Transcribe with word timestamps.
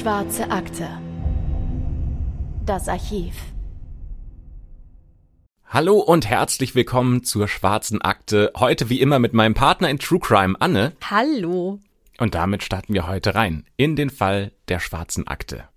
Schwarze 0.00 0.50
Akte. 0.50 0.88
Das 2.64 2.88
Archiv. 2.88 3.34
Hallo 5.66 5.98
und 5.98 6.26
herzlich 6.26 6.74
willkommen 6.74 7.22
zur 7.22 7.48
Schwarzen 7.48 8.00
Akte. 8.00 8.50
Heute 8.56 8.88
wie 8.88 8.98
immer 8.98 9.18
mit 9.18 9.34
meinem 9.34 9.52
Partner 9.52 9.90
in 9.90 9.98
True 9.98 10.18
Crime, 10.18 10.56
Anne. 10.58 10.94
Hallo. 11.10 11.80
Und 12.16 12.34
damit 12.34 12.62
starten 12.62 12.94
wir 12.94 13.08
heute 13.08 13.34
rein 13.34 13.66
in 13.76 13.94
den 13.94 14.08
Fall 14.08 14.52
der 14.68 14.80
Schwarzen 14.80 15.28
Akte. 15.28 15.68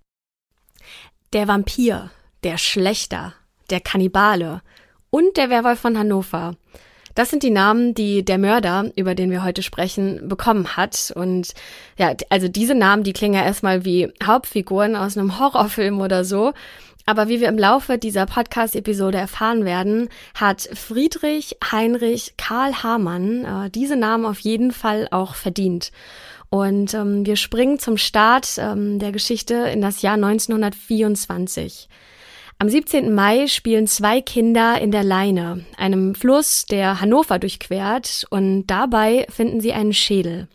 Der 1.34 1.46
Vampir, 1.46 2.10
der 2.44 2.56
Schlechter, 2.56 3.34
der 3.68 3.80
Kannibale 3.80 4.62
und 5.10 5.36
der 5.36 5.50
Werwolf 5.50 5.80
von 5.80 5.98
Hannover. 5.98 6.56
Das 7.14 7.30
sind 7.30 7.42
die 7.42 7.50
Namen, 7.50 7.94
die 7.94 8.24
der 8.24 8.38
Mörder, 8.38 8.90
über 8.96 9.14
den 9.14 9.30
wir 9.30 9.44
heute 9.44 9.62
sprechen, 9.62 10.28
bekommen 10.28 10.76
hat. 10.76 11.12
Und 11.14 11.54
ja, 11.96 12.14
also 12.28 12.48
diese 12.48 12.74
Namen, 12.74 13.04
die 13.04 13.12
klingen 13.12 13.34
ja 13.34 13.44
erstmal 13.44 13.84
wie 13.84 14.12
Hauptfiguren 14.22 14.96
aus 14.96 15.16
einem 15.16 15.38
Horrorfilm 15.38 16.00
oder 16.00 16.24
so. 16.24 16.52
Aber 17.06 17.28
wie 17.28 17.40
wir 17.40 17.48
im 17.48 17.58
Laufe 17.58 17.98
dieser 17.98 18.24
Podcast-Episode 18.24 19.18
erfahren 19.18 19.64
werden, 19.64 20.08
hat 20.34 20.62
Friedrich 20.72 21.56
Heinrich 21.70 22.34
Karl 22.38 22.82
Hamann 22.82 23.44
äh, 23.44 23.70
diese 23.70 23.96
Namen 23.96 24.24
auf 24.24 24.38
jeden 24.40 24.72
Fall 24.72 25.08
auch 25.10 25.34
verdient. 25.34 25.92
Und 26.48 26.94
ähm, 26.94 27.26
wir 27.26 27.36
springen 27.36 27.78
zum 27.78 27.98
Start 27.98 28.58
ähm, 28.58 28.98
der 28.98 29.12
Geschichte 29.12 29.54
in 29.54 29.82
das 29.82 30.02
Jahr 30.02 30.14
1924. 30.14 31.88
Am 32.64 32.70
17. 32.70 33.14
Mai 33.14 33.46
spielen 33.46 33.86
zwei 33.86 34.22
Kinder 34.22 34.80
in 34.80 34.90
der 34.90 35.04
Leine, 35.04 35.66
einem 35.76 36.14
Fluss, 36.14 36.64
der 36.64 36.98
Hannover 36.98 37.38
durchquert, 37.38 38.24
und 38.30 38.68
dabei 38.68 39.26
finden 39.28 39.60
sie 39.60 39.74
einen 39.74 39.92
Schädel. 39.92 40.48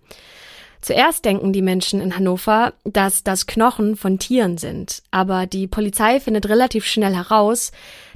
Zuerst 0.81 1.23
denken 1.23 1.53
die 1.53 1.61
Menschen 1.61 2.01
in 2.01 2.15
Hannover, 2.15 2.73
dass 2.83 3.23
das 3.23 3.45
Knochen 3.45 3.95
von 3.95 4.17
Tieren 4.17 4.57
sind, 4.57 5.03
aber 5.11 5.45
die 5.45 5.67
Polizei 5.67 6.19
findet 6.19 6.49
relativ 6.49 6.83
schnell 6.83 7.13
heraus, 7.13 7.71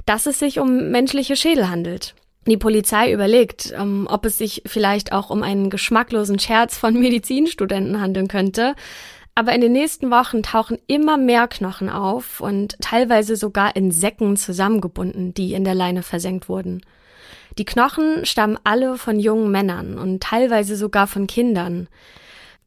dass 0.06 0.26
es 0.26 0.40
sich 0.40 0.58
um 0.58 0.90
menschliche 0.90 1.36
Schädel 1.36 1.70
handelt. 1.70 2.16
Die 2.48 2.56
Polizei 2.56 3.12
überlegt, 3.12 3.72
ähm, 3.78 4.08
ob 4.10 4.26
es 4.26 4.38
sich 4.38 4.64
vielleicht 4.66 5.12
auch 5.12 5.30
um 5.30 5.44
einen 5.44 5.70
geschmacklosen 5.70 6.40
Scherz 6.40 6.76
von 6.76 6.94
Medizinstudenten 6.98 8.00
handeln 8.00 8.26
könnte, 8.26 8.74
aber 9.34 9.52
in 9.52 9.60
den 9.60 9.72
nächsten 9.72 10.10
Wochen 10.10 10.42
tauchen 10.42 10.78
immer 10.86 11.16
mehr 11.16 11.48
Knochen 11.48 11.90
auf 11.90 12.40
und 12.40 12.76
teilweise 12.80 13.36
sogar 13.36 13.74
in 13.74 13.90
Säcken 13.90 14.36
zusammengebunden, 14.36 15.34
die 15.34 15.54
in 15.54 15.64
der 15.64 15.74
Leine 15.74 16.02
versenkt 16.02 16.48
wurden. 16.48 16.82
Die 17.58 17.64
Knochen 17.64 18.26
stammen 18.26 18.58
alle 18.64 18.96
von 18.96 19.18
jungen 19.18 19.50
Männern 19.50 19.98
und 19.98 20.22
teilweise 20.22 20.76
sogar 20.76 21.06
von 21.06 21.26
Kindern. 21.26 21.88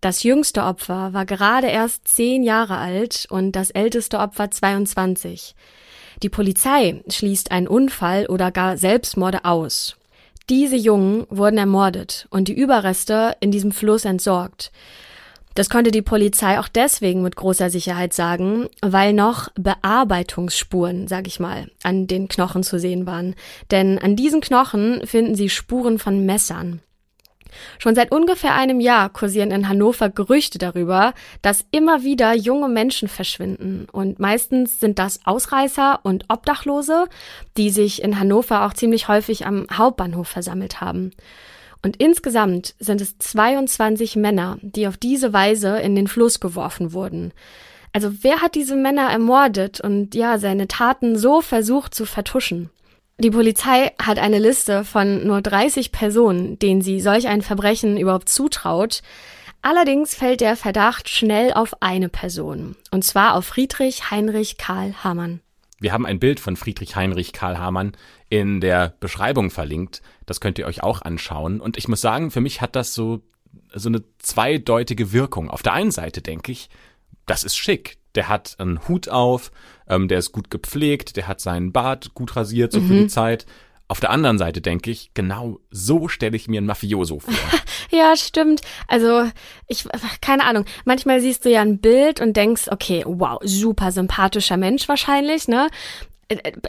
Das 0.02 0.24
jüngste 0.24 0.64
Opfer 0.64 1.14
war 1.14 1.26
gerade 1.26 1.68
erst 1.68 2.08
zehn 2.08 2.44
Jahre 2.44 2.78
alt 2.78 3.26
und 3.30 3.54
das 3.54 3.72
älteste 3.72 4.20
Opfer 4.20 4.52
22. 4.52 5.56
Die 6.24 6.30
Polizei 6.30 7.04
schließt 7.10 7.52
einen 7.52 7.68
Unfall 7.68 8.28
oder 8.28 8.52
gar 8.52 8.78
Selbstmorde 8.78 9.46
aus. 9.46 9.98
Diese 10.50 10.78
Jungen 10.78 11.26
wurden 11.30 11.58
ermordet 11.58 12.28
und 12.30 12.48
die 12.48 12.58
Überreste 12.58 13.36
in 13.40 13.52
diesem 13.52 13.72
Fluss 13.72 14.06
entsorgt. 14.06 14.72
Das 15.58 15.72
konnte 15.72 15.90
die 15.90 16.04
Polizei 16.04 16.60
auch 16.60 16.68
deswegen 16.68 17.24
mit 17.24 17.36
großer 17.36 17.72
Sicherheit 17.72 18.14
sagen, 18.14 18.68
weil 18.84 19.12
noch 19.12 19.50
Bearbeitungsspuren, 19.56 21.08
sag 21.08 21.26
ich 21.26 21.40
mal, 21.40 21.72
an 21.82 22.06
den 22.06 22.28
Knochen 22.28 22.62
zu 22.62 22.78
sehen 22.78 23.08
waren. 23.08 23.34
Denn 23.72 23.98
an 23.98 24.16
diesen 24.16 24.40
Knochen 24.40 25.02
finden 25.08 25.34
sie 25.34 25.50
Spuren 25.50 25.98
von 25.98 26.28
Messern. 26.28 26.82
Schon 27.80 27.96
seit 27.96 28.12
ungefähr 28.12 28.54
einem 28.54 28.80
Jahr 28.80 29.10
kursieren 29.10 29.50
in 29.50 29.68
Hannover 29.68 30.10
Gerüchte 30.10 30.60
darüber, 30.60 31.16
dass 31.42 31.66
immer 31.72 32.04
wieder 32.04 32.36
junge 32.36 32.70
Menschen 32.70 33.08
verschwinden. 33.08 33.88
Und 33.92 34.20
meistens 34.20 34.80
sind 34.80 35.00
das 35.00 35.22
Ausreißer 35.26 36.02
und 36.04 36.26
Obdachlose, 36.30 37.08
die 37.58 37.72
sich 37.72 38.04
in 38.04 38.20
Hannover 38.20 38.64
auch 38.64 38.74
ziemlich 38.74 39.08
häufig 39.08 39.48
am 39.48 39.66
Hauptbahnhof 39.74 40.28
versammelt 40.28 40.82
haben. 40.82 41.14
Und 41.82 41.98
insgesamt 41.98 42.76
sind 42.80 43.02
es 43.02 43.18
22 43.18 44.16
Männer, 44.16 44.58
die 44.62 44.88
auf 44.88 44.98
diese 44.98 45.34
Weise 45.34 45.78
in 45.80 45.96
den 45.96 46.08
Fluss 46.08 46.40
geworfen 46.40 46.94
wurden. 46.94 47.34
Also 47.94 48.12
wer 48.22 48.42
hat 48.42 48.56
diese 48.56 48.76
Männer 48.76 49.10
ermordet 49.10 49.82
und 49.82 50.14
ja, 50.14 50.38
seine 50.38 50.68
Taten 50.68 51.18
so 51.18 51.42
versucht 51.42 51.96
zu 51.96 52.06
vertuschen? 52.06 52.70
Die 53.20 53.32
Polizei 53.32 53.94
hat 54.00 54.20
eine 54.20 54.38
Liste 54.38 54.84
von 54.84 55.26
nur 55.26 55.42
30 55.42 55.92
Personen, 55.92 56.60
denen 56.60 56.82
sie 56.82 57.00
solch 57.02 57.28
ein 57.28 57.42
Verbrechen 57.42 57.98
überhaupt 57.98 58.30
zutraut. 58.30 59.02
Allerdings 59.64 60.14
fällt 60.14 60.42
der 60.42 60.56
Verdacht 60.56 61.10
schnell 61.10 61.52
auf 61.54 61.82
eine 61.82 62.10
Person, 62.10 62.76
und 62.92 63.04
zwar 63.04 63.34
auf 63.34 63.46
Friedrich 63.46 64.12
Heinrich 64.12 64.58
Karl 64.58 64.94
Hamann. 65.04 65.40
Wir 65.80 65.94
haben 65.94 66.06
ein 66.06 66.20
Bild 66.20 66.40
von 66.40 66.56
Friedrich 66.56 66.96
Heinrich 66.96 67.34
Karl 67.34 67.58
Hamann 67.58 67.94
in 68.30 68.62
der 68.62 68.94
Beschreibung 69.00 69.50
verlinkt. 69.50 70.02
Das 70.28 70.40
könnt 70.40 70.60
ihr 70.60 70.68
euch 70.68 70.84
auch 70.84 71.02
anschauen. 71.02 71.60
Und 71.60 71.78
ich 71.78 71.88
muss 71.88 72.02
sagen, 72.02 72.30
für 72.30 72.42
mich 72.42 72.62
hat 72.62 72.76
das 72.76 72.94
so, 72.94 73.24
so 73.74 73.90
eine 73.90 74.04
zweideutige 74.20 75.12
Wirkung. 75.12 75.50
Auf 75.50 75.64
der 75.64 75.74
einen 75.74 75.90
Seite 75.90 76.22
denke 76.22 76.52
ich, 76.52 76.70
das 77.26 77.44
ist 77.44 77.58
schick. 77.58 77.98
Der 78.14 78.30
hat 78.30 78.56
einen 78.60 78.88
Hut 78.88 79.10
auf, 79.10 79.52
ähm, 79.88 80.08
der 80.08 80.20
ist 80.20 80.32
gut 80.32 80.52
gepflegt, 80.52 81.16
der 81.18 81.28
hat 81.28 81.40
seinen 81.40 81.72
Bart 81.72 82.14
gut 82.14 82.36
rasiert, 82.36 82.72
so 82.72 82.82
mhm. 82.82 82.88
für 82.88 82.94
die 82.94 83.08
Zeit. 83.08 83.46
Auf 83.90 84.02
der 84.02 84.10
anderen 84.10 84.38
Seite 84.38 84.60
denke 84.60 84.92
ich, 84.92 85.12
genau 85.14 85.60
so 85.72 86.10
stelle 86.10 86.36
ich 86.36 86.50
mir 86.50 86.58
einen 86.58 86.68
Mafioso 86.68 87.20
vor. 87.20 87.34
ja, 87.90 88.18
stimmt. 88.18 88.62
Also, 88.88 89.30
ich, 89.68 89.88
keine 90.20 90.44
Ahnung. 90.44 90.66
Manchmal 90.84 91.22
siehst 91.22 91.46
du 91.46 91.50
ja 91.50 91.62
ein 91.62 91.80
Bild 91.80 92.20
und 92.20 92.36
denkst, 92.36 92.64
okay, 92.70 93.04
wow, 93.06 93.40
super 93.44 93.94
sympathischer 93.94 94.58
Mensch 94.58 94.90
wahrscheinlich, 94.90 95.48
ne? 95.48 95.70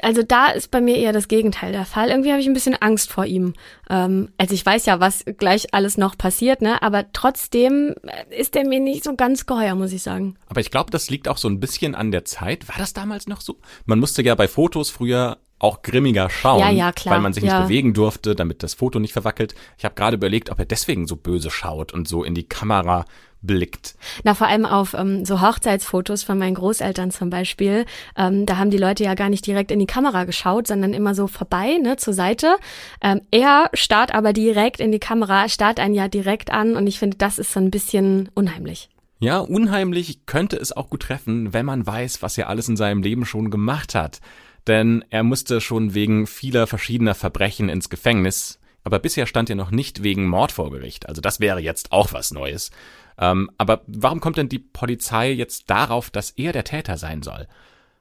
Also 0.03 0.23
da 0.23 0.49
ist 0.51 0.71
bei 0.71 0.81
mir 0.81 0.97
eher 0.97 1.13
das 1.13 1.27
Gegenteil 1.27 1.73
der 1.73 1.85
Fall. 1.85 2.11
Irgendwie 2.11 2.31
habe 2.31 2.41
ich 2.41 2.47
ein 2.47 2.55
bisschen 2.55 2.77
Angst 2.77 3.11
vor 3.11 3.27
ihm. 3.27 3.55
Ähm, 3.91 4.29
also 4.39 4.55
ich 4.55 4.65
weiß 4.65 4.87
ja, 4.87 5.01
was 5.01 5.25
gleich 5.37 5.75
alles 5.75 5.99
noch 5.99 6.17
passiert, 6.17 6.63
ne? 6.63 6.81
Aber 6.83 7.07
trotzdem 7.13 7.95
ist 8.31 8.55
er 8.55 8.67
mir 8.67 8.81
nicht 8.81 9.03
so 9.03 9.17
ganz 9.17 9.47
geheuer, 9.47 9.75
muss 9.75 9.93
ich 9.93 10.03
sagen. 10.03 10.37
Aber 10.47 10.61
ich 10.61 10.71
glaube, 10.71 10.91
das 10.91 11.11
liegt 11.11 11.27
auch 11.27 11.39
so 11.39 11.49
ein 11.49 11.59
bisschen 11.59 11.95
an 11.95 12.13
der 12.13 12.25
Zeit. 12.25 12.69
War 12.69 12.77
das 12.79 12.93
damals 12.93 13.27
noch 13.27 13.41
so? 13.41 13.59
Man 13.85 13.99
musste 13.99 14.23
ja 14.23 14.35
bei 14.37 14.47
Fotos 14.47 14.91
früher 14.91 15.39
auch 15.59 15.83
grimmiger 15.83 16.31
schauen, 16.31 16.61
ja, 16.61 16.71
ja, 16.71 16.93
klar. 16.93 17.17
weil 17.17 17.21
man 17.21 17.33
sich 17.33 17.43
ja. 17.43 17.59
nicht 17.59 17.67
bewegen 17.67 17.93
durfte, 17.93 18.37
damit 18.37 18.63
das 18.63 18.75
Foto 18.75 19.01
nicht 19.01 19.13
verwackelt. 19.13 19.55
Ich 19.77 19.85
habe 19.85 19.95
gerade 19.95 20.17
überlegt, 20.17 20.51
ob 20.51 20.59
er 20.59 20.65
deswegen 20.65 21.07
so 21.07 21.17
böse 21.17 21.51
schaut 21.51 21.93
und 21.93 22.07
so 22.07 22.23
in 22.23 22.35
die 22.35 22.49
Kamera 22.49 23.05
blickt. 23.43 23.95
Na, 24.25 24.35
vor 24.35 24.47
allem 24.47 24.67
auf 24.67 24.95
ähm, 24.95 25.25
so 25.25 25.41
Hochzeitsfotos 25.41 26.23
von 26.23 26.39
meinen 26.39 26.55
Großeltern 26.55 27.11
zum 27.11 27.31
Beispiel. 27.31 27.85
Ähm, 28.17 28.47
da 28.47 28.57
haben 28.57 28.71
die 28.71 28.79
Leute 28.79 29.05
ja 29.05 29.15
gar 29.15 29.29
nicht 29.29 29.47
direkt 29.47 29.71
in 29.71 29.79
die 29.79 29.87
Kamera 29.87 30.25
geschaut, 30.25 30.67
sondern 30.67 30.93
immer 30.93 31.15
so 31.15 31.27
vorbei, 31.27 31.79
ne, 31.83 31.97
zur 31.97 32.15
Seite. 32.15 32.57
Ähm, 33.01 33.21
er 33.31 33.71
starrt 33.75 34.15
aber 34.15 34.33
direkt 34.33 34.81
in 34.81 34.93
die 34.93 34.99
Kamera, 34.99 35.49
starrt 35.49 35.81
einen 35.81 35.95
ja 35.95 36.09
direkt 36.09 36.51
an 36.51 36.77
und 36.77 36.87
ich 36.87 36.99
finde, 36.99 37.17
das 37.17 37.39
ist 37.39 37.53
so 37.53 37.61
ein 37.61 37.71
bisschen 37.71 38.29
unheimlich. 38.35 38.89
Ja, 39.21 39.39
unheimlich 39.39 40.27
könnte 40.27 40.57
es 40.57 40.77
auch 40.77 40.91
gut 40.91 41.03
treffen, 41.03 41.53
wenn 41.53 41.67
man 41.67 41.87
weiß, 41.87 42.23
was 42.23 42.39
er 42.39 42.49
alles 42.49 42.69
in 42.69 42.77
seinem 42.77 43.03
Leben 43.03 43.25
schon 43.25 43.51
gemacht 43.51 43.95
hat 43.95 44.21
denn 44.69 45.05
er 45.09 45.23
musste 45.23 45.61
schon 45.61 45.95
wegen 45.95 46.27
vieler 46.27 46.67
verschiedener 46.67 47.15
Verbrechen 47.15 47.69
ins 47.71 47.89
Gefängnis, 47.89 48.61
aber 48.85 48.99
bisher 48.99 49.27
stand 49.27 49.51
er 49.51 49.57
noch 49.57 49.71
nicht 49.71 50.03
wegen 50.03 50.29
Mord 50.29 50.53
vor 50.53 50.71
Gericht. 50.71 51.09
Also 51.09 51.21
das 51.21 51.41
wäre 51.41 51.61
jetzt 51.61 51.91
auch 51.91 52.13
was 52.13 52.31
Neues. 52.31 52.71
Ähm, 53.19 53.51
aber 53.59 53.83
warum 53.87 54.21
kommt 54.21 54.37
denn 54.37 54.49
die 54.49 54.59
Polizei 54.59 55.33
jetzt 55.33 55.69
darauf, 55.71 56.11
dass 56.11 56.31
er 56.31 56.53
der 56.53 56.65
Täter 56.65 56.97
sein 56.97 57.23
soll? 57.23 57.47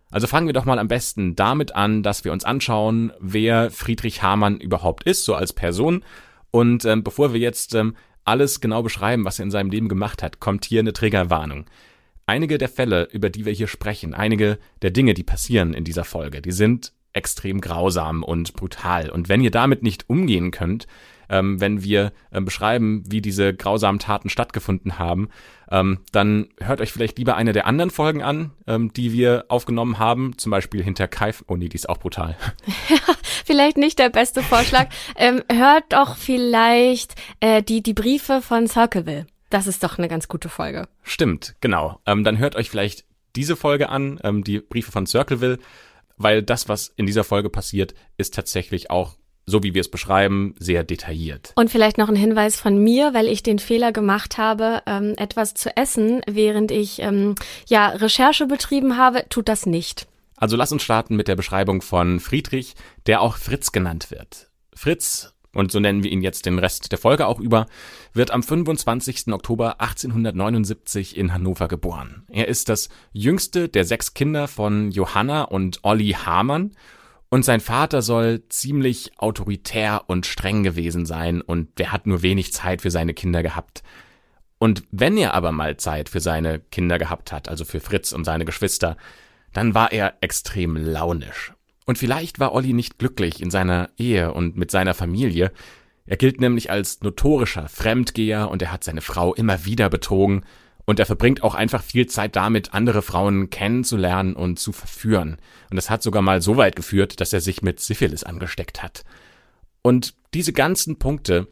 Also 0.10 0.28
fangen 0.28 0.48
wir 0.48 0.54
doch 0.54 0.66
mal 0.66 0.80
am 0.80 0.88
besten 0.88 1.36
damit 1.36 1.76
an, 1.76 2.02
dass 2.02 2.24
wir 2.24 2.32
uns 2.32 2.46
anschauen, 2.46 3.12
wer 3.20 3.72
Friedrich 3.72 4.22
Hamann 4.24 4.58
überhaupt 4.58 5.04
ist, 5.04 5.26
so 5.26 5.36
als 5.36 5.52
Person. 5.52 6.04
Und 6.52 6.86
ähm, 6.86 7.04
bevor 7.04 7.34
wir 7.34 7.40
jetzt 7.40 7.76
ähm, 7.76 7.96
alles 8.24 8.62
genau 8.62 8.84
beschreiben, 8.84 9.26
was 9.26 9.40
er 9.40 9.44
in 9.44 9.52
seinem 9.52 9.70
Leben 9.70 9.90
gemacht 9.90 10.24
hat, 10.24 10.40
kommt 10.40 10.66
hier 10.66 10.80
eine 10.80 10.94
Triggerwarnung. 10.94 11.66
Einige 12.26 12.58
der 12.58 12.70
Fälle, 12.70 13.08
über 13.12 13.30
die 13.30 13.46
wir 13.46 13.54
hier 13.54 13.68
sprechen, 13.68 14.14
einige 14.14 14.60
der 14.82 14.92
Dinge, 14.92 15.14
die 15.14 15.24
passieren 15.24 15.74
in 15.74 15.84
dieser 15.84 16.04
Folge, 16.04 16.42
die 16.42 16.52
sind 16.52 16.94
extrem 17.14 17.62
grausam 17.62 18.24
und 18.24 18.54
brutal. 18.54 19.10
Und 19.10 19.30
wenn 19.30 19.42
ihr 19.42 19.52
damit 19.52 19.82
nicht 19.82 20.10
umgehen 20.10 20.52
könnt, 20.52 20.88
ähm, 21.30 21.60
wenn 21.60 21.84
wir 21.84 22.12
äh, 22.32 22.42
beschreiben, 22.42 23.04
wie 23.08 23.22
diese 23.22 23.54
grausamen 23.54 24.00
Taten 24.00 24.30
stattgefunden 24.30 25.00
haben, 25.00 25.30
ähm, 25.70 26.00
dann 26.12 26.50
hört 26.60 26.82
euch 26.82 26.92
vielleicht 26.92 27.18
lieber 27.18 27.36
eine 27.36 27.54
der 27.54 27.66
anderen 27.66 27.90
Folgen 27.90 28.24
an, 28.24 28.52
ähm, 28.68 28.94
die 28.94 29.12
wir 29.12 29.46
aufgenommen 29.50 30.00
haben, 30.00 30.38
zum 30.38 30.52
Beispiel 30.52 30.84
hinter 30.84 31.08
Kaif. 31.08 31.44
Oh 31.48 31.56
nee, 31.56 31.70
die 31.70 31.76
ist 31.76 31.90
auch 31.90 32.00
brutal. 32.00 32.38
Vielleicht 33.46 33.78
nicht 33.78 34.00
der 34.00 34.10
beste 34.10 34.44
Vorschlag. 34.44 34.90
ähm, 35.16 35.42
hört 35.50 35.94
doch 35.94 36.18
vielleicht 36.18 37.16
äh, 37.40 37.64
die, 37.64 37.82
die 37.82 37.94
Briefe 37.94 38.42
von 38.42 38.68
Circleville. 38.68 39.26
Das 39.50 39.68
ist 39.68 39.84
doch 39.84 39.98
eine 39.98 40.10
ganz 40.10 40.28
gute 40.28 40.50
Folge. 40.50 40.90
Stimmt, 41.04 41.56
genau. 41.62 42.02
Ähm, 42.06 42.26
dann 42.26 42.38
hört 42.38 42.58
euch 42.58 42.70
vielleicht 42.70 43.06
diese 43.38 43.56
Folge 43.56 43.88
an, 43.88 44.20
ähm, 44.24 44.44
die 44.44 44.60
Briefe 44.60 44.92
von 44.92 45.06
Circleville, 45.06 45.60
weil 46.18 46.44
das, 46.44 46.68
was 46.68 46.90
in 46.98 47.06
dieser 47.06 47.24
Folge 47.24 47.50
passiert, 47.50 47.94
ist 48.18 48.34
tatsächlich 48.34 48.92
auch 48.92 49.16
so 49.48 49.64
wie 49.64 49.74
wir 49.74 49.82
es 49.82 49.90
beschreiben, 49.90 50.54
sehr 50.60 50.84
detailliert. 50.84 51.54
Und 51.56 51.72
vielleicht 51.72 51.98
noch 51.98 52.10
ein 52.10 52.16
Hinweis 52.16 52.60
von 52.60 52.78
mir, 52.78 53.14
weil 53.14 53.28
ich 53.28 53.42
den 53.42 53.60
Fehler 53.60 53.94
gemacht 53.94 54.38
habe, 54.38 54.84
ähm, 54.86 55.14
etwas 55.18 55.54
zu 55.54 55.76
essen, 55.76 56.22
während 56.28 56.70
ich 56.70 57.02
ähm, 57.02 57.36
ja 57.68 57.88
Recherche 57.88 58.46
betrieben 58.46 58.98
habe, 58.98 59.26
tut 59.30 59.48
das 59.48 59.66
nicht. 59.66 60.08
Also 60.36 60.58
lass 60.58 60.72
uns 60.72 60.84
starten 60.84 61.16
mit 61.16 61.30
der 61.30 61.38
Beschreibung 61.38 61.82
von 61.82 62.20
Friedrich, 62.20 62.76
der 63.08 63.22
auch 63.22 63.38
Fritz 63.38 63.72
genannt 63.72 64.12
wird. 64.12 64.50
Fritz, 64.76 65.34
und 65.54 65.72
so 65.72 65.80
nennen 65.80 66.04
wir 66.04 66.12
ihn 66.12 66.22
jetzt 66.22 66.46
den 66.46 66.60
Rest 66.60 66.92
der 66.92 67.00
Folge 67.00 67.26
auch 67.26 67.40
über, 67.40 67.66
wird 68.14 68.32
am 68.32 68.44
25. 68.44 69.34
Oktober 69.34 69.80
1879 69.82 71.18
in 71.18 71.34
Hannover 71.34 71.70
geboren. 71.70 72.28
Er 72.30 72.50
ist 72.50 72.70
das 72.70 72.90
jüngste 73.14 73.70
der 73.70 73.86
sechs 73.86 74.14
Kinder 74.14 74.48
von 74.48 74.92
Johanna 74.92 75.44
und 75.44 75.80
Olli 75.84 76.12
Hamann 76.12 76.74
und 77.30 77.44
sein 77.44 77.60
Vater 77.60 78.02
soll 78.02 78.44
ziemlich 78.50 79.12
autoritär 79.18 80.04
und 80.08 80.26
streng 80.26 80.64
gewesen 80.64 81.06
sein 81.06 81.42
und 81.42 81.78
der 81.78 81.92
hat 81.92 82.08
nur 82.08 82.22
wenig 82.22 82.54
Zeit 82.54 82.82
für 82.82 82.92
seine 82.92 83.14
Kinder 83.14 83.44
gehabt. 83.44 83.84
Und 84.60 84.84
wenn 84.92 85.18
er 85.18 85.34
aber 85.34 85.52
mal 85.52 85.78
Zeit 85.78 86.10
für 86.10 86.20
seine 86.20 86.60
Kinder 86.60 86.98
gehabt 86.98 87.32
hat, 87.32 87.50
also 87.50 87.66
für 87.66 87.80
Fritz 87.80 88.12
und 88.12 88.24
seine 88.24 88.46
Geschwister, 88.46 88.98
dann 89.54 89.74
war 89.76 89.92
er 89.92 90.16
extrem 90.22 90.76
launisch. 90.78 91.54
Und 91.86 91.98
vielleicht 91.98 92.40
war 92.40 92.54
Olli 92.54 92.74
nicht 92.74 92.98
glücklich 92.98 93.42
in 93.42 93.52
seiner 93.52 93.90
Ehe 93.98 94.34
und 94.34 94.58
mit 94.58 94.72
seiner 94.72 94.94
Familie. 94.94 95.52
Er 96.06 96.18
gilt 96.18 96.42
nämlich 96.42 96.72
als 96.72 97.02
notorischer 97.02 97.70
Fremdgeher 97.70 98.50
und 98.50 98.62
er 98.62 98.72
hat 98.72 98.84
seine 98.84 99.02
Frau 99.02 99.34
immer 99.34 99.66
wieder 99.66 99.90
betrogen 99.90 100.44
und 100.88 101.00
er 101.00 101.06
verbringt 101.06 101.44
auch 101.44 101.54
einfach 101.54 101.84
viel 101.84 102.08
Zeit 102.08 102.36
damit, 102.38 102.74
andere 102.74 103.02
Frauen 103.02 103.50
kennenzulernen 103.50 104.34
und 104.34 104.58
zu 104.58 104.72
verführen. 104.72 105.38
Und 105.70 105.76
das 105.76 105.90
hat 105.90 106.02
sogar 106.02 106.22
mal 106.22 106.42
so 106.42 106.56
weit 106.56 106.78
geführt, 106.78 107.20
dass 107.20 107.34
er 107.34 107.42
sich 107.42 107.62
mit 107.62 107.82
Syphilis 107.82 108.24
angesteckt 108.24 108.82
hat. 108.82 109.04
Und 109.82 110.16
diese 110.34 110.54
ganzen 110.54 110.98
Punkte, 110.98 111.48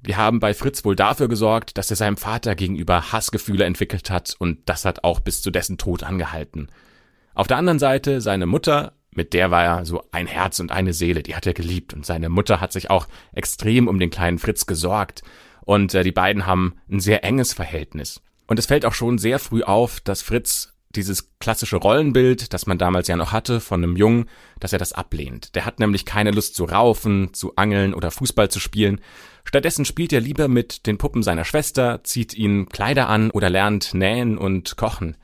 die 0.00 0.16
haben 0.16 0.40
bei 0.40 0.54
Fritz 0.54 0.84
wohl 0.84 0.96
dafür 0.96 1.28
gesorgt, 1.28 1.78
dass 1.78 1.90
er 1.90 1.96
seinem 1.96 2.16
Vater 2.16 2.56
gegenüber 2.56 3.12
Hassgefühle 3.12 3.64
entwickelt 3.64 4.10
hat 4.10 4.34
und 4.38 4.58
das 4.66 4.84
hat 4.84 5.04
auch 5.04 5.20
bis 5.20 5.40
zu 5.40 5.52
dessen 5.52 5.78
Tod 5.78 6.02
angehalten. 6.02 6.68
Auf 7.32 7.46
der 7.46 7.58
anderen 7.58 7.78
Seite 7.78 8.20
seine 8.20 8.46
Mutter, 8.46 8.94
mit 9.14 9.34
der 9.34 9.52
war 9.52 9.62
er 9.62 9.84
so 9.84 10.02
ein 10.10 10.26
Herz 10.26 10.58
und 10.58 10.72
eine 10.72 10.94
Seele, 10.94 11.22
die 11.22 11.36
hat 11.36 11.46
er 11.46 11.54
geliebt 11.54 11.94
und 11.94 12.04
seine 12.04 12.28
Mutter 12.28 12.60
hat 12.60 12.72
sich 12.72 12.90
auch 12.90 13.06
extrem 13.32 13.86
um 13.86 14.00
den 14.00 14.10
kleinen 14.10 14.40
Fritz 14.40 14.66
gesorgt 14.66 15.22
und 15.60 15.94
äh, 15.94 16.02
die 16.02 16.12
beiden 16.12 16.46
haben 16.46 16.74
ein 16.90 16.98
sehr 16.98 17.22
enges 17.22 17.52
Verhältnis. 17.52 18.20
Und 18.50 18.58
es 18.58 18.66
fällt 18.66 18.84
auch 18.84 18.94
schon 18.94 19.18
sehr 19.18 19.38
früh 19.38 19.62
auf, 19.62 20.00
dass 20.00 20.22
Fritz 20.22 20.72
dieses 20.96 21.30
klassische 21.38 21.76
Rollenbild, 21.76 22.52
das 22.52 22.66
man 22.66 22.78
damals 22.78 23.06
ja 23.06 23.14
noch 23.14 23.30
hatte 23.30 23.60
von 23.60 23.80
einem 23.80 23.96
Jungen, 23.96 24.28
dass 24.58 24.72
er 24.72 24.80
das 24.80 24.92
ablehnt. 24.92 25.54
Der 25.54 25.66
hat 25.66 25.78
nämlich 25.78 26.04
keine 26.04 26.32
Lust 26.32 26.56
zu 26.56 26.64
raufen, 26.64 27.32
zu 27.32 27.54
angeln 27.54 27.94
oder 27.94 28.10
Fußball 28.10 28.50
zu 28.50 28.58
spielen. 28.58 29.00
Stattdessen 29.44 29.84
spielt 29.84 30.12
er 30.12 30.20
lieber 30.20 30.48
mit 30.48 30.88
den 30.88 30.98
Puppen 30.98 31.22
seiner 31.22 31.44
Schwester, 31.44 32.00
zieht 32.02 32.34
ihnen 32.34 32.68
Kleider 32.68 33.08
an 33.08 33.30
oder 33.30 33.50
lernt 33.50 33.94
nähen 33.94 34.36
und 34.36 34.76
kochen. 34.76 35.16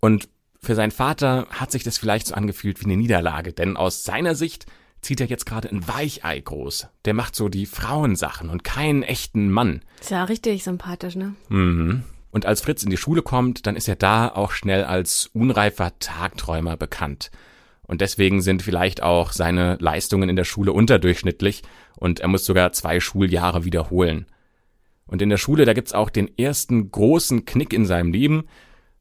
Und 0.00 0.30
für 0.58 0.74
seinen 0.74 0.90
Vater 0.90 1.46
hat 1.50 1.70
sich 1.70 1.82
das 1.82 1.98
vielleicht 1.98 2.28
so 2.28 2.34
angefühlt 2.34 2.80
wie 2.80 2.86
eine 2.86 2.96
Niederlage, 2.96 3.52
denn 3.52 3.76
aus 3.76 4.04
seiner 4.04 4.34
Sicht 4.34 4.64
zieht 5.02 5.20
er 5.20 5.26
jetzt 5.26 5.44
gerade 5.44 5.68
ein 5.68 5.86
Weichei 5.86 6.40
groß. 6.40 6.86
Der 7.04 7.12
macht 7.12 7.36
so 7.36 7.50
die 7.50 7.66
Frauensachen 7.66 8.48
und 8.48 8.64
keinen 8.64 9.02
echten 9.02 9.50
Mann. 9.50 9.82
Ist 10.00 10.12
ja 10.12 10.24
richtig 10.24 10.64
sympathisch, 10.64 11.14
ne? 11.14 11.34
Mhm. 11.50 12.04
Und 12.34 12.46
als 12.46 12.62
Fritz 12.62 12.82
in 12.82 12.90
die 12.90 12.96
Schule 12.96 13.22
kommt, 13.22 13.64
dann 13.64 13.76
ist 13.76 13.86
er 13.86 13.94
da 13.94 14.26
auch 14.26 14.50
schnell 14.50 14.82
als 14.82 15.30
unreifer 15.34 15.96
Tagträumer 16.00 16.76
bekannt. 16.76 17.30
Und 17.82 18.00
deswegen 18.00 18.42
sind 18.42 18.60
vielleicht 18.60 19.04
auch 19.04 19.30
seine 19.30 19.76
Leistungen 19.78 20.28
in 20.28 20.34
der 20.34 20.42
Schule 20.42 20.72
unterdurchschnittlich 20.72 21.62
und 21.94 22.18
er 22.18 22.26
muss 22.26 22.44
sogar 22.44 22.72
zwei 22.72 22.98
Schuljahre 22.98 23.64
wiederholen. 23.64 24.26
Und 25.06 25.22
in 25.22 25.28
der 25.28 25.36
Schule, 25.36 25.64
da 25.64 25.74
gibt's 25.74 25.92
auch 25.92 26.10
den 26.10 26.36
ersten 26.36 26.90
großen 26.90 27.44
Knick 27.44 27.72
in 27.72 27.86
seinem 27.86 28.10
Leben, 28.10 28.48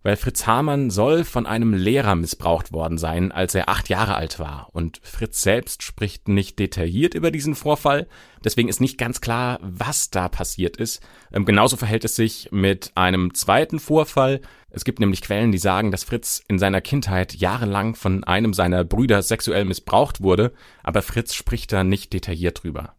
weil 0.04 0.18
Fritz 0.18 0.46
Hamann 0.46 0.90
soll 0.90 1.24
von 1.24 1.46
einem 1.46 1.74
Lehrer 1.74 2.16
missbraucht 2.16 2.72
worden 2.72 2.98
sein, 2.98 3.32
als 3.32 3.56
er 3.56 3.70
acht 3.70 3.90
Jahre 3.90 4.16
alt 4.16 4.38
war. 4.38 4.70
Und 4.74 5.00
Fritz 5.02 5.42
selbst 5.42 5.82
spricht 5.82 6.28
nicht 6.28 6.60
detailliert 6.60 7.16
über 7.16 7.32
diesen 7.32 7.56
Vorfall. 7.56 8.08
Deswegen 8.44 8.68
ist 8.70 8.82
nicht 8.82 8.98
ganz 8.98 9.22
klar, 9.22 9.60
was 9.62 10.10
da 10.10 10.28
passiert 10.28 10.78
ist. 10.78 11.02
Ähm, 11.32 11.46
genauso 11.46 11.78
verhält 11.78 12.04
es 12.04 12.16
sich 12.16 12.50
mit 12.52 12.92
einem 12.96 13.34
zweiten 13.34 13.80
Vorfall. 13.80 14.42
Es 14.70 14.84
gibt 14.84 15.00
nämlich 15.00 15.22
Quellen, 15.22 15.52
die 15.52 15.58
sagen, 15.58 15.92
dass 15.92 16.04
Fritz 16.04 16.44
in 16.48 16.60
seiner 16.60 16.82
Kindheit 16.82 17.36
jahrelang 17.36 17.96
von 17.96 18.24
einem 18.24 18.54
seiner 18.54 18.84
Brüder 18.84 19.22
sexuell 19.22 19.66
missbraucht 19.66 20.22
wurde, 20.22 20.52
aber 20.84 21.02
Fritz 21.02 21.34
spricht 21.34 21.72
da 21.72 21.84
nicht 21.84 22.12
detailliert 22.12 22.64
drüber. 22.64 22.96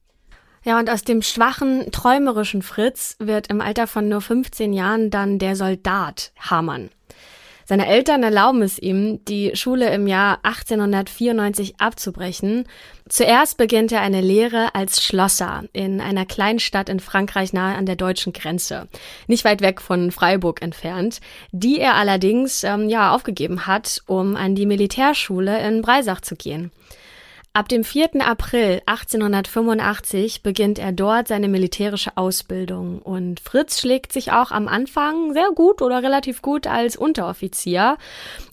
Ja, 0.65 0.79
und 0.79 0.89
aus 0.89 1.05
dem 1.05 1.21
schwachen, 1.21 1.91
träumerischen 1.93 2.63
Fritz 2.63 3.17
wird 3.19 3.49
im 3.49 3.61
Alter 3.61 3.87
von 3.87 4.09
nur 4.09 4.23
15 4.23 4.73
Jahren 4.73 5.11
dann 5.11 5.39
der 5.39 5.57
Soldat 5.57 6.33
Hamann. 6.39 6.89
Seine 7.67 7.87
Eltern 7.87 8.23
erlauben 8.23 8.61
es 8.63 8.79
ihm, 8.79 9.25
die 9.25 9.57
Schule 9.57 9.93
im 9.93 10.07
Jahr 10.07 10.39
1894 10.43 11.81
abzubrechen. 11.81 12.67
Zuerst 13.09 13.57
beginnt 13.57 13.91
er 13.91 14.03
eine 14.03 14.21
Lehre 14.21 14.75
als 14.75 15.03
Schlosser 15.03 15.65
in 15.73 16.01
einer 16.01 16.27
kleinen 16.27 16.59
Stadt 16.59 16.91
in 16.91 17.01
Frankreich 17.01 17.55
nahe 17.55 17.77
an 17.77 17.87
der 17.87 17.97
deutschen 17.97 18.35
Grenze, 18.35 18.89
nicht 19.29 19.45
weit 19.45 19.63
weg 19.63 19.81
von 19.81 20.11
Freiburg 20.13 20.61
entfernt, 20.61 21.21
die 21.53 21.79
er 21.79 21.95
allerdings 21.95 22.65
ähm, 22.65 22.89
ja 22.89 23.15
aufgegeben 23.15 23.67
hat, 23.67 24.03
um 24.07 24.37
an 24.37 24.55
die 24.55 24.67
Militärschule 24.67 25.67
in 25.67 25.81
Breisach 25.81 26.21
zu 26.21 26.37
gehen. 26.37 26.71
Ab 27.57 27.69
dem 27.69 27.85
4. 27.85 28.21
April 28.21 28.83
1885 28.87 30.43
beginnt 30.43 30.81
er 30.81 30.91
dort 30.91 31.29
seine 31.29 31.47
militärische 31.47 32.17
Ausbildung 32.17 32.99
und 33.01 33.39
Fritz 33.39 33.79
schlägt 33.79 34.13
sich 34.13 34.33
auch 34.33 34.51
am 34.51 34.67
Anfang 34.67 35.33
sehr 35.35 35.51
gut 35.55 35.81
oder 35.81 36.03
relativ 36.03 36.43
gut 36.43 36.67
als 36.67 36.97
Unteroffizier. 36.97 37.97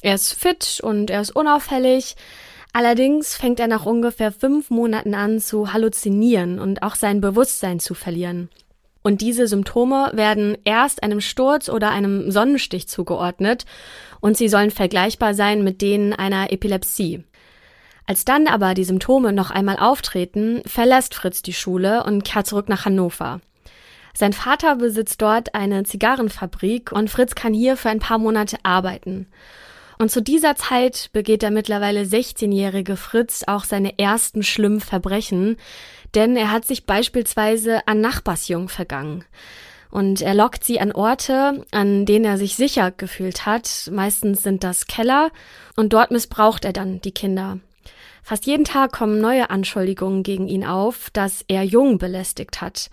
Er 0.03 0.13
ist 0.13 0.33
fit 0.33 0.81
und 0.83 1.09
er 1.09 1.21
ist 1.21 1.36
unauffällig. 1.36 2.15
Allerdings 2.74 3.36
fängt 3.36 3.59
er 3.59 3.65
nach 3.65 3.88
ungefähr 3.88 4.31
fünf 4.31 4.69
Monaten 4.69 5.15
an 5.15 5.39
zu 5.39 5.74
halluzinieren 5.74 6.59
und 6.59 6.83
auch 6.83 6.94
sein 6.94 7.21
Bewusstsein 7.21 7.80
zu 7.80 7.95
verlieren. 7.95 8.50
Und 9.01 9.21
diese 9.21 9.47
Symptome 9.47 10.12
werden 10.13 10.59
erst 10.63 11.01
einem 11.01 11.21
Sturz 11.21 11.69
oder 11.69 11.89
einem 11.89 12.30
Sonnenstich 12.30 12.88
zugeordnet 12.88 13.65
und 14.19 14.38
sie 14.38 14.47
sollen 14.47 14.69
vergleichbar 14.69 15.33
sein 15.33 15.63
mit 15.63 15.81
denen 15.81 16.13
einer 16.13 16.51
Epilepsie. 16.51 17.24
Als 18.06 18.25
dann 18.25 18.48
aber 18.48 18.74
die 18.74 18.83
Symptome 18.83 19.31
noch 19.31 19.51
einmal 19.51 19.78
auftreten, 19.78 20.61
verlässt 20.66 21.16
Fritz 21.16 21.42
die 21.42 21.54
Schule 21.54 22.04
und 22.04 22.23
kehrt 22.23 22.47
zurück 22.47 22.69
nach 22.69 22.85
Hannover. 22.85 23.42
Sein 24.14 24.33
Vater 24.33 24.75
besitzt 24.75 25.21
dort 25.21 25.56
eine 25.56 25.83
Zigarrenfabrik 25.83 26.92
und 26.92 27.09
Fritz 27.09 27.35
kann 27.35 27.54
hier 27.54 27.78
für 27.78 27.90
ein 27.90 27.99
paar 27.99 28.18
Monate 28.18 28.57
arbeiten. 28.64 29.28
Und 29.97 30.09
zu 30.09 30.21
dieser 30.21 30.56
Zeit 30.56 31.09
begeht 31.14 31.44
der 31.44 31.52
mittlerweile 31.52 32.02
16-jährige 32.02 32.97
Fritz 32.97 33.44
auch 33.45 33.64
seine 33.64 33.99
ersten 33.99 34.42
schlimmen 34.42 34.81
Verbrechen, 34.81 35.57
denn 36.16 36.35
er 36.35 36.52
hat 36.52 36.66
sich 36.66 36.85
beispielsweise 36.85 37.87
an 37.87 38.02
Nachbarsjungen 38.02 38.68
vergangen. 38.68 39.23
Und 39.92 40.21
er 40.21 40.33
lockt 40.33 40.64
sie 40.64 40.80
an 40.80 40.94
Orte, 40.94 41.66
an 41.71 42.06
denen 42.06 42.25
er 42.25 42.37
sich 42.37 42.56
sicher 42.56 42.92
gefühlt 42.92 43.45
hat. 43.45 43.90
Meistens 43.92 44.42
sind 44.42 44.64
das 44.64 44.87
Keller. 44.87 45.31
Und 45.75 45.92
dort 45.92 46.11
missbraucht 46.11 46.64
er 46.64 46.71
dann 46.71 47.02
die 47.02 47.11
Kinder. 47.11 47.59
Fast 48.23 48.45
jeden 48.45 48.66
Tag 48.66 48.92
kommen 48.92 49.19
neue 49.19 49.49
Anschuldigungen 49.49 50.23
gegen 50.23 50.47
ihn 50.47 50.66
auf, 50.66 51.09
dass 51.11 51.44
er 51.47 51.63
Jungen 51.63 51.97
belästigt 51.97 52.61
hat. 52.61 52.90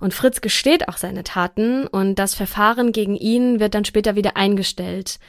Und 0.00 0.14
Fritz 0.14 0.40
gesteht 0.40 0.88
auch 0.88 0.96
seine 0.96 1.22
Taten 1.22 1.86
und 1.86 2.16
das 2.16 2.34
Verfahren 2.34 2.92
gegen 2.92 3.14
ihn 3.14 3.60
wird 3.60 3.74
dann 3.74 3.84
später 3.84 4.16
wieder 4.16 4.36
eingestellt. 4.36 5.20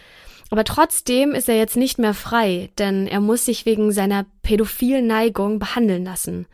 Aber 0.49 0.63
trotzdem 0.63 1.33
ist 1.33 1.49
er 1.49 1.57
jetzt 1.57 1.77
nicht 1.77 1.99
mehr 1.99 2.13
frei, 2.13 2.69
denn 2.77 3.07
er 3.07 3.19
muss 3.19 3.45
sich 3.45 3.65
wegen 3.65 3.91
seiner 3.91 4.25
pädophilen 4.41 5.05
Neigung 5.05 5.59
behandeln 5.59 6.05
lassen. 6.05 6.47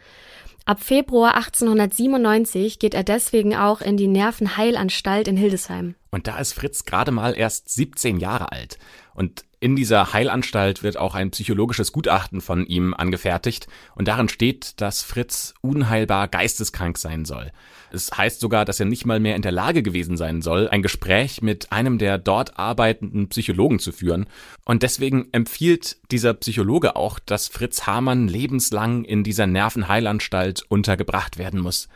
Ab 0.65 0.83
Februar 0.83 1.35
1897 1.35 2.77
geht 2.77 2.93
er 2.93 3.03
deswegen 3.03 3.55
auch 3.55 3.81
in 3.81 3.97
die 3.97 4.07
Nervenheilanstalt 4.07 5.27
in 5.27 5.35
Hildesheim. 5.35 5.95
Und 6.11 6.27
da 6.27 6.37
ist 6.37 6.53
Fritz 6.53 6.85
gerade 6.85 7.11
mal 7.11 7.35
erst 7.35 7.69
17 7.69 8.19
Jahre 8.19 8.51
alt. 8.51 8.77
Und 9.15 9.45
in 9.61 9.75
dieser 9.75 10.13
Heilanstalt 10.13 10.83
wird 10.83 10.97
auch 10.97 11.15
ein 11.15 11.31
psychologisches 11.31 11.91
Gutachten 11.91 12.39
von 12.39 12.65
ihm 12.65 12.93
angefertigt 12.93 13.67
und 13.95 14.07
darin 14.07 14.29
steht, 14.29 14.79
dass 14.79 15.03
Fritz 15.03 15.53
unheilbar 15.61 16.29
geisteskrank 16.29 16.97
sein 16.97 17.25
soll. 17.25 17.51
Es 17.91 18.09
heißt 18.15 18.39
sogar, 18.39 18.63
dass 18.63 18.79
er 18.79 18.85
nicht 18.85 19.05
mal 19.05 19.19
mehr 19.19 19.35
in 19.35 19.41
der 19.41 19.51
Lage 19.51 19.83
gewesen 19.83 20.15
sein 20.15 20.41
soll, 20.41 20.69
ein 20.69 20.81
Gespräch 20.81 21.41
mit 21.41 21.73
einem 21.73 21.97
der 21.97 22.17
dort 22.17 22.57
arbeitenden 22.57 23.27
Psychologen 23.29 23.79
zu 23.79 23.91
führen. 23.91 24.27
Und 24.63 24.83
deswegen 24.83 25.27
empfiehlt 25.33 25.97
dieser 26.11 26.33
Psychologe 26.35 26.95
auch, 26.95 27.19
dass 27.19 27.47
Fritz 27.49 27.85
Hamann 27.85 28.27
lebenslang 28.29 29.03
in 29.03 29.23
dieser 29.23 29.47
Nervenheilanstalt 29.47 30.63
untergebracht 30.69 31.37
werden 31.37 31.59
muss. 31.59 31.89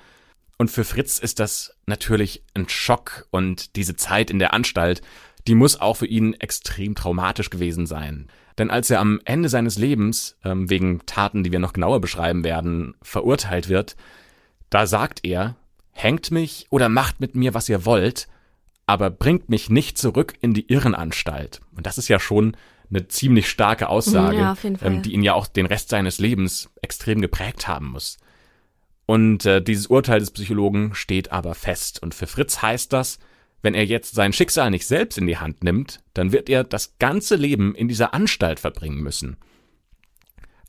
Und 0.58 0.70
für 0.70 0.84
Fritz 0.84 1.18
ist 1.20 1.40
das 1.40 1.76
natürlich 1.86 2.44
ein 2.54 2.68
Schock 2.68 3.28
und 3.32 3.76
diese 3.76 3.96
Zeit 3.96 4.32
in 4.32 4.40
der 4.40 4.54
Anstalt, 4.54 5.02
die 5.48 5.56
muss 5.56 5.80
auch 5.80 5.98
für 5.98 6.08
ihn 6.08 6.34
extrem 6.36 6.96
traumatisch 6.96 7.50
gewesen 7.50 7.86
sein. 7.86 8.28
Denn 8.58 8.70
als 8.70 8.90
er 8.90 9.00
am 9.00 9.20
Ende 9.26 9.50
seines 9.50 9.78
Lebens, 9.78 10.38
ähm, 10.44 10.70
wegen 10.70 11.06
Taten, 11.06 11.44
die 11.44 11.52
wir 11.52 11.60
noch 11.60 11.74
genauer 11.74 12.02
beschreiben 12.02 12.44
werden, 12.44 12.96
verurteilt 13.02 13.68
wird, 13.68 13.96
da 14.70 14.88
sagt 14.88 15.22
er, 15.24 15.56
hängt 15.92 16.32
mich 16.32 16.68
oder 16.70 16.90
macht 16.90 17.20
mit 17.20 17.36
mir, 17.36 17.54
was 17.54 17.70
ihr 17.70 17.86
wollt, 17.86 18.28
aber 18.86 19.10
bringt 19.10 19.50
mich 19.50 19.70
nicht 19.70 19.98
zurück 19.98 20.34
in 20.42 20.54
die 20.54 20.72
Irrenanstalt. 20.72 21.62
Und 21.76 21.86
das 21.86 21.98
ist 21.98 22.08
ja 22.08 22.20
schon 22.20 22.56
eine 22.90 23.08
ziemlich 23.08 23.50
starke 23.50 23.90
Aussage, 23.90 24.38
ja, 24.38 24.58
ähm, 24.82 25.02
die 25.02 25.14
ihn 25.14 25.24
ja 25.24 25.34
auch 25.34 25.48
den 25.48 25.66
Rest 25.66 25.90
seines 25.90 26.20
Lebens 26.20 26.70
extrem 26.82 27.22
geprägt 27.22 27.68
haben 27.68 27.88
muss. 27.88 28.18
Und 29.06 29.46
äh, 29.46 29.62
dieses 29.62 29.88
Urteil 29.88 30.20
des 30.20 30.32
Psychologen 30.32 30.94
steht 30.94 31.32
aber 31.32 31.56
fest. 31.56 32.02
Und 32.02 32.14
für 32.14 32.28
Fritz 32.28 32.62
heißt 32.62 32.94
das, 32.94 33.20
wenn 33.64 33.74
er 33.74 33.86
jetzt 33.86 34.14
sein 34.14 34.34
Schicksal 34.34 34.70
nicht 34.70 34.86
selbst 34.86 35.18
in 35.18 35.26
die 35.26 35.38
Hand 35.38 35.64
nimmt, 35.64 36.02
dann 36.14 36.32
wird 36.32 36.50
er 36.50 36.64
das 36.64 36.98
ganze 37.00 37.36
Leben 37.36 37.74
in 37.74 37.88
dieser 37.88 38.14
Anstalt 38.14 38.60
verbringen 38.60 39.02
müssen. 39.02 39.38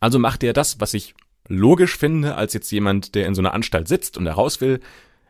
Also 0.00 0.18
macht 0.18 0.42
er 0.44 0.52
das, 0.52 0.80
was 0.80 0.94
ich 0.94 1.14
logisch 1.48 1.96
finde, 1.96 2.36
als 2.36 2.54
jetzt 2.54 2.70
jemand, 2.70 3.14
der 3.14 3.26
in 3.26 3.34
so 3.34 3.42
einer 3.42 3.52
Anstalt 3.52 3.88
sitzt 3.88 4.16
und 4.16 4.26
heraus 4.26 4.60
will. 4.60 4.80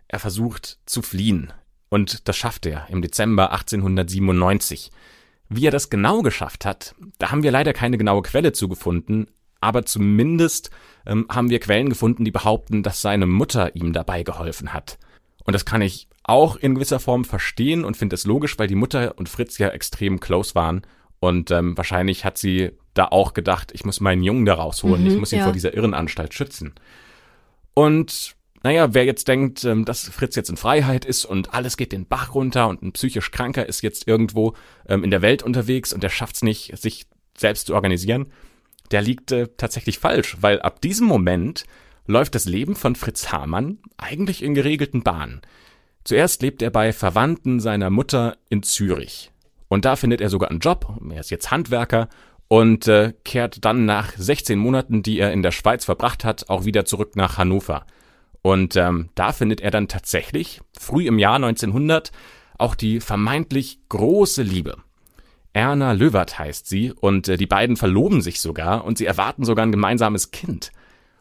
Er 0.09 0.19
versucht 0.19 0.79
zu 0.85 1.01
fliehen. 1.03 1.53
Und 1.89 2.29
das 2.29 2.37
schafft 2.37 2.67
er 2.67 2.87
im 2.91 3.03
Dezember 3.03 3.53
1897. 3.53 4.91
Wie 5.49 5.67
er 5.67 5.71
das 5.71 5.91
genau 5.91 6.23
geschafft 6.23 6.65
hat, 6.67 6.95
da 7.19 7.31
haben 7.31 7.43
wir 7.43 7.51
leider 7.51 7.73
keine 7.73 7.99
genaue 7.99 8.23
Quelle 8.23 8.53
zugefunden, 8.53 9.29
aber 9.61 9.87
zumindest 9.87 10.71
ähm, 11.07 11.27
haben 11.31 11.49
wir 11.49 11.61
Quellen 11.61 11.89
gefunden, 11.89 12.25
die 12.25 12.31
behaupten, 12.31 12.83
dass 12.83 13.01
seine 13.01 13.27
Mutter 13.27 13.75
ihm 13.75 13.93
dabei 13.93 14.23
geholfen 14.23 14.75
hat. 14.75 14.99
Und 15.45 15.53
das 15.53 15.65
kann 15.65 15.83
ich 15.83 16.09
auch 16.23 16.57
in 16.57 16.75
gewisser 16.75 17.01
Form 17.01 17.25
verstehen 17.25 17.85
und 17.85 17.97
finde 17.97 18.15
es 18.15 18.25
logisch, 18.25 18.59
weil 18.59 18.67
die 18.67 18.75
Mutter 18.75 19.19
und 19.19 19.29
Fritz 19.29 19.59
ja 19.59 19.69
extrem 19.69 20.21
close 20.21 20.55
waren. 20.55 20.83
Und 21.21 21.51
ähm, 21.51 21.77
wahrscheinlich 21.77 22.25
hat 22.25 22.39
sie 22.39 22.73
da 22.95 23.07
auch 23.07 23.35
gedacht, 23.35 23.73
ich 23.73 23.85
muss 23.85 24.01
meinen 24.01 24.23
Jungen 24.23 24.45
da 24.45 24.55
rausholen, 24.55 25.03
mhm, 25.03 25.11
ich 25.11 25.19
muss 25.19 25.33
ihn 25.33 25.39
ja. 25.39 25.45
vor 25.45 25.53
dieser 25.53 25.75
Irrenanstalt 25.75 26.33
schützen. 26.33 26.75
Und 27.75 28.37
naja, 28.63 28.95
wer 28.95 29.05
jetzt 29.05 29.29
denkt, 29.29 29.65
ähm, 29.65 29.85
dass 29.85 30.09
Fritz 30.09 30.37
jetzt 30.37 30.49
in 30.49 30.57
Freiheit 30.57 31.05
ist 31.05 31.27
und 31.27 31.53
alles 31.53 31.77
geht 31.77 31.93
den 31.93 32.07
Bach 32.07 32.35
runter 32.35 32.69
und 32.69 32.83
ein 32.83 32.93
psychisch 32.93 33.31
Kranker 33.31 33.67
ist 33.67 33.83
jetzt 33.83 34.09
irgendwo 34.09 34.55
ähm, 34.89 35.05
in 35.05 35.11
der 35.11 35.21
Welt 35.21 35.43
unterwegs 35.43 35.93
und 35.93 36.03
der 36.03 36.09
schafft 36.09 36.37
es 36.37 36.43
nicht, 36.43 36.77
sich 36.79 37.07
selbst 37.37 37.67
zu 37.67 37.75
organisieren, 37.75 38.33
der 38.91 39.03
liegt 39.03 39.33
äh, 39.33 39.49
tatsächlich 39.57 39.99
falsch, 39.99 40.39
weil 40.41 40.63
ab 40.63 40.81
diesem 40.81 41.07
Moment 41.07 41.65
läuft 42.07 42.35
das 42.35 42.45
Leben 42.45 42.77
von 42.77 42.97
Fritz 42.97 43.33
Hamann 43.33 43.79
eigentlich 43.97 44.43
in 44.43 44.55
geregelten 44.55 45.03
Bahnen. 45.03 45.41
Zuerst 46.05 46.43
lebt 46.43 46.61
er 46.63 46.71
bei 46.71 46.93
Verwandten 46.93 47.61
seiner 47.61 47.91
Mutter 47.91 48.37
in 48.51 48.63
Zürich. 48.63 49.31
Und 49.69 49.85
da 49.85 49.97
findet 49.97 50.21
er 50.21 50.29
sogar 50.29 50.51
einen 50.51 50.61
Job, 50.61 50.87
er 51.11 51.21
ist 51.21 51.31
jetzt 51.31 51.51
Handwerker 51.51 52.09
und 52.49 52.87
äh, 52.87 53.15
kehrt 53.25 53.65
dann 53.65 53.87
nach 53.87 54.13
16 54.17 54.59
Monaten, 54.59 55.03
die 55.03 55.19
er 55.19 55.33
in 55.33 55.43
der 55.43 55.51
Schweiz 55.51 55.85
verbracht 55.85 56.25
hat, 56.25 56.51
auch 56.51 56.65
wieder 56.65 56.85
zurück 56.85 57.17
nach 57.17 57.39
Hannover. 57.39 57.87
Und 58.43 58.77
ähm, 58.77 59.09
da 59.15 59.33
findet 59.33 59.63
er 59.63 59.71
dann 59.71 59.89
tatsächlich, 59.89 60.61
früh 60.79 61.07
im 61.07 61.19
Jahr 61.19 61.37
1900, 61.37 62.13
auch 62.59 62.75
die 62.75 63.01
vermeintlich 63.01 63.79
große 63.89 64.43
Liebe. 64.43 64.77
Erna 65.55 65.93
Löwert 65.93 66.39
heißt 66.39 66.69
sie 66.69 66.93
und 66.93 67.29
äh, 67.29 67.37
die 67.39 67.47
beiden 67.47 67.77
verloben 67.77 68.21
sich 68.21 68.41
sogar 68.41 68.85
und 68.85 68.99
sie 68.99 69.07
erwarten 69.07 69.45
sogar 69.45 69.65
ein 69.65 69.73
gemeinsames 69.73 70.31
Kind. 70.31 70.73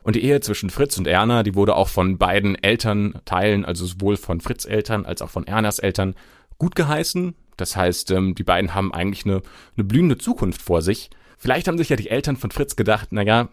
Und 0.03 0.15
die 0.15 0.24
Ehe 0.24 0.41
zwischen 0.41 0.69
Fritz 0.69 0.98
und 0.98 1.07
Erna, 1.07 1.43
die 1.43 1.55
wurde 1.55 1.75
auch 1.75 1.88
von 1.88 2.17
beiden 2.17 2.55
Elternteilen, 2.62 3.65
also 3.65 3.86
sowohl 3.86 4.17
von 4.17 4.41
Fritz 4.41 4.65
Eltern 4.65 5.05
als 5.05 5.22
auch 5.22 5.29
von 5.29 5.48
Ernas 5.48 5.79
Eltern, 5.79 6.15
gut 6.57 6.75
geheißen. 6.75 7.36
Das 7.57 7.75
heißt, 7.75 8.12
ähm, 8.12 8.36
die 8.36 8.43
beiden 8.43 8.75
haben 8.75 8.93
eigentlich 8.93 9.25
eine, 9.25 9.41
eine 9.75 9.83
blühende 9.86 10.17
Zukunft 10.17 10.62
vor 10.62 10.81
sich. 10.81 11.10
Vielleicht 11.38 11.67
haben 11.67 11.77
sich 11.77 11.89
ja 11.89 11.95
die 11.95 12.10
Eltern 12.10 12.36
von 12.36 12.51
Fritz 12.51 12.75
gedacht, 12.75 13.12
naja, 13.12 13.50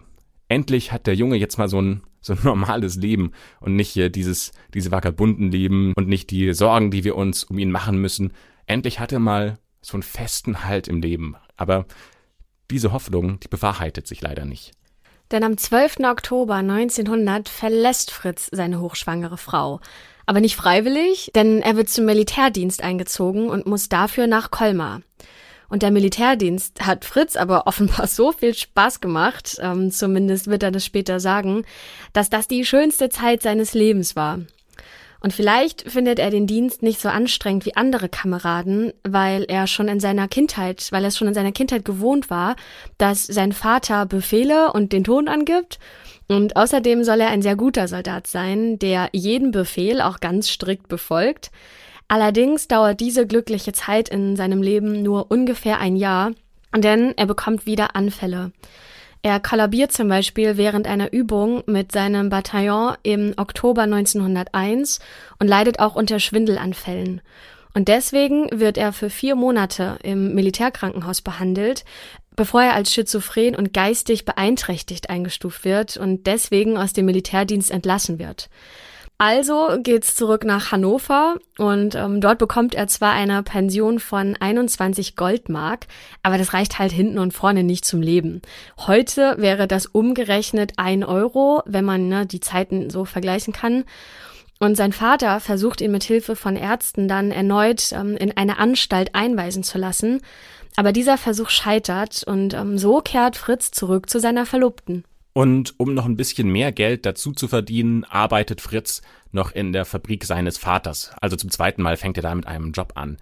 endlich 0.48 0.92
hat 0.92 1.06
der 1.06 1.14
Junge 1.14 1.36
jetzt 1.36 1.58
mal 1.58 1.68
so 1.68 1.80
ein, 1.80 2.02
so 2.20 2.32
ein 2.32 2.40
normales 2.44 2.96
Leben 2.96 3.32
und 3.60 3.76
nicht 3.76 3.90
hier 3.90 4.10
dieses, 4.10 4.52
diese 4.74 4.90
vagabunden 4.90 5.50
Leben 5.50 5.92
und 5.96 6.08
nicht 6.08 6.30
die 6.30 6.52
Sorgen, 6.52 6.90
die 6.90 7.04
wir 7.04 7.16
uns 7.16 7.44
um 7.44 7.58
ihn 7.58 7.70
machen 7.70 7.98
müssen. 7.98 8.32
Endlich 8.66 9.00
hat 9.00 9.12
er 9.12 9.20
mal 9.20 9.58
so 9.82 9.94
einen 9.94 10.02
festen 10.02 10.64
Halt 10.64 10.88
im 10.88 11.00
Leben. 11.00 11.36
Aber 11.56 11.86
diese 12.70 12.92
Hoffnung, 12.92 13.40
die 13.40 13.48
bewahrheitet 13.48 14.06
sich 14.06 14.20
leider 14.20 14.44
nicht. 14.44 14.72
Denn 15.30 15.44
am 15.44 15.56
12. 15.56 16.00
Oktober 16.04 16.54
1900 16.56 17.48
verlässt 17.48 18.10
Fritz 18.10 18.48
seine 18.52 18.80
hochschwangere 18.80 19.36
Frau. 19.36 19.80
Aber 20.26 20.40
nicht 20.40 20.56
freiwillig, 20.56 21.30
denn 21.34 21.62
er 21.62 21.76
wird 21.76 21.88
zum 21.88 22.04
Militärdienst 22.04 22.82
eingezogen 22.82 23.48
und 23.48 23.66
muss 23.66 23.88
dafür 23.88 24.26
nach 24.26 24.50
Colmar. 24.50 25.02
Und 25.68 25.82
der 25.82 25.92
Militärdienst 25.92 26.84
hat 26.84 27.04
Fritz 27.04 27.36
aber 27.36 27.66
offenbar 27.66 28.06
so 28.06 28.32
viel 28.32 28.54
Spaß 28.54 29.00
gemacht, 29.00 29.56
ähm, 29.60 29.90
zumindest 29.90 30.48
wird 30.48 30.62
er 30.62 30.72
das 30.72 30.84
später 30.84 31.20
sagen, 31.20 31.64
dass 32.12 32.28
das 32.28 32.48
die 32.48 32.64
schönste 32.64 33.08
Zeit 33.08 33.42
seines 33.42 33.72
Lebens 33.72 34.16
war. 34.16 34.40
Und 35.22 35.34
vielleicht 35.34 35.90
findet 35.90 36.18
er 36.18 36.30
den 36.30 36.46
Dienst 36.46 36.82
nicht 36.82 37.00
so 37.00 37.08
anstrengend 37.08 37.66
wie 37.66 37.76
andere 37.76 38.08
Kameraden, 38.08 38.92
weil 39.02 39.44
er 39.44 39.66
schon 39.66 39.88
in 39.88 40.00
seiner 40.00 40.28
Kindheit, 40.28 40.88
weil 40.90 41.04
er 41.04 41.08
es 41.08 41.18
schon 41.18 41.28
in 41.28 41.34
seiner 41.34 41.52
Kindheit 41.52 41.84
gewohnt 41.84 42.30
war, 42.30 42.56
dass 42.96 43.26
sein 43.26 43.52
Vater 43.52 44.06
Befehle 44.06 44.72
und 44.72 44.92
den 44.92 45.04
Ton 45.04 45.28
angibt. 45.28 45.78
Und 46.28 46.56
außerdem 46.56 47.04
soll 47.04 47.20
er 47.20 47.28
ein 47.28 47.42
sehr 47.42 47.56
guter 47.56 47.86
Soldat 47.86 48.26
sein, 48.26 48.78
der 48.78 49.10
jeden 49.12 49.50
Befehl 49.50 50.00
auch 50.00 50.20
ganz 50.20 50.48
strikt 50.48 50.88
befolgt. 50.88 51.50
Allerdings 52.08 52.66
dauert 52.66 53.00
diese 53.00 53.26
glückliche 53.26 53.72
Zeit 53.72 54.08
in 54.08 54.36
seinem 54.36 54.62
Leben 54.62 55.02
nur 55.02 55.30
ungefähr 55.30 55.80
ein 55.80 55.96
Jahr, 55.96 56.32
denn 56.74 57.12
er 57.16 57.26
bekommt 57.26 57.66
wieder 57.66 57.94
Anfälle. 57.94 58.52
Er 59.22 59.38
kollabiert 59.38 59.92
zum 59.92 60.08
Beispiel 60.08 60.56
während 60.56 60.86
einer 60.86 61.12
Übung 61.12 61.62
mit 61.66 61.92
seinem 61.92 62.30
Bataillon 62.30 62.96
im 63.02 63.34
Oktober 63.36 63.82
1901 63.82 64.98
und 65.38 65.46
leidet 65.46 65.78
auch 65.78 65.94
unter 65.94 66.18
Schwindelanfällen. 66.20 67.20
Und 67.74 67.88
deswegen 67.88 68.48
wird 68.50 68.78
er 68.78 68.92
für 68.92 69.10
vier 69.10 69.36
Monate 69.36 69.98
im 70.02 70.34
Militärkrankenhaus 70.34 71.20
behandelt, 71.20 71.84
bevor 72.34 72.62
er 72.62 72.74
als 72.74 72.92
schizophren 72.92 73.54
und 73.54 73.74
geistig 73.74 74.24
beeinträchtigt 74.24 75.10
eingestuft 75.10 75.64
wird 75.64 75.98
und 75.98 76.26
deswegen 76.26 76.78
aus 76.78 76.94
dem 76.94 77.04
Militärdienst 77.04 77.70
entlassen 77.70 78.18
wird. 78.18 78.48
Also 79.20 79.76
geht's 79.82 80.16
zurück 80.16 80.46
nach 80.46 80.72
Hannover 80.72 81.36
und 81.58 81.94
ähm, 81.94 82.22
dort 82.22 82.38
bekommt 82.38 82.74
er 82.74 82.86
zwar 82.86 83.12
eine 83.12 83.42
Pension 83.42 84.00
von 84.00 84.34
21 84.40 85.14
Goldmark, 85.14 85.88
aber 86.22 86.38
das 86.38 86.54
reicht 86.54 86.78
halt 86.78 86.90
hinten 86.90 87.18
und 87.18 87.34
vorne 87.34 87.62
nicht 87.62 87.84
zum 87.84 88.00
Leben. 88.00 88.40
Heute 88.78 89.34
wäre 89.36 89.68
das 89.68 89.84
umgerechnet 89.84 90.72
ein 90.78 91.04
Euro, 91.04 91.62
wenn 91.66 91.84
man 91.84 92.08
ne, 92.08 92.24
die 92.24 92.40
Zeiten 92.40 92.88
so 92.88 93.04
vergleichen 93.04 93.52
kann. 93.52 93.84
Und 94.58 94.78
sein 94.78 94.94
Vater 94.94 95.38
versucht 95.40 95.82
ihn 95.82 95.92
mit 95.92 96.04
Hilfe 96.04 96.34
von 96.34 96.56
Ärzten 96.56 97.06
dann 97.06 97.30
erneut 97.30 97.92
ähm, 97.92 98.16
in 98.16 98.34
eine 98.38 98.58
Anstalt 98.58 99.14
einweisen 99.14 99.62
zu 99.62 99.76
lassen. 99.76 100.22
Aber 100.76 100.92
dieser 100.92 101.18
Versuch 101.18 101.50
scheitert 101.50 102.24
und 102.26 102.54
ähm, 102.54 102.78
so 102.78 103.02
kehrt 103.02 103.36
Fritz 103.36 103.70
zurück 103.70 104.08
zu 104.08 104.18
seiner 104.18 104.46
Verlobten. 104.46 105.04
Und 105.32 105.78
um 105.78 105.94
noch 105.94 106.06
ein 106.06 106.16
bisschen 106.16 106.48
mehr 106.48 106.72
Geld 106.72 107.06
dazu 107.06 107.32
zu 107.32 107.46
verdienen, 107.46 108.04
arbeitet 108.04 108.60
Fritz 108.60 109.02
noch 109.30 109.52
in 109.52 109.72
der 109.72 109.84
Fabrik 109.84 110.24
seines 110.24 110.58
Vaters. 110.58 111.12
Also 111.20 111.36
zum 111.36 111.50
zweiten 111.50 111.82
Mal 111.82 111.96
fängt 111.96 112.16
er 112.16 112.22
da 112.22 112.34
mit 112.34 112.46
einem 112.46 112.72
Job 112.72 112.92
an. 112.96 113.18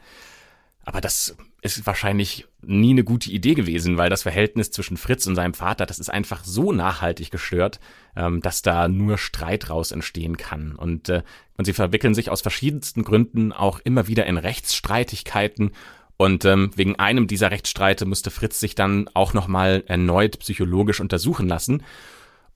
Aber 0.85 1.03
das 1.03 1.37
ist 1.61 1.87
wahrscheinlich 1.87 2.47
nie 2.63 2.93
eine 2.93 3.05
gute 3.05 3.31
Idee 3.31 3.55
gewesen, 3.55 3.99
weil 3.99 4.09
das 4.09 4.23
Verhältnis 4.23 4.71
zwischen 4.71 4.97
Fritz 4.97 5.27
und 5.27 5.35
seinem 5.35 5.53
Vater, 5.53 5.85
das 5.87 5.99
ist 5.99 6.09
einfach 6.09 6.45
so 6.45 6.73
nachhaltig 6.73 7.31
gestört, 7.31 7.79
ähm, 8.17 8.41
dass 8.41 8.63
da 8.63 8.89
nur 8.89 9.19
Streit 9.19 9.69
raus 9.69 9.91
entstehen 9.91 10.37
kann. 10.37 10.77
Und, 10.77 11.09
äh, 11.09 11.23
und 11.57 11.65
sie 11.65 11.73
verwickeln 11.73 12.15
sich 12.15 12.31
aus 12.31 12.41
verschiedensten 12.41 13.03
Gründen 13.03 13.53
auch 13.53 13.81
immer 13.81 14.07
wieder 14.07 14.25
in 14.27 14.39
Rechtsstreitigkeiten 14.39 15.73
und 16.19 16.45
ähm, 16.45 16.73
wegen 16.75 16.97
einem 16.97 17.29
dieser 17.29 17.51
Rechtsstreite 17.53 18.05
musste 18.05 18.31
Fritz 18.31 18.59
sich 18.61 18.75
dann 18.75 19.09
auch 19.15 19.33
nochmal 19.33 19.85
erneut 19.87 20.41
psychologisch 20.41 21.01
untersuchen 21.01 21.49
lassen. 21.49 21.85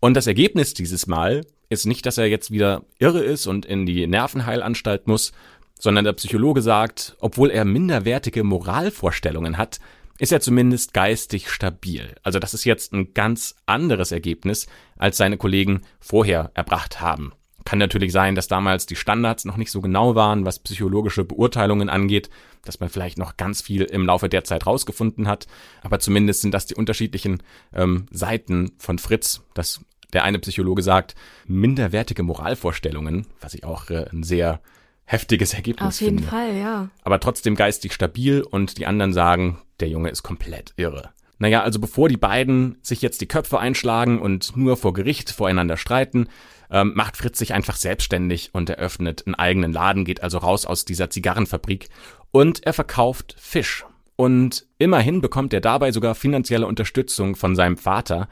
Und 0.01 0.15
das 0.15 0.27
Ergebnis 0.27 0.75
dieses 0.75 1.07
Mal 1.07 1.43
ist 1.69 1.87
nicht, 1.87 2.05
dass 2.05 2.19
er 2.19 2.27
jetzt 2.27 2.51
wieder 2.51 2.83
irre 2.99 3.21
ist 3.21 3.47
und 3.47 3.65
in 3.65 3.87
die 3.87 4.07
Nervenheilanstalt 4.09 5.07
muss, 5.07 5.33
sondern 5.79 6.05
der 6.05 6.13
Psychologe 6.15 6.61
sagt, 6.61 7.17
obwohl 7.21 7.51
er 7.51 7.65
minderwertige 7.65 8.43
Moralvorstellungen 8.43 9.59
hat, 9.59 9.79
ist 10.19 10.33
er 10.33 10.41
zumindest 10.41 10.93
geistig 10.93 11.49
stabil. 11.49 12.17
Also 12.25 12.41
das 12.41 12.55
ist 12.55 12.65
jetzt 12.65 12.93
ein 12.93 13.15
ganz 13.15 13.55
anderes 13.67 14.11
Ergebnis, 14.11 14.67
als 14.97 15.17
seine 15.17 15.37
Kollegen 15.37 15.83
vorher 16.01 16.51
erbracht 16.55 17.01
haben. 17.01 17.33
Kann 17.65 17.79
natürlich 17.79 18.13
sein, 18.13 18.35
dass 18.35 18.49
damals 18.49 18.87
die 18.87 18.97
Standards 18.97 19.45
noch 19.45 19.57
nicht 19.57 19.71
so 19.71 19.81
genau 19.81 20.15
waren, 20.15 20.45
was 20.45 20.59
psychologische 20.59 21.25
Beurteilungen 21.25 21.89
angeht, 21.89 22.29
dass 22.65 22.81
man 22.81 22.89
vielleicht 22.89 23.19
noch 23.19 23.37
ganz 23.37 23.63
viel 23.63 23.83
im 23.83 24.07
Laufe 24.07 24.29
der 24.29 24.45
Zeit 24.45 24.67
rausgefunden 24.67 25.29
hat. 25.29 25.47
Aber 25.83 26.01
zumindest 26.01 26.43
sind 26.43 26.53
das 26.53 26.67
die 26.67 26.75
unterschiedlichen 26.75 27.43
ähm, 27.73 28.07
Seiten 28.11 28.73
von 28.79 28.99
Fritz, 28.99 29.43
dass 29.55 29.81
der 30.13 30.25
eine 30.25 30.39
Psychologe 30.39 30.83
sagt, 30.83 31.15
minderwertige 31.47 32.23
Moralvorstellungen, 32.23 33.27
was 33.41 33.55
ich 33.55 33.65
auch 33.65 33.91
äh, 33.91 34.07
ein 34.13 34.23
sehr 34.23 34.61
heftiges 35.05 35.55
Ergebnis 35.55 35.89
Auf 35.89 36.01
jeden 36.01 36.19
finde. 36.19 36.31
Fall, 36.31 36.57
ja. 36.57 36.89
Aber 37.03 37.21
trotzdem 37.21 37.55
geistig 37.55 37.93
stabil 37.93 38.43
und 38.43 38.79
die 38.79 38.87
anderen 38.87 39.13
sagen, 39.13 39.59
der 39.81 39.89
Junge 39.89 40.11
ist 40.11 40.23
komplett 40.23 40.73
irre. 40.77 41.11
Naja, 41.39 41.63
also 41.63 41.81
bevor 41.81 42.09
die 42.09 42.17
beiden 42.17 42.79
sich 42.83 43.03
jetzt 43.03 43.21
die 43.21 43.27
Köpfe 43.27 43.59
einschlagen 43.59 44.21
und 44.21 44.57
nur 44.57 44.77
vor 44.77 44.93
Gericht 44.93 45.31
voreinander 45.31 45.77
streiten, 45.77 46.29
ähm, 46.73 46.93
macht 46.95 47.17
Fritz 47.17 47.39
sich 47.39 47.55
einfach 47.55 47.77
selbstständig 47.77 48.51
und 48.53 48.71
eröffnet 48.71 49.27
einen 49.27 49.35
eigenen 49.35 49.73
Laden, 49.73 50.05
geht 50.05 50.23
also 50.23 50.39
raus 50.39 50.67
aus 50.67 50.85
dieser 50.85 51.11
Zigarrenfabrik 51.11 51.89
und 52.33 52.67
er 52.67 52.73
verkauft 52.73 53.37
Fisch. 53.39 53.85
Und 54.17 54.67
immerhin 54.79 55.21
bekommt 55.21 55.53
er 55.53 55.61
dabei 55.61 55.93
sogar 55.93 56.15
finanzielle 56.15 56.67
Unterstützung 56.67 57.37
von 57.37 57.55
seinem 57.55 57.77
Vater. 57.77 58.29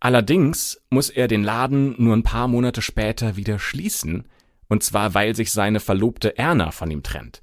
Allerdings 0.00 0.80
muss 0.90 1.10
er 1.10 1.28
den 1.28 1.42
Laden 1.42 1.94
nur 1.98 2.14
ein 2.14 2.22
paar 2.22 2.48
Monate 2.48 2.82
später 2.82 3.36
wieder 3.36 3.58
schließen, 3.58 4.26
und 4.68 4.82
zwar 4.82 5.14
weil 5.14 5.34
sich 5.34 5.52
seine 5.52 5.80
Verlobte 5.80 6.36
Erna 6.38 6.70
von 6.70 6.90
ihm 6.90 7.02
trennt. 7.02 7.42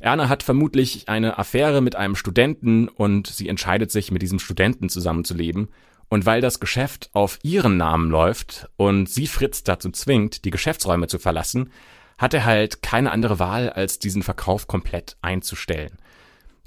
Erna 0.00 0.28
hat 0.28 0.42
vermutlich 0.42 1.08
eine 1.08 1.38
Affäre 1.38 1.82
mit 1.82 1.94
einem 1.94 2.16
Studenten 2.16 2.88
und 2.88 3.26
sie 3.26 3.48
entscheidet 3.48 3.90
sich, 3.90 4.10
mit 4.10 4.22
diesem 4.22 4.38
Studenten 4.38 4.88
zusammenzuleben. 4.88 5.68
Und 6.10 6.26
weil 6.26 6.40
das 6.40 6.60
Geschäft 6.60 7.08
auf 7.12 7.38
ihren 7.42 7.76
Namen 7.76 8.10
läuft 8.10 8.68
und 8.76 9.08
sie 9.08 9.28
Fritz 9.28 9.62
dazu 9.62 9.90
zwingt, 9.90 10.44
die 10.44 10.50
Geschäftsräume 10.50 11.06
zu 11.06 11.20
verlassen, 11.20 11.70
hat 12.18 12.34
er 12.34 12.44
halt 12.44 12.82
keine 12.82 13.12
andere 13.12 13.38
Wahl, 13.38 13.70
als 13.70 14.00
diesen 14.00 14.22
Verkauf 14.22 14.66
komplett 14.66 15.16
einzustellen. 15.22 15.96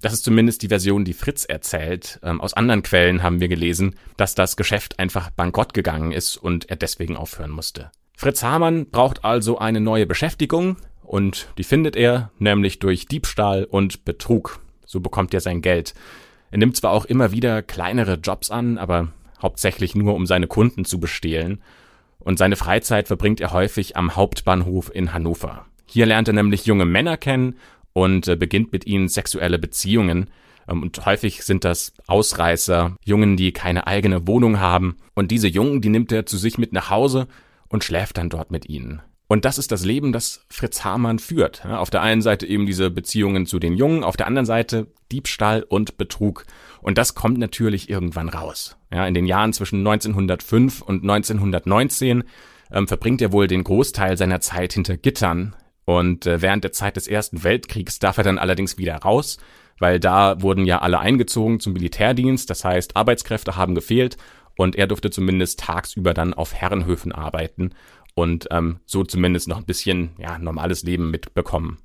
Das 0.01 0.13
ist 0.13 0.23
zumindest 0.23 0.61
die 0.63 0.69
Version, 0.69 1.05
die 1.05 1.13
Fritz 1.13 1.45
erzählt. 1.45 2.19
Ähm, 2.23 2.41
aus 2.41 2.53
anderen 2.53 2.83
Quellen 2.83 3.21
haben 3.21 3.41
wir 3.41 3.49
gelesen, 3.49 3.95
dass 4.17 4.33
das 4.33 4.57
Geschäft 4.57 4.97
einfach 4.97 5.29
bankrott 5.29 5.73
gegangen 5.73 6.13
ist 6.13 6.37
und 6.37 6.69
er 6.69 6.77
deswegen 6.77 7.15
aufhören 7.15 7.51
musste. 7.51 7.91
Fritz 8.17 8.43
Hamann 8.43 8.89
braucht 8.89 9.25
also 9.25 9.59
eine 9.59 9.81
neue 9.81 10.05
Beschäftigung 10.05 10.77
und 11.01 11.49
die 11.57 11.63
findet 11.63 11.95
er 11.97 12.31
nämlich 12.39 12.79
durch 12.79 13.07
Diebstahl 13.07 13.65
und 13.65 14.05
Betrug. 14.05 14.59
So 14.85 15.01
bekommt 15.01 15.33
er 15.33 15.41
sein 15.41 15.61
Geld. 15.61 15.93
Er 16.49 16.57
nimmt 16.59 16.77
zwar 16.77 16.91
auch 16.91 17.05
immer 17.05 17.31
wieder 17.31 17.61
kleinere 17.61 18.15
Jobs 18.15 18.49
an, 18.49 18.77
aber 18.77 19.11
hauptsächlich 19.43 19.93
nur, 19.93 20.15
um 20.15 20.25
seine 20.25 20.47
Kunden 20.47 20.85
zu 20.85 20.99
bestehlen. 20.99 21.61
Und 22.19 22.39
seine 22.39 22.55
Freizeit 22.55 23.07
verbringt 23.07 23.41
er 23.41 23.51
häufig 23.51 23.97
am 23.97 24.15
Hauptbahnhof 24.15 24.89
in 24.95 25.13
Hannover. 25.13 25.65
Hier 25.85 26.05
lernt 26.05 26.29
er 26.29 26.33
nämlich 26.33 26.65
junge 26.65 26.85
Männer 26.85 27.17
kennen 27.17 27.57
und 27.91 28.27
äh, 28.27 28.35
beginnt 28.35 28.71
mit 28.71 28.87
ihnen 28.87 29.09
sexuelle 29.09 29.59
Beziehungen. 29.59 30.29
Ähm, 30.67 30.81
und 30.81 31.05
häufig 31.05 31.43
sind 31.43 31.63
das 31.63 31.93
Ausreißer, 32.07 32.95
Jungen, 33.05 33.37
die 33.37 33.51
keine 33.51 33.85
eigene 33.87 34.25
Wohnung 34.25 34.59
haben. 34.59 34.97
Und 35.13 35.31
diese 35.31 35.47
Jungen, 35.47 35.81
die 35.81 35.89
nimmt 35.89 36.11
er 36.11 36.25
zu 36.25 36.37
sich 36.37 36.57
mit 36.57 36.73
nach 36.73 36.89
Hause 36.89 37.27
und 37.67 37.83
schläft 37.83 38.17
dann 38.17 38.29
dort 38.29 38.51
mit 38.51 38.67
ihnen. 38.69 39.01
Und 39.27 39.45
das 39.45 39.57
ist 39.57 39.71
das 39.71 39.85
Leben, 39.85 40.11
das 40.11 40.45
Fritz 40.49 40.83
Hamann 40.83 41.17
führt. 41.17 41.65
Auf 41.65 41.89
der 41.89 42.01
einen 42.01 42.21
Seite 42.21 42.45
eben 42.45 42.65
diese 42.65 42.91
Beziehungen 42.91 43.45
zu 43.45 43.57
den 43.57 43.75
Jungen, 43.75 44.03
auf 44.03 44.17
der 44.17 44.27
anderen 44.27 44.45
Seite 44.45 44.87
Diebstahl 45.11 45.63
und 45.63 45.97
Betrug. 45.97 46.45
Und 46.81 46.97
das 46.97 47.15
kommt 47.15 47.37
natürlich 47.37 47.89
irgendwann 47.89 48.29
raus. 48.29 48.77
Ja, 48.91 49.07
in 49.07 49.13
den 49.13 49.25
Jahren 49.25 49.53
zwischen 49.53 49.79
1905 49.79 50.81
und 50.81 51.03
1919 51.03 52.23
ähm, 52.71 52.87
verbringt 52.87 53.21
er 53.21 53.31
wohl 53.31 53.47
den 53.47 53.63
Großteil 53.63 54.17
seiner 54.17 54.41
Zeit 54.41 54.73
hinter 54.73 54.97
Gittern. 54.97 55.55
Und 55.85 56.25
äh, 56.25 56.41
während 56.41 56.63
der 56.63 56.71
Zeit 56.71 56.95
des 56.97 57.07
Ersten 57.07 57.43
Weltkriegs 57.43 57.99
darf 57.99 58.17
er 58.17 58.23
dann 58.23 58.37
allerdings 58.37 58.77
wieder 58.77 58.97
raus, 58.97 59.37
weil 59.79 59.99
da 59.99 60.41
wurden 60.41 60.65
ja 60.65 60.79
alle 60.79 60.99
eingezogen 60.99 61.59
zum 61.59 61.73
Militärdienst. 61.73 62.49
Das 62.49 62.63
heißt, 62.65 62.95
Arbeitskräfte 62.95 63.55
haben 63.55 63.75
gefehlt 63.75 64.17
und 64.57 64.75
er 64.75 64.87
durfte 64.87 65.09
zumindest 65.09 65.59
tagsüber 65.59 66.13
dann 66.13 66.33
auf 66.33 66.53
Herrenhöfen 66.53 67.11
arbeiten 67.11 67.71
und 68.15 68.47
ähm, 68.51 68.79
so 68.85 69.03
zumindest 69.03 69.47
noch 69.47 69.57
ein 69.57 69.65
bisschen 69.65 70.11
ja, 70.17 70.37
normales 70.37 70.83
Leben 70.83 71.11
mitbekommen. 71.11 71.77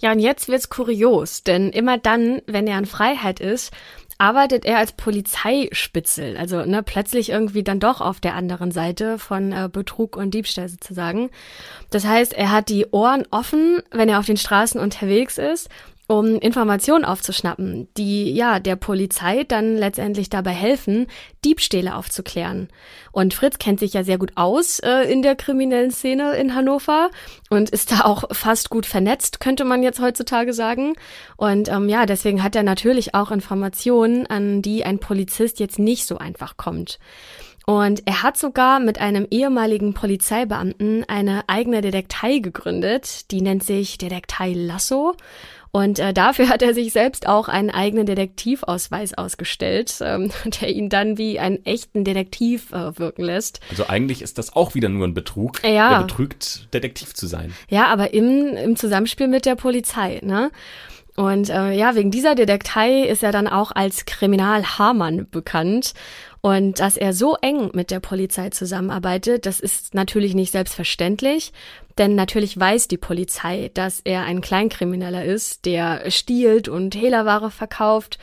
Ja, 0.00 0.12
und 0.12 0.20
jetzt 0.20 0.48
wird's 0.48 0.70
kurios, 0.70 1.42
denn 1.42 1.70
immer 1.70 1.98
dann, 1.98 2.40
wenn 2.46 2.66
er 2.66 2.78
in 2.78 2.86
Freiheit 2.86 3.38
ist, 3.38 3.70
arbeitet 4.16 4.66
er 4.66 4.78
als 4.78 4.92
Polizeispitzel, 4.92 6.36
also 6.36 6.64
ne, 6.64 6.82
plötzlich 6.82 7.30
irgendwie 7.30 7.62
dann 7.62 7.80
doch 7.80 8.02
auf 8.02 8.20
der 8.20 8.34
anderen 8.34 8.70
Seite 8.70 9.18
von 9.18 9.52
äh, 9.52 9.68
Betrug 9.72 10.16
und 10.16 10.32
Diebstahl 10.32 10.68
sozusagen. 10.68 11.30
Das 11.90 12.04
heißt, 12.06 12.34
er 12.34 12.50
hat 12.50 12.68
die 12.68 12.86
Ohren 12.90 13.24
offen, 13.30 13.82
wenn 13.90 14.10
er 14.10 14.18
auf 14.18 14.26
den 14.26 14.36
Straßen 14.36 14.78
unterwegs 14.80 15.38
ist 15.38 15.70
um 16.10 16.40
Informationen 16.40 17.04
aufzuschnappen, 17.04 17.86
die 17.96 18.32
ja 18.34 18.58
der 18.58 18.74
Polizei 18.74 19.44
dann 19.44 19.76
letztendlich 19.76 20.28
dabei 20.28 20.50
helfen, 20.50 21.06
Diebstähle 21.44 21.94
aufzuklären. 21.94 22.68
Und 23.12 23.32
Fritz 23.32 23.58
kennt 23.58 23.78
sich 23.78 23.92
ja 23.92 24.02
sehr 24.02 24.18
gut 24.18 24.32
aus 24.34 24.80
äh, 24.80 25.02
in 25.02 25.22
der 25.22 25.36
kriminellen 25.36 25.92
Szene 25.92 26.34
in 26.34 26.56
Hannover 26.56 27.10
und 27.48 27.70
ist 27.70 27.92
da 27.92 28.00
auch 28.00 28.24
fast 28.32 28.70
gut 28.70 28.86
vernetzt, 28.86 29.38
könnte 29.38 29.64
man 29.64 29.84
jetzt 29.84 30.00
heutzutage 30.00 30.52
sagen. 30.52 30.94
Und 31.36 31.68
ähm, 31.68 31.88
ja, 31.88 32.06
deswegen 32.06 32.42
hat 32.42 32.56
er 32.56 32.64
natürlich 32.64 33.14
auch 33.14 33.30
Informationen, 33.30 34.26
an 34.26 34.62
die 34.62 34.84
ein 34.84 34.98
Polizist 34.98 35.60
jetzt 35.60 35.78
nicht 35.78 36.06
so 36.06 36.18
einfach 36.18 36.56
kommt. 36.56 36.98
Und 37.66 38.02
er 38.04 38.24
hat 38.24 38.36
sogar 38.36 38.80
mit 38.80 39.00
einem 39.00 39.28
ehemaligen 39.30 39.94
Polizeibeamten 39.94 41.04
eine 41.08 41.44
eigene 41.46 41.82
Detektei 41.82 42.38
gegründet, 42.38 43.30
die 43.30 43.42
nennt 43.42 43.62
sich 43.62 43.96
Detektei 43.96 44.54
Lasso. 44.54 45.14
Und 45.72 45.98
äh, 46.00 46.12
dafür 46.12 46.48
hat 46.48 46.62
er 46.62 46.74
sich 46.74 46.92
selbst 46.92 47.28
auch 47.28 47.48
einen 47.48 47.70
eigenen 47.70 48.06
Detektivausweis 48.06 49.14
ausgestellt, 49.14 49.94
ähm, 50.00 50.30
der 50.60 50.70
ihn 50.70 50.88
dann 50.88 51.16
wie 51.16 51.38
einen 51.38 51.64
echten 51.64 52.04
Detektiv 52.04 52.72
äh, 52.72 52.98
wirken 52.98 53.22
lässt. 53.22 53.60
Also 53.70 53.86
eigentlich 53.86 54.22
ist 54.22 54.38
das 54.38 54.54
auch 54.54 54.74
wieder 54.74 54.88
nur 54.88 55.06
ein 55.06 55.14
Betrug. 55.14 55.62
Ja. 55.62 55.92
Er 55.92 56.02
betrügt, 56.02 56.68
Detektiv 56.74 57.14
zu 57.14 57.26
sein. 57.26 57.54
Ja, 57.68 57.86
aber 57.86 58.12
im, 58.12 58.56
im 58.56 58.76
Zusammenspiel 58.76 59.28
mit 59.28 59.46
der 59.46 59.54
Polizei, 59.54 60.20
ne? 60.22 60.50
Und 61.16 61.50
äh, 61.50 61.72
ja, 61.72 61.94
wegen 61.94 62.10
dieser 62.10 62.34
Detektei 62.34 63.02
ist 63.02 63.22
er 63.22 63.32
dann 63.32 63.48
auch 63.48 63.72
als 63.72 64.04
Kriminalhamann 64.06 65.28
bekannt. 65.30 65.92
Und 66.40 66.80
dass 66.80 66.96
er 66.96 67.12
so 67.12 67.36
eng 67.42 67.70
mit 67.74 67.90
der 67.90 68.00
Polizei 68.00 68.48
zusammenarbeitet, 68.50 69.44
das 69.44 69.60
ist 69.60 69.94
natürlich 69.94 70.34
nicht 70.34 70.52
selbstverständlich, 70.52 71.52
denn 71.98 72.14
natürlich 72.14 72.58
weiß 72.58 72.88
die 72.88 72.96
Polizei, 72.96 73.70
dass 73.74 74.00
er 74.04 74.22
ein 74.22 74.40
Kleinkrimineller 74.40 75.24
ist, 75.24 75.66
der 75.66 76.10
stiehlt 76.10 76.68
und 76.68 76.94
Hehlerware 76.94 77.50
verkauft 77.50 78.18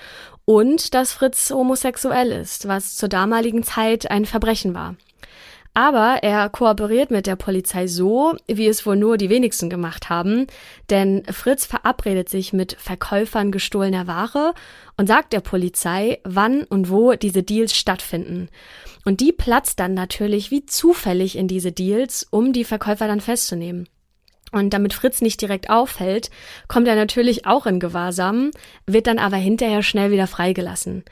und 0.46 0.96
dass 0.96 1.12
Fritz 1.12 1.52
homosexuell 1.52 2.32
ist, 2.32 2.68
was 2.68 2.96
zur 2.96 3.10
damaligen 3.10 3.62
Zeit 3.62 4.10
ein 4.10 4.26
Verbrechen 4.26 4.74
war. 4.74 4.96
Aber 5.78 6.24
er 6.24 6.50
kooperiert 6.50 7.12
mit 7.12 7.28
der 7.28 7.36
Polizei 7.36 7.86
so, 7.86 8.36
wie 8.48 8.66
es 8.66 8.88
wohl 8.88 8.96
nur 8.96 9.16
die 9.16 9.30
wenigsten 9.30 9.70
gemacht 9.70 10.10
haben, 10.10 10.48
denn 10.90 11.22
Fritz 11.30 11.68
verabredet 11.68 12.30
sich 12.30 12.52
mit 12.52 12.76
Verkäufern 12.80 13.52
gestohlener 13.52 14.08
Ware 14.08 14.56
und 14.98 15.06
sagt 15.06 15.34
der 15.34 15.42
Polizei, 15.42 16.20
wann 16.24 16.64
und 16.64 16.90
wo 16.90 17.14
diese 17.14 17.44
Deals 17.44 17.76
stattfinden. 17.76 18.50
Und 19.06 19.20
die 19.20 19.32
platzt 19.32 19.80
dann 19.80 19.94
natürlich 19.94 20.50
wie 20.50 20.66
zufällig 20.66 21.38
in 21.38 21.48
diese 21.48 21.72
Deals, 21.72 22.26
um 22.32 22.54
die 22.54 22.64
Verkäufer 22.64 23.08
dann 23.08 23.22
festzunehmen. 23.22 23.88
Und 24.52 24.74
damit 24.74 24.96
Fritz 24.96 25.22
nicht 25.22 25.42
direkt 25.42 25.70
auffällt, 25.70 26.32
kommt 26.68 26.88
er 26.88 26.96
natürlich 26.96 27.46
auch 27.46 27.68
in 27.68 27.80
Gewahrsam, 27.80 28.50
wird 28.88 29.06
dann 29.06 29.20
aber 29.20 29.38
hinterher 29.38 29.84
schnell 29.84 30.10
wieder 30.10 30.26
freigelassen. 30.26 31.04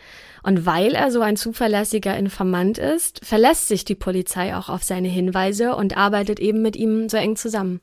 Und 0.45 0.67
weil 0.67 0.93
er 0.93 1.09
so 1.09 1.21
ein 1.21 1.37
zuverlässiger 1.37 2.15
Informant 2.15 2.77
ist, 2.77 3.25
verlässt 3.25 3.67
sich 3.67 3.83
die 3.83 3.95
Polizei 3.95 4.55
auch 4.55 4.69
auf 4.69 4.83
seine 4.83 5.07
Hinweise 5.07 5.75
und 5.75 5.97
arbeitet 5.97 6.39
eben 6.39 6.61
mit 6.61 6.75
ihm 6.75 7.09
so 7.09 7.17
eng 7.17 7.35
zusammen. 7.35 7.81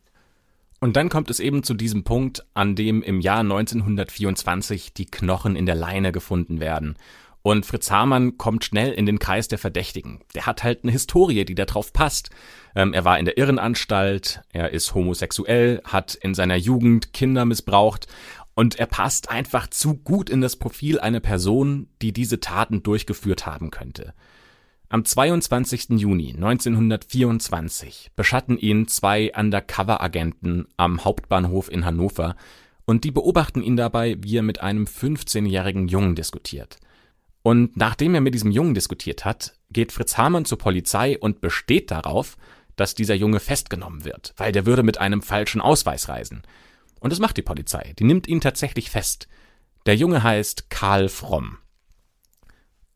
Und 0.79 0.95
dann 0.95 1.09
kommt 1.09 1.29
es 1.29 1.41
eben 1.41 1.65
zu 1.65 1.75
diesem 1.75 2.05
Punkt, 2.05 2.47
an 2.55 2.77
dem 2.77 3.03
im 3.03 3.21
Jahr 3.21 3.41
1924 3.41 4.95
die 4.95 5.07
Knochen 5.07 5.57
in 5.57 5.67
der 5.67 5.75
Leine 5.75 6.13
gefunden 6.13 6.61
werden. 6.61 6.95
Und 7.43 7.67
Fritz 7.67 7.91
Hamann 7.91 8.39
kommt 8.39 8.65
schnell 8.65 8.93
in 8.93 9.07
den 9.07 9.19
Kreis 9.19 9.49
der 9.49 9.59
Verdächtigen. 9.59 10.21
Der 10.37 10.47
hat 10.47 10.63
halt 10.63 10.85
eine 10.85 10.93
Historie, 10.93 11.45
die 11.45 11.57
da 11.57 11.65
drauf 11.65 11.93
passt. 11.93 12.31
Ähm, 12.77 12.93
er 12.95 13.05
war 13.05 13.19
in 13.19 13.25
der 13.25 13.37
Irrenanstalt, 13.37 14.43
er 14.53 14.71
ist 14.71 14.95
homosexuell, 14.95 15.83
hat 15.85 16.15
in 16.15 16.35
seiner 16.35 16.55
Jugend 16.55 17.13
Kinder 17.13 17.45
missbraucht 17.45 18.07
und 18.55 18.77
er 18.77 18.87
passt 18.87 19.31
einfach 19.31 19.69
zu 19.69 19.95
gut 19.95 20.31
in 20.31 20.41
das 20.41 20.57
Profil 20.57 21.01
einer 21.01 21.21
Person, 21.21 21.89
die 22.03 22.13
diese 22.13 22.41
Taten 22.41 22.83
durchgeführt 22.83 23.47
haben 23.47 23.71
könnte. 23.71 24.15
Am 24.89 25.07
22. 25.07 25.99
Juni 25.99 26.35
1924 26.35 28.11
beschatten 28.15 28.59
ihn 28.59 28.89
zwei 28.89 29.33
Undercover-Agenten 29.35 30.67
am 30.77 31.03
Hauptbahnhof 31.03 31.73
in 31.73 31.87
Hannover 31.87 32.37
und 32.85 33.05
die 33.05 33.11
beobachten 33.11 33.63
ihn 33.63 33.77
dabei, 33.77 34.19
wie 34.21 34.37
er 34.37 34.43
mit 34.43 34.61
einem 34.61 34.85
15-jährigen 34.85 35.89
Jungen 35.89 36.15
diskutiert. 36.15 36.79
Und 37.43 37.77
nachdem 37.77 38.15
er 38.15 38.21
mit 38.21 38.35
diesem 38.35 38.51
Jungen 38.51 38.75
diskutiert 38.75 39.25
hat, 39.25 39.55
geht 39.71 39.93
Fritz 39.93 40.19
Hamann 40.19 40.45
zur 40.45 40.59
Polizei 40.59 41.19
und 41.19 41.41
besteht 41.41 41.91
darauf, 41.91 42.37
dass 42.77 42.95
dieser 42.95 43.15
Junge 43.15 43.41
festgenommen 43.41 44.05
wird, 44.05 44.35
weil 44.37 44.53
der 44.53 44.67
würde 44.67 44.83
mit 44.83 44.99
einem 44.99 45.23
falschen 45.23 45.61
Ausweis 45.61 46.09
reisen. 46.09 46.43
Und 47.03 47.11
das 47.11 47.19
macht 47.19 47.37
die 47.37 47.43
Polizei. 47.43 47.95
Die 47.99 48.05
nimmt 48.05 48.29
ihn 48.29 48.41
tatsächlich 48.41 48.89
fest. 48.89 49.27
Der 49.87 49.97
Junge 49.97 50.23
heißt 50.23 50.71
Karl 50.71 51.09
Fromm. 51.09 51.59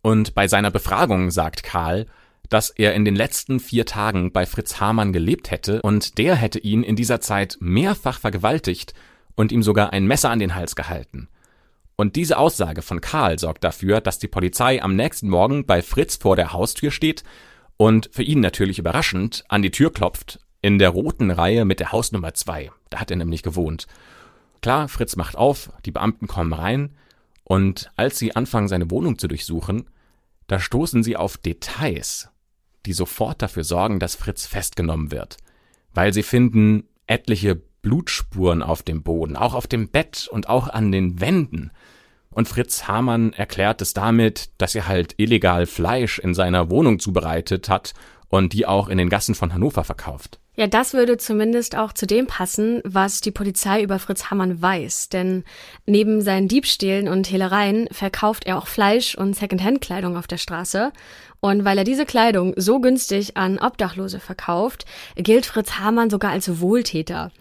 Und 0.01 0.37
bei 0.37 0.47
seiner 0.47 0.71
Befragung 0.71 1.33
sagt 1.33 1.65
Karl, 1.65 2.07
dass 2.49 2.71
er 2.71 2.95
in 2.95 3.05
den 3.05 3.17
letzten 3.17 3.59
vier 3.59 3.85
Tagen 3.85 4.31
bei 4.31 4.47
Fritz 4.47 4.79
Hamann 4.79 5.13
gelebt 5.13 5.51
hätte 5.51 5.83
und 5.83 6.19
der 6.19 6.37
hätte 6.37 6.61
ihn 6.61 6.85
in 6.85 6.95
dieser 6.95 7.21
Zeit 7.21 7.57
mehrfach 7.59 8.21
vergewaltigt 8.21 8.95
und 9.35 9.51
ihm 9.51 9.65
sogar 9.65 9.93
ein 9.93 10.07
Messer 10.07 10.31
an 10.31 10.39
den 10.39 10.55
Hals 10.55 10.77
gehalten. 10.77 11.29
Und 11.97 12.15
diese 12.15 12.39
Aussage 12.39 12.83
von 12.83 13.01
Karl 13.01 13.41
sorgt 13.41 13.65
dafür, 13.65 14.01
dass 14.01 14.21
die 14.21 14.29
Polizei 14.29 14.81
am 14.81 14.95
nächsten 14.95 15.29
Morgen 15.29 15.67
bei 15.67 15.83
Fritz 15.83 16.15
vor 16.15 16.37
der 16.37 16.53
Haustür 16.53 16.93
steht 16.93 17.25
und 17.77 18.09
für 18.13 18.23
ihn 18.23 18.39
natürlich 18.39 18.79
überraschend 18.79 19.45
an 19.49 19.63
die 19.63 19.73
Tür 19.73 19.93
klopft, 19.93 20.39
in 20.63 20.79
der 20.79 20.91
roten 20.91 21.31
Reihe 21.31 21.65
mit 21.65 21.81
der 21.81 21.93
Hausnummer 21.93 22.35
zwei. 22.35 22.71
Da 22.91 23.01
hat 23.01 23.11
er 23.11 23.17
nämlich 23.17 23.43
gewohnt. 23.43 23.87
Klar, 24.63 24.89
Fritz 24.89 25.17
macht 25.17 25.37
auf, 25.37 25.71
die 25.85 25.91
Beamten 25.91 26.27
kommen 26.27 26.53
rein, 26.53 26.97
und 27.45 27.93
als 27.95 28.19
sie 28.19 28.35
anfangen, 28.35 28.67
seine 28.67 28.91
Wohnung 28.91 29.19
zu 29.19 29.29
durchsuchen, 29.29 29.89
da 30.49 30.59
stoßen 30.59 31.05
sie 31.05 31.17
auf 31.17 31.37
Details, 31.37 32.29
die 32.87 32.93
sofort 32.93 33.41
dafür 33.41 33.63
sorgen, 33.63 34.01
dass 34.01 34.17
Fritz 34.17 34.47
festgenommen 34.47 35.13
wird, 35.13 35.37
weil 35.95 36.13
sie 36.13 36.25
finden 36.25 36.89
etliche 37.07 37.63
Blutspuren 37.83 38.65
auf 38.65 38.83
dem 38.83 39.05
Boden, 39.05 39.37
auch 39.37 39.55
auf 39.55 39.69
dem 39.69 39.89
Bett 39.89 40.29
und 40.29 40.49
auch 40.49 40.69
an 40.69 40.91
den 40.91 41.21
Wänden. 41.21 41.71
Und 42.31 42.49
Fritz 42.49 42.89
Hamann 42.89 43.33
erklärt 43.33 43.81
es 43.81 43.95
damit, 43.95 44.51
dass 44.59 44.75
er 44.75 44.89
halt 44.89 45.15
illegal 45.17 45.67
Fleisch 45.67 46.19
in 46.19 46.35
seiner 46.35 46.69
Wohnung 46.69 46.99
zubereitet 46.99 47.69
hat 47.69 47.95
und 48.29 48.53
die 48.53 48.67
auch 48.67 48.89
in 48.89 48.99
den 48.99 49.09
Gassen 49.09 49.37
von 49.37 49.55
Hannover 49.55 49.85
verkauft. 49.85 50.41
Ja, 50.59 50.67
das 50.67 50.95
würde 50.95 51.19
zumindest 51.19 51.77
auch 51.77 51.93
zu 51.93 52.07
dem 52.07 52.27
passen, 52.27 52.81
was 52.83 53.21
die 53.21 53.31
Polizei 53.31 53.83
über 53.83 53.99
Fritz 53.99 54.31
Hammann 54.31 54.63
weiß. 54.63 55.11
Denn 55.11 55.45
neben 55.85 56.23
seinen 56.23 56.49
Diebstählen 56.49 57.09
und 57.09 57.31
Hehlereien 57.31 57.89
verkauft 57.93 58.47
er 58.47 58.57
auch 58.57 58.67
Fleisch 58.67 59.15
und 59.15 59.37
Secondhand-Kleidung 59.37 60.17
auf 60.17 60.27
der 60.27 60.39
Straße. 60.39 60.93
Und 61.41 61.67
weil 61.67 61.77
er 61.77 61.85
diese 61.85 62.07
Kleidung 62.07 62.55
so 62.57 62.81
günstig 62.81 63.37
an 63.37 63.59
Obdachlose 63.59 64.19
verkauft, 64.19 64.87
gilt 65.15 65.45
Fritz 65.45 65.73
Hamann 65.79 66.09
sogar 66.09 66.31
als 66.31 66.59
Wohltäter. 66.59 67.33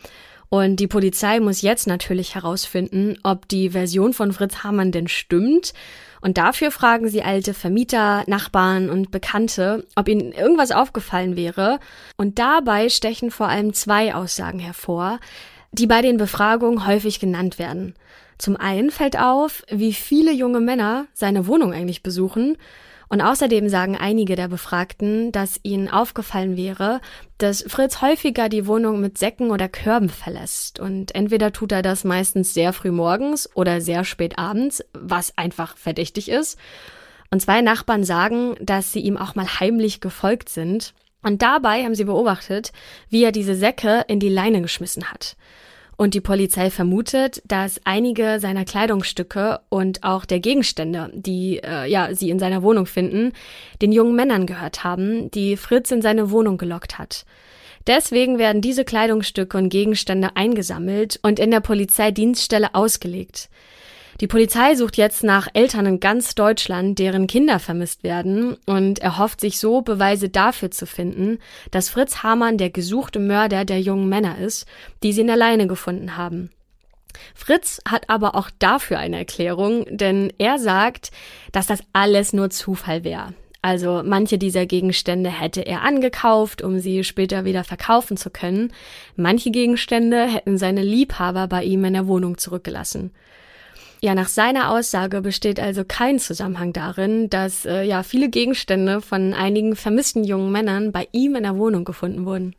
Und 0.50 0.78
die 0.78 0.88
Polizei 0.88 1.40
muss 1.40 1.62
jetzt 1.62 1.88
natürlich 1.88 2.36
herausfinden, 2.36 3.18
ob 3.24 3.48
die 3.48 3.72
Version 3.72 4.14
von 4.14 4.32
Fritz 4.32 4.64
Hamann 4.64 4.92
denn 4.92 5.08
stimmt 5.08 5.74
und 6.26 6.40
dafür 6.40 6.72
fragen 6.72 7.08
sie 7.08 7.22
alte 7.22 7.54
Vermieter, 7.54 8.24
Nachbarn 8.26 8.90
und 8.90 9.12
Bekannte, 9.12 9.86
ob 9.96 10.08
ihnen 10.08 10.32
irgendwas 10.32 10.72
aufgefallen 10.72 11.36
wäre. 11.36 11.80
Und 12.18 12.40
dabei 12.40 12.90
stechen 12.90 13.30
vor 13.30 13.48
allem 13.48 13.74
zwei 13.74 14.16
Aussagen 14.16 14.58
hervor, 14.58 15.20
die 15.72 15.86
bei 15.86 16.02
den 16.02 16.18
Befragungen 16.18 16.88
häufig 16.88 17.20
genannt 17.20 17.60
werden. 17.60 17.94
Zum 18.40 18.58
einen 18.58 18.90
fällt 18.90 19.20
auf, 19.20 19.64
wie 19.70 19.94
viele 19.94 20.32
junge 20.32 20.62
Männer 20.62 21.06
seine 21.14 21.46
Wohnung 21.46 21.74
eigentlich 21.74 22.02
besuchen 22.02 22.58
und 23.10 23.22
außerdem 23.22 23.70
sagen 23.70 23.96
einige 23.96 24.36
der 24.36 24.48
Befragten, 24.48 25.32
dass 25.32 25.60
ihnen 25.64 25.90
aufgefallen 25.90 26.58
wäre, 26.58 27.02
dass 27.38 27.64
Fritz 27.68 28.02
häufiger 28.02 28.50
die 28.50 28.68
Wohnung 28.68 29.00
mit 29.02 29.18
Säcken 29.18 29.52
oder 29.52 29.70
Körben 29.70 30.10
verlässt. 30.10 30.80
Und 30.80 31.14
entweder 31.14 31.52
tut 31.52 31.72
er 31.72 31.82
das 31.82 32.04
meistens 32.04 32.54
sehr 32.54 32.74
früh 32.74 32.92
morgens 32.92 33.50
oder 33.56 33.82
sehr 33.82 34.04
spät 34.04 34.38
abends, 34.38 34.84
was 34.94 35.38
einfach 35.38 35.78
verdächtig 35.78 36.30
ist. 36.30 36.58
Und 37.32 37.42
zwei 37.42 37.62
Nachbarn 37.62 38.04
sagen, 38.04 38.56
dass 38.60 38.92
sie 38.92 39.02
ihm 39.02 39.18
auch 39.18 39.36
mal 39.36 39.60
heimlich 39.60 40.02
gefolgt 40.02 40.50
sind. 40.50 40.94
Und 41.22 41.42
dabei 41.42 41.84
haben 41.84 41.96
sie 41.96 42.06
beobachtet, 42.06 42.72
wie 43.10 43.24
er 43.24 43.32
diese 43.32 43.56
Säcke 43.56 44.06
in 44.08 44.20
die 44.20 44.30
Leine 44.30 44.62
geschmissen 44.62 45.12
hat. 45.12 45.36
Und 45.98 46.14
die 46.14 46.22
Polizei 46.22 46.70
vermutet, 46.70 47.42
dass 47.46 47.80
einige 47.86 48.40
seiner 48.40 48.66
Kleidungsstücke 48.66 49.62
und 49.70 50.04
auch 50.04 50.26
der 50.26 50.40
Gegenstände, 50.40 51.10
die 51.14 51.60
äh, 51.64 51.90
ja 51.90 52.14
sie 52.14 52.30
in 52.30 52.40
seiner 52.40 52.64
Wohnung 52.64 52.86
finden, 52.86 53.32
den 53.82 53.92
jungen 53.92 54.16
Männern 54.16 54.46
gehört 54.46 54.84
haben, 54.84 55.32
die 55.32 55.56
Fritz 55.56 55.92
in 55.92 56.02
seine 56.02 56.32
Wohnung 56.32 56.58
gelockt 56.58 56.98
hat. 56.98 57.26
Deswegen 57.88 58.40
werden 58.40 58.62
diese 58.62 58.84
Kleidungsstücke 58.84 59.58
und 59.58 59.70
Gegenstände 59.70 60.36
eingesammelt 60.36 61.20
und 61.22 61.40
in 61.40 61.52
der 61.52 61.60
Polizeidienststelle 61.60 62.74
ausgelegt. 62.74 63.50
Die 64.22 64.28
Polizei 64.28 64.76
sucht 64.76 64.96
jetzt 64.96 65.24
nach 65.26 65.50
Eltern 65.54 65.86
in 65.86 66.00
ganz 66.00 66.36
Deutschland, 66.36 67.00
deren 67.00 67.28
Kinder 67.28 67.60
vermisst 67.60 68.04
werden 68.04 68.56
und 68.66 69.00
erhofft 69.00 69.42
sich 69.42 69.60
so 69.60 69.82
Beweise 69.82 70.30
dafür 70.30 70.72
zu 70.72 70.86
finden, 70.86 71.40
dass 71.72 71.90
Fritz 71.90 72.24
Hamann 72.24 72.58
der 72.58 72.70
gesuchte 72.70 73.20
Mörder 73.20 73.66
der 73.66 73.82
jungen 73.82 74.08
Männer 74.08 74.38
ist, 74.38 74.68
die 75.04 75.12
sie 75.12 75.22
in 75.22 75.28
der 75.28 75.36
Leine 75.36 75.68
gefunden 75.68 76.16
haben. 76.16 76.50
Fritz 77.34 77.82
hat 77.88 78.10
aber 78.10 78.36
auch 78.36 78.50
dafür 78.58 79.00
eine 79.00 79.18
Erklärung, 79.18 79.86
denn 79.90 80.32
er 80.38 80.60
sagt, 80.60 81.12
dass 81.52 81.68
das 81.68 81.80
alles 81.92 82.32
nur 82.32 82.50
Zufall 82.50 83.04
wäre. 83.04 83.34
Also 83.62 84.04
manche 84.06 84.38
dieser 84.38 84.66
Gegenstände 84.66 85.30
hätte 85.30 85.62
er 85.62 85.82
angekauft, 85.82 86.62
um 86.62 86.80
sie 86.80 87.04
später 87.04 87.46
wieder 87.46 87.64
verkaufen 87.64 88.16
zu 88.16 88.30
können. 88.30 88.72
Manche 89.16 89.50
Gegenstände 89.50 90.24
hätten 90.26 90.58
seine 90.58 90.84
Liebhaber 90.84 91.48
bei 91.48 91.64
ihm 91.64 91.84
in 91.84 91.94
der 91.94 92.06
Wohnung 92.06 92.38
zurückgelassen. 92.38 93.12
Ja, 94.06 94.14
nach 94.14 94.28
seiner 94.28 94.70
Aussage 94.70 95.20
besteht 95.22 95.60
also 95.60 95.84
kein 95.84 96.20
Zusammenhang 96.20 96.74
darin, 96.74 97.28
dass 97.28 97.66
äh, 97.66 97.82
ja 97.82 98.04
viele 98.04 98.30
Gegenstände 98.30 99.02
von 99.02 99.34
einigen 99.34 99.76
vermissten 99.76 100.24
jungen 100.24 100.52
Männern 100.52 100.92
bei 100.92 101.08
ihm 101.12 101.34
in 101.34 101.42
der 101.42 101.58
Wohnung 101.58 101.86
gefunden 101.86 102.24
wurden. 102.24 102.56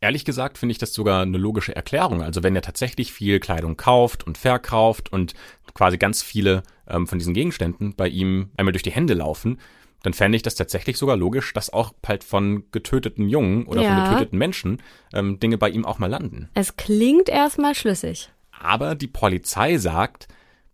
Ehrlich 0.00 0.24
gesagt 0.24 0.58
finde 0.58 0.70
ich 0.70 0.78
das 0.78 0.94
sogar 0.94 1.22
eine 1.22 1.38
logische 1.38 1.74
Erklärung. 1.74 2.22
Also 2.22 2.44
wenn 2.44 2.54
er 2.54 2.62
tatsächlich 2.62 3.12
viel 3.12 3.40
Kleidung 3.40 3.76
kauft 3.76 4.24
und 4.28 4.38
verkauft 4.38 5.12
und 5.12 5.34
quasi 5.74 5.98
ganz 5.98 6.22
viele 6.22 6.62
ähm, 6.88 7.08
von 7.08 7.18
diesen 7.18 7.34
Gegenständen 7.34 7.96
bei 7.96 8.06
ihm 8.06 8.50
einmal 8.56 8.70
durch 8.70 8.84
die 8.84 8.92
Hände 8.92 9.14
laufen, 9.14 9.58
dann 10.04 10.12
fände 10.12 10.36
ich 10.36 10.42
das 10.42 10.54
tatsächlich 10.54 10.98
sogar 10.98 11.16
logisch, 11.16 11.52
dass 11.52 11.72
auch 11.72 11.94
halt 12.06 12.22
von 12.22 12.62
getöteten 12.70 13.28
Jungen 13.28 13.66
oder 13.66 13.82
ja. 13.82 13.92
von 13.92 14.04
getöteten 14.04 14.38
Menschen 14.38 14.80
ähm, 15.12 15.40
Dinge 15.40 15.58
bei 15.58 15.68
ihm 15.68 15.84
auch 15.84 15.98
mal 15.98 16.06
landen. 16.06 16.48
Es 16.54 16.76
klingt 16.76 17.28
erstmal 17.28 17.74
schlüssig. 17.74 18.30
Aber 18.52 18.94
die 18.94 19.08
Polizei 19.08 19.78
sagt, 19.78 20.28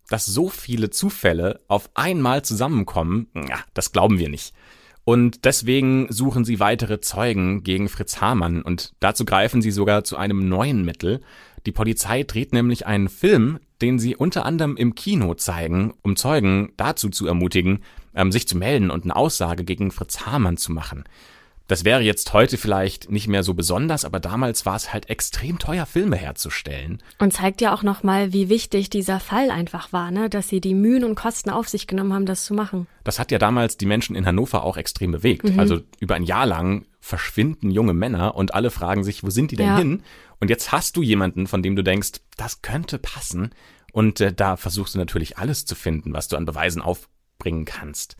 dass 0.09 0.25
so 0.25 0.49
viele 0.49 0.89
Zufälle 0.89 1.61
auf 1.67 1.89
einmal 1.93 2.43
zusammenkommen, 2.43 3.27
ja, 3.35 3.59
das 3.73 3.91
glauben 3.91 4.19
wir 4.19 4.29
nicht. 4.29 4.53
Und 5.05 5.43
deswegen 5.43 6.07
suchen 6.09 6.45
sie 6.45 6.59
weitere 6.59 7.01
Zeugen 7.01 7.63
gegen 7.63 7.89
Fritz 7.89 8.21
Hamann 8.21 8.61
und 8.61 8.93
dazu 8.99 9.25
greifen 9.25 9.61
sie 9.61 9.71
sogar 9.71 10.03
zu 10.05 10.15
einem 10.15 10.47
neuen 10.47 10.85
Mittel. 10.85 11.21
Die 11.65 11.73
Polizei 11.73 12.23
dreht 12.23 12.53
nämlich 12.53 12.87
einen 12.87 13.09
Film, 13.09 13.59
den 13.81 13.99
sie 13.99 14.15
unter 14.15 14.45
anderem 14.45 14.77
im 14.77 14.95
Kino 14.95 15.33
zeigen, 15.33 15.93
um 16.03 16.15
Zeugen 16.15 16.71
dazu 16.77 17.09
zu 17.09 17.27
ermutigen, 17.27 17.83
ähm, 18.15 18.31
sich 18.31 18.47
zu 18.47 18.57
melden 18.57 18.91
und 18.91 19.03
eine 19.03 19.15
Aussage 19.15 19.65
gegen 19.65 19.91
Fritz 19.91 20.25
Hamann 20.25 20.55
zu 20.57 20.71
machen. 20.71 21.03
Das 21.67 21.85
wäre 21.85 22.01
jetzt 22.01 22.33
heute 22.33 22.57
vielleicht 22.57 23.09
nicht 23.09 23.27
mehr 23.27 23.41
so 23.41 23.53
besonders, 23.53 24.03
aber 24.03 24.19
damals 24.19 24.65
war 24.65 24.75
es 24.75 24.91
halt 24.91 25.09
extrem 25.09 25.59
teuer, 25.59 25.85
Filme 25.85 26.17
herzustellen. 26.17 27.01
Und 27.19 27.31
zeigt 27.31 27.61
ja 27.61 27.73
auch 27.73 27.83
nochmal, 27.83 28.33
wie 28.33 28.49
wichtig 28.49 28.89
dieser 28.89 29.21
Fall 29.21 29.49
einfach 29.49 29.93
war, 29.93 30.11
ne? 30.11 30.29
dass 30.29 30.49
sie 30.49 30.59
die 30.59 30.75
Mühen 30.75 31.05
und 31.05 31.15
Kosten 31.15 31.49
auf 31.49 31.69
sich 31.69 31.87
genommen 31.87 32.13
haben, 32.13 32.25
das 32.25 32.43
zu 32.43 32.53
machen. 32.53 32.87
Das 33.05 33.17
hat 33.17 33.31
ja 33.31 33.39
damals 33.39 33.77
die 33.77 33.85
Menschen 33.85 34.15
in 34.15 34.25
Hannover 34.25 34.63
auch 34.63 34.75
extrem 34.75 35.13
bewegt. 35.13 35.49
Mhm. 35.49 35.59
Also 35.59 35.79
über 35.99 36.15
ein 36.15 36.23
Jahr 36.23 36.45
lang 36.45 36.85
verschwinden 36.99 37.71
junge 37.71 37.93
Männer 37.93 38.35
und 38.35 38.53
alle 38.53 38.69
fragen 38.69 39.03
sich, 39.03 39.23
wo 39.23 39.29
sind 39.29 39.51
die 39.51 39.55
denn 39.55 39.67
ja. 39.67 39.77
hin? 39.77 40.03
Und 40.39 40.49
jetzt 40.49 40.73
hast 40.73 40.97
du 40.97 41.01
jemanden, 41.01 41.47
von 41.47 41.63
dem 41.63 41.77
du 41.77 41.83
denkst, 41.83 42.19
das 42.35 42.61
könnte 42.61 42.97
passen. 42.99 43.51
Und 43.93 44.19
äh, 44.19 44.33
da 44.33 44.57
versuchst 44.57 44.95
du 44.95 44.99
natürlich 44.99 45.37
alles 45.37 45.65
zu 45.65 45.75
finden, 45.75 46.13
was 46.13 46.27
du 46.27 46.35
an 46.35 46.45
Beweisen 46.45 46.81
aufbringen 46.81 47.63
kannst. 47.63 48.17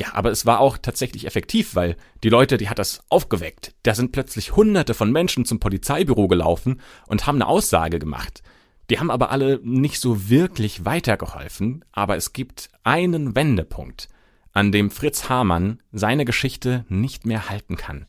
Ja, 0.00 0.14
aber 0.14 0.30
es 0.30 0.46
war 0.46 0.60
auch 0.60 0.78
tatsächlich 0.78 1.26
effektiv, 1.26 1.74
weil 1.74 1.94
die 2.24 2.30
Leute, 2.30 2.56
die 2.56 2.70
hat 2.70 2.78
das 2.78 3.04
aufgeweckt. 3.10 3.74
Da 3.82 3.94
sind 3.94 4.12
plötzlich 4.12 4.56
hunderte 4.56 4.94
von 4.94 5.12
Menschen 5.12 5.44
zum 5.44 5.60
Polizeibüro 5.60 6.26
gelaufen 6.26 6.80
und 7.06 7.26
haben 7.26 7.36
eine 7.36 7.46
Aussage 7.46 7.98
gemacht. 7.98 8.42
Die 8.88 8.98
haben 8.98 9.10
aber 9.10 9.30
alle 9.30 9.60
nicht 9.62 10.00
so 10.00 10.30
wirklich 10.30 10.86
weitergeholfen, 10.86 11.84
aber 11.92 12.16
es 12.16 12.32
gibt 12.32 12.70
einen 12.82 13.36
Wendepunkt, 13.36 14.08
an 14.54 14.72
dem 14.72 14.90
Fritz 14.90 15.28
Hamann 15.28 15.82
seine 15.92 16.24
Geschichte 16.24 16.86
nicht 16.88 17.26
mehr 17.26 17.50
halten 17.50 17.76
kann. 17.76 18.06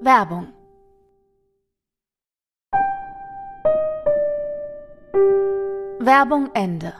Werbung 0.00 0.46
Werbung 5.98 6.50
Ende 6.54 6.92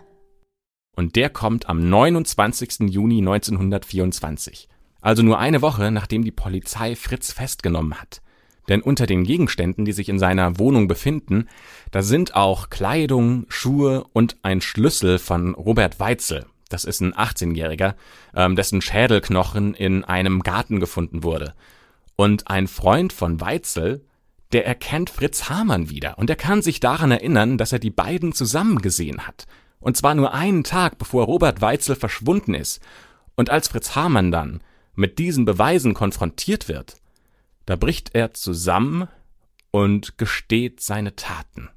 und 0.96 1.16
der 1.16 1.30
kommt 1.30 1.68
am 1.68 1.88
29. 1.88 2.90
Juni 2.90 3.18
1924, 3.18 4.68
also 5.00 5.22
nur 5.22 5.38
eine 5.38 5.62
Woche 5.62 5.90
nachdem 5.90 6.24
die 6.24 6.30
Polizei 6.30 6.96
Fritz 6.96 7.33
festgenommen 7.33 8.00
hat. 8.00 8.20
Denn 8.68 8.80
unter 8.80 9.07
den 9.07 9.24
Gegenständen, 9.24 9.85
die 9.85 9.92
sich 9.92 10.09
in 10.09 10.18
seiner 10.18 10.59
Wohnung 10.59 10.88
befinden, 10.88 11.48
da 11.90 12.02
sind 12.02 12.35
auch 12.35 12.70
Kleidung, 12.70 13.44
Schuhe 13.48 14.04
und 14.12 14.37
ein 14.42 14.61
Schlüssel 14.61 15.18
von 15.18 15.54
Robert 15.54 16.00
Weitzel. 16.00 16.46
Das 16.70 16.85
ist 16.85 17.00
ein 17.00 17.12
18-Jähriger, 17.12 17.94
ähm, 18.35 18.57
dessen 18.57 18.80
Schädelknochen 18.80 19.74
in 19.74 20.02
einem 20.04 20.42
Garten 20.42 20.80
gefunden 20.80 21.22
wurde. 21.22 21.54
Und 22.16 22.48
ein 22.48 22.68
Freund 22.68 23.12
von 23.12 23.40
Weitzel, 23.40 24.04
der 24.52 24.66
erkennt 24.66 25.11
Fritz 25.11 25.50
Hamann 25.50 25.90
wieder 25.90 26.16
und 26.16 26.30
er 26.30 26.37
kann 26.37 26.62
sich 26.62 26.80
daran 26.80 27.11
erinnern, 27.11 27.59
dass 27.59 27.72
er 27.72 27.80
die 27.80 27.90
beiden 27.90 28.33
zusammen 28.33 28.80
gesehen 28.80 29.26
hat. 29.26 29.46
Und 29.84 29.98
zwar 29.98 30.14
nur 30.14 30.32
einen 30.32 30.64
Tag, 30.64 30.96
bevor 30.96 31.26
Robert 31.26 31.60
Weitzel 31.60 31.94
verschwunden 31.94 32.54
ist. 32.54 32.80
Und 33.34 33.50
als 33.50 33.68
Fritz 33.68 33.94
Hamann 33.94 34.32
dann 34.32 34.62
mit 34.94 35.18
diesen 35.18 35.44
Beweisen 35.44 35.92
konfrontiert 35.92 36.68
wird, 36.68 36.96
da 37.66 37.76
bricht 37.76 38.14
er 38.14 38.32
zusammen 38.32 39.08
und 39.70 40.16
gesteht 40.16 40.80
seine 40.80 41.16
Taten. 41.16 41.68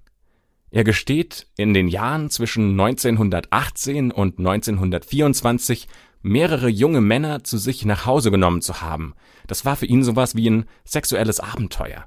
Er 0.72 0.86
gesteht, 0.86 1.48
in 1.58 1.74
den 1.74 1.90
Jahren 1.90 2.30
zwischen 2.30 2.80
1918 2.80 4.12
und 4.12 4.40
1924 4.40 5.90
mehrere 6.22 6.70
junge 6.70 7.02
Männer 7.02 7.44
zu 7.44 7.58
sich 7.58 7.84
nach 7.84 8.06
Hause 8.06 8.32
genommen 8.32 8.62
zu 8.62 8.80
haben. 8.80 9.16
Das 9.48 9.66
war 9.66 9.76
für 9.76 9.86
ihn 9.86 10.04
sowas 10.04 10.34
wie 10.34 10.50
ein 10.50 10.66
sexuelles 10.86 11.42
Abenteuer. 11.42 12.06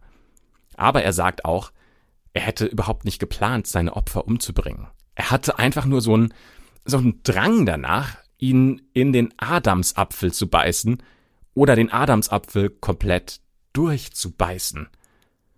Aber 0.79 1.03
er 1.03 1.13
sagt 1.13 1.45
auch, 1.45 1.73
er 2.33 2.41
hätte 2.41 2.65
überhaupt 2.65 3.05
nicht 3.05 3.19
geplant, 3.19 3.67
seine 3.67 3.97
Opfer 3.97 4.27
umzubringen. 4.27 4.87
Er 5.15 5.31
hatte 5.31 5.59
einfach 5.59 5.85
nur 5.85 6.01
so 6.01 6.15
einen, 6.15 6.35
so 6.85 6.99
einen 6.99 7.23
Drang 7.23 7.67
danach, 7.67 8.17
ihn 8.39 8.83
in 8.93 9.13
den 9.13 9.35
Adamsapfel 9.37 10.33
zu 10.33 10.49
beißen 10.49 11.03
oder 11.55 11.77
den 11.77 11.93
Adamsapfel 11.93 12.71
komplett 12.71 13.41
durchzubeißen. 13.73 14.89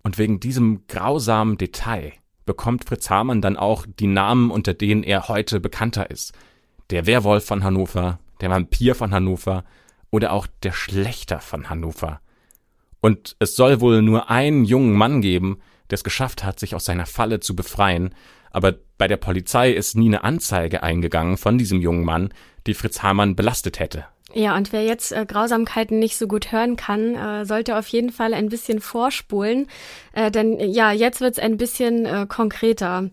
Und 0.03 0.17
wegen 0.17 0.39
diesem 0.39 0.85
grausamen 0.87 1.57
Detail 1.57 2.13
bekommt 2.45 2.85
Fritz 2.85 3.09
Hamann 3.09 3.41
dann 3.41 3.57
auch 3.57 3.85
die 3.87 4.07
Namen, 4.07 4.51
unter 4.51 4.73
denen 4.73 5.03
er 5.03 5.29
heute 5.29 5.59
bekannter 5.59 6.11
ist. 6.11 6.33
Der 6.89 7.05
Werwolf 7.05 7.45
von 7.45 7.63
Hannover, 7.63 8.19
der 8.41 8.49
Vampir 8.49 8.95
von 8.95 9.13
Hannover 9.13 9.63
oder 10.11 10.33
auch 10.33 10.47
der 10.61 10.73
Schlechter 10.73 11.39
von 11.39 11.69
Hannover. 11.69 12.19
Und 12.99 13.35
es 13.39 13.55
soll 13.55 13.81
wohl 13.81 14.01
nur 14.01 14.29
einen 14.29 14.65
jungen 14.65 14.93
Mann 14.93 15.21
geben, 15.21 15.59
der 15.89 15.95
es 15.95 16.03
geschafft 16.03 16.43
hat, 16.43 16.59
sich 16.59 16.75
aus 16.75 16.85
seiner 16.85 17.05
Falle 17.05 17.39
zu 17.39 17.55
befreien, 17.55 18.13
aber 18.51 18.75
bei 19.03 19.09
der 19.09 19.17
Polizei 19.17 19.69
ist 19.73 19.97
nie 19.97 20.07
eine 20.07 20.23
Anzeige 20.23 20.81
eingegangen 20.81 21.35
von 21.35 21.57
diesem 21.57 21.81
jungen 21.81 22.05
Mann, 22.05 22.33
die 22.65 22.73
Fritz 22.73 23.03
Hamann 23.03 23.35
belastet 23.35 23.77
hätte. 23.77 24.05
Ja, 24.33 24.55
und 24.55 24.71
wer 24.71 24.85
jetzt 24.85 25.11
äh, 25.11 25.25
Grausamkeiten 25.25 25.99
nicht 25.99 26.15
so 26.15 26.25
gut 26.25 26.53
hören 26.53 26.77
kann, 26.77 27.15
äh, 27.15 27.45
sollte 27.45 27.77
auf 27.77 27.85
jeden 27.89 28.13
Fall 28.13 28.33
ein 28.33 28.47
bisschen 28.47 28.79
vorspulen, 28.79 29.67
äh, 30.13 30.31
denn 30.31 30.57
ja, 30.57 30.93
jetzt 30.93 31.19
wird's 31.19 31.37
ein 31.37 31.57
bisschen 31.57 32.05
äh, 32.05 32.27
konkreter. 32.29 33.09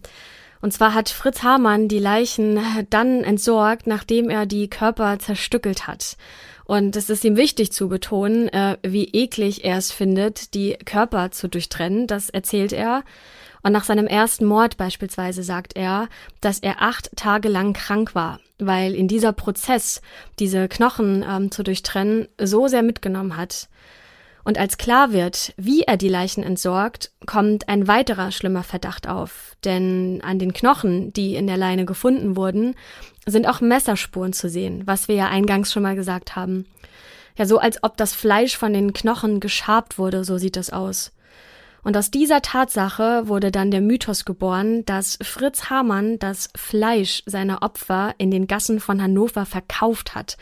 Und 0.61 0.73
zwar 0.73 0.95
hat 0.95 1.09
Fritz 1.09 1.43
Hamann 1.43 1.89
die 1.89 1.99
Leichen 1.99 2.61
dann 2.91 3.25
entsorgt, 3.25 3.89
nachdem 3.89 4.31
er 4.31 4.47
die 4.47 4.71
Körper 4.71 5.19
zerstückelt 5.19 5.89
hat. 5.89 6.17
Und 6.67 6.95
es 6.95 7.11
ist 7.11 7.25
ihm 7.25 7.37
wichtig 7.37 7.73
zu 7.73 7.89
betonen, 7.89 8.49
äh, 8.51 8.77
wie 8.87 9.07
eklig 9.07 9.65
er 9.65 9.79
es 9.79 9.91
findet, 9.91 10.55
die 10.55 10.79
Körper 10.85 11.33
zu 11.33 11.49
durchtrennen. 11.49 12.07
Das 12.07 12.31
erzählt 12.31 12.73
er. 12.73 13.03
Und 13.63 13.73
nach 13.73 13.85
seinem 13.85 14.07
ersten 14.07 14.45
Mord 14.47 14.77
beispielsweise 14.77 15.43
sagt 15.43 15.77
er, 15.77 16.09
dass 16.41 16.61
er 16.61 16.83
acht 16.83 17.11
Tage 17.17 17.49
lang 17.49 17.73
krank 17.73 18.15
war, 18.15 18.41
weil 18.59 18.95
in 18.95 19.09
dieser 19.09 19.33
Prozess 19.33 20.01
diese 20.39 20.69
Knochen 20.69 21.25
ähm, 21.29 21.51
zu 21.51 21.63
durchtrennen 21.63 22.29
so 22.41 22.69
sehr 22.69 22.83
mitgenommen 22.83 23.37
hat. 23.37 23.69
Und 24.43 24.59
als 24.59 24.79
klar 24.79 25.13
wird, 25.13 25.53
wie 25.59 25.83
er 25.83 25.99
die 25.99 26.09
Leichen 26.09 26.43
entsorgt, 26.43 27.13
kommt 27.27 27.69
ein 27.69 27.89
weiterer 27.89 28.33
schlimmer 28.33 28.63
Verdacht 28.63 29.07
auf. 29.07 29.57
Denn 29.65 30.23
an 30.25 30.39
den 30.39 30.55
Knochen, 30.55 31.13
die 31.13 31.35
in 31.35 31.47
der 31.47 31.59
Leine 31.59 31.85
gefunden 31.85 32.37
wurden, 32.37 32.75
sind 33.27 33.47
auch 33.47 33.61
Messerspuren 33.61 34.33
zu 34.33 34.49
sehen, 34.49 34.87
was 34.87 35.09
wir 35.09 35.15
ja 35.15 35.29
eingangs 35.29 35.73
schon 35.73 35.83
mal 35.83 35.95
gesagt 35.95 36.37
haben. 36.37 36.67
Ja, 37.37 37.47
so 37.47 37.59
als 37.59 37.83
ob 37.83 37.97
das 37.97 38.15
Fleisch 38.15 38.57
von 38.57 38.73
den 38.73 38.93
Knochen 38.93 39.41
geschabt 39.41 39.99
wurde, 39.99 40.25
so 40.25 40.39
sieht 40.39 40.57
es 40.57 40.71
aus. 40.71 41.13
Und 41.83 41.97
aus 41.97 42.11
dieser 42.11 42.43
Tatsache 42.43 43.29
wurde 43.29 43.51
dann 43.51 43.71
der 43.71 43.81
Mythos 43.81 44.25
geboren, 44.25 44.85
dass 44.85 45.19
Fritz 45.23 45.71
Hamann 45.71 46.19
das 46.19 46.51
Fleisch 46.57 47.23
seiner 47.27 47.63
Opfer 47.63 48.15
in 48.19 48.31
den 48.31 48.47
Gassen 48.47 48.81
von 48.81 49.03
Hannover 49.03 49.47
verkauft 49.47 50.15
hat. 50.15 50.37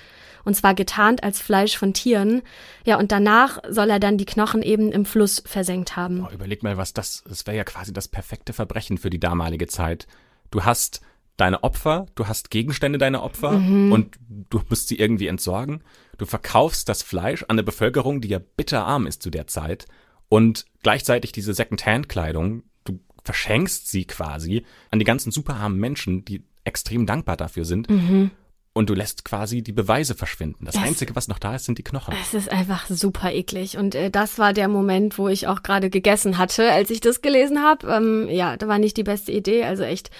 Und 0.44 0.54
zwar 0.54 0.74
getarnt 0.74 1.22
als 1.22 1.40
Fleisch 1.40 1.76
von 1.76 1.92
Tieren. 1.92 2.42
Ja, 2.84 2.98
und 2.98 3.12
danach 3.12 3.58
soll 3.68 3.90
er 3.90 4.00
dann 4.00 4.18
die 4.18 4.24
Knochen 4.24 4.62
eben 4.62 4.90
im 4.92 5.04
Fluss 5.04 5.42
versenkt 5.44 5.96
haben. 5.96 6.26
Oh, 6.26 6.32
überleg 6.32 6.62
mal, 6.62 6.76
was 6.76 6.92
das, 6.92 7.22
das 7.28 7.46
wäre 7.46 7.56
ja 7.56 7.64
quasi 7.64 7.92
das 7.92 8.08
perfekte 8.08 8.52
Verbrechen 8.52 8.98
für 8.98 9.10
die 9.10 9.20
damalige 9.20 9.66
Zeit. 9.66 10.06
Du 10.50 10.64
hast 10.64 11.02
deine 11.36 11.62
Opfer, 11.62 12.06
du 12.14 12.26
hast 12.26 12.50
Gegenstände 12.50 12.98
deiner 12.98 13.22
Opfer 13.22 13.52
mhm. 13.52 13.92
und 13.92 14.18
du 14.28 14.60
musst 14.68 14.88
sie 14.88 14.98
irgendwie 14.98 15.28
entsorgen. 15.28 15.82
Du 16.16 16.26
verkaufst 16.26 16.88
das 16.88 17.02
Fleisch 17.02 17.42
an 17.44 17.50
eine 17.50 17.62
Bevölkerung, 17.62 18.20
die 18.20 18.28
ja 18.28 18.38
bitterarm 18.38 19.06
ist 19.06 19.22
zu 19.22 19.30
der 19.30 19.46
Zeit 19.46 19.86
und 20.28 20.66
gleichzeitig 20.82 21.32
diese 21.32 21.54
Second-Hand-Kleidung, 21.54 22.62
du 22.84 23.00
verschenkst 23.24 23.90
sie 23.90 24.04
quasi 24.04 24.64
an 24.90 24.98
die 24.98 25.04
ganzen 25.04 25.32
superarmen 25.32 25.78
Menschen, 25.78 26.24
die 26.24 26.42
extrem 26.64 27.06
dankbar 27.06 27.36
dafür 27.36 27.64
sind. 27.64 27.88
Mhm. 27.90 28.30
Und 28.74 28.90
du 28.90 28.94
lässt 28.94 29.24
quasi 29.24 29.62
die 29.62 29.72
Beweise 29.72 30.14
verschwinden. 30.14 30.64
Das, 30.64 30.74
das, 30.74 30.84
Einzige, 30.84 31.16
was 31.16 31.26
noch 31.26 31.40
da 31.40 31.56
ist, 31.56 31.64
sind 31.64 31.78
die 31.78 31.82
Knochen. 31.82 32.14
Es 32.22 32.32
ist 32.32 32.48
einfach 32.48 32.86
super 32.88 33.32
eklig. 33.32 33.76
Und 33.76 33.96
äh, 33.96 34.08
das 34.08 34.38
war 34.38 34.52
der 34.52 34.68
Moment, 34.68 35.18
wo 35.18 35.28
ich 35.28 35.48
auch 35.48 35.64
gerade 35.64 35.90
gegessen 35.90 36.38
hatte, 36.38 36.70
als 36.70 36.90
ich 36.90 37.00
das 37.00 37.20
gelesen 37.20 37.60
habe. 37.60 37.88
Ähm, 37.88 38.28
ja, 38.28 38.56
da 38.56 38.68
war 38.68 38.78
nicht 38.78 38.96
die 38.96 39.02
beste 39.02 39.32
Idee. 39.32 39.64
Also 39.64 39.82
echt 39.82 40.10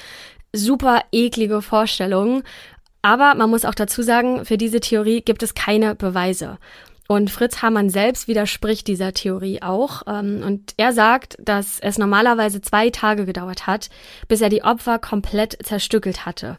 super 0.53 1.03
eklige 1.13 1.63
Vorstellung. 1.63 2.43
Aber 3.01 3.37
man 3.37 3.49
muss 3.49 3.65
auch 3.65 3.77
dazu 3.77 4.03
sagen, 4.03 4.45
für 4.45 4.59
diese 4.59 4.81
Theorie 4.81 5.21
gibt 5.21 5.45
es 5.45 5.55
keine 5.55 5.95
Beweise. 5.95 6.59
Und 7.11 7.31
Fritz 7.31 7.63
Hamann 7.63 7.89
selbst 7.89 8.29
widerspricht 8.29 8.87
dieser 8.87 9.15
Theorie 9.15 9.63
auch. 9.63 10.03
Ähm, 10.07 10.43
und 10.45 10.75
er 10.77 10.93
sagt, 10.93 11.37
dass 11.41 11.81
es 11.81 11.97
normalerweise 11.97 12.61
zwei 12.61 12.91
Tage 12.91 13.25
gedauert 13.25 13.67
hat, 13.67 13.89
bis 14.29 14.43
er 14.43 14.51
die 14.51 14.63
Opfer 14.63 14.99
komplett 14.99 15.57
zerstückelt 15.65 16.27
hatte. 16.27 16.59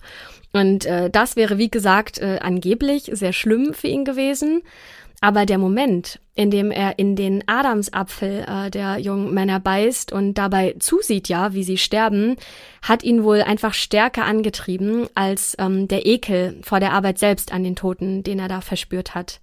Und 0.51 0.87
äh, 0.87 1.11
das 1.11 1.35
wäre, 1.35 1.59
wie 1.59 1.69
gesagt, 1.69 2.17
äh, 2.17 2.39
angeblich 2.41 3.11
sehr 3.13 3.31
schlimm 3.31 3.75
für 3.75 3.87
ihn 3.87 4.05
gewesen. 4.05 4.63
Aber 5.21 5.45
der 5.45 5.59
Moment, 5.59 6.19
in 6.33 6.49
dem 6.49 6.71
er 6.71 6.97
in 6.97 7.15
den 7.15 7.47
Adamsapfel 7.47 8.45
äh, 8.47 8.71
der 8.71 8.97
jungen 8.97 9.31
Männer 9.31 9.59
beißt 9.59 10.11
und 10.11 10.33
dabei 10.33 10.75
zusieht, 10.79 11.27
ja, 11.27 11.53
wie 11.53 11.63
sie 11.63 11.77
sterben, 11.77 12.37
hat 12.81 13.03
ihn 13.03 13.23
wohl 13.23 13.43
einfach 13.43 13.75
stärker 13.75 14.25
angetrieben 14.25 15.07
als 15.13 15.55
ähm, 15.59 15.87
der 15.87 16.07
Ekel 16.07 16.57
vor 16.63 16.79
der 16.79 16.93
Arbeit 16.93 17.19
selbst 17.19 17.51
an 17.51 17.63
den 17.63 17.75
Toten, 17.75 18.23
den 18.23 18.39
er 18.39 18.47
da 18.47 18.61
verspürt 18.61 19.13
hat. 19.13 19.41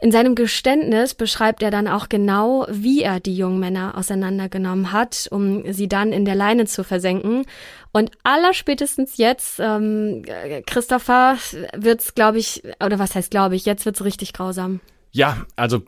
In 0.00 0.12
seinem 0.12 0.36
Geständnis 0.36 1.14
beschreibt 1.14 1.62
er 1.62 1.72
dann 1.72 1.88
auch 1.88 2.08
genau, 2.08 2.66
wie 2.70 3.02
er 3.02 3.18
die 3.18 3.36
jungen 3.36 3.58
Männer 3.58 3.96
auseinandergenommen 3.96 4.92
hat, 4.92 5.28
um 5.30 5.72
sie 5.72 5.88
dann 5.88 6.12
in 6.12 6.24
der 6.24 6.36
Leine 6.36 6.66
zu 6.66 6.84
versenken. 6.84 7.44
Und 7.92 8.12
allerspätestens 8.22 9.16
jetzt, 9.16 9.58
ähm, 9.58 10.24
Christopher, 10.66 11.36
wird's, 11.76 12.14
glaube 12.14 12.38
ich, 12.38 12.62
oder 12.84 13.00
was 13.00 13.16
heißt 13.16 13.30
glaube 13.30 13.56
ich, 13.56 13.64
jetzt 13.64 13.86
wird's 13.86 14.04
richtig 14.04 14.32
grausam. 14.32 14.80
Ja, 15.10 15.46
also 15.56 15.82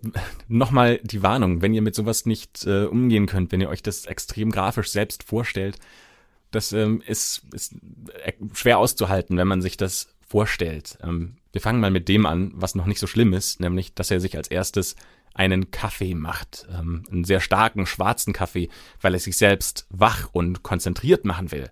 nochmal 0.48 0.98
die 1.04 1.22
Warnung, 1.22 1.62
wenn 1.62 1.74
ihr 1.74 1.82
mit 1.82 1.94
sowas 1.94 2.26
nicht 2.26 2.66
äh, 2.66 2.86
umgehen 2.86 3.26
könnt, 3.26 3.52
wenn 3.52 3.60
ihr 3.60 3.68
euch 3.68 3.82
das 3.82 4.06
extrem 4.06 4.50
grafisch 4.50 4.90
selbst 4.90 5.22
vorstellt, 5.22 5.76
das 6.50 6.72
ähm, 6.72 7.02
ist, 7.06 7.42
ist 7.52 7.74
äh, 8.24 8.32
schwer 8.54 8.78
auszuhalten, 8.78 9.36
wenn 9.36 9.46
man 9.46 9.62
sich 9.62 9.76
das 9.76 10.08
vorstellt. 10.30 10.96
Ähm, 11.02 11.36
wir 11.52 11.60
fangen 11.60 11.80
mal 11.80 11.90
mit 11.90 12.08
dem 12.08 12.24
an, 12.24 12.52
was 12.54 12.76
noch 12.76 12.86
nicht 12.86 13.00
so 13.00 13.08
schlimm 13.08 13.32
ist, 13.32 13.60
nämlich, 13.60 13.94
dass 13.94 14.12
er 14.12 14.20
sich 14.20 14.36
als 14.36 14.48
erstes 14.48 14.94
einen 15.34 15.72
Kaffee 15.72 16.14
macht, 16.14 16.66
ähm, 16.72 17.02
einen 17.10 17.24
sehr 17.24 17.40
starken 17.40 17.84
schwarzen 17.84 18.32
Kaffee, 18.32 18.68
weil 19.00 19.14
er 19.14 19.20
sich 19.20 19.36
selbst 19.36 19.86
wach 19.90 20.28
und 20.32 20.62
konzentriert 20.62 21.24
machen 21.24 21.50
will. 21.50 21.68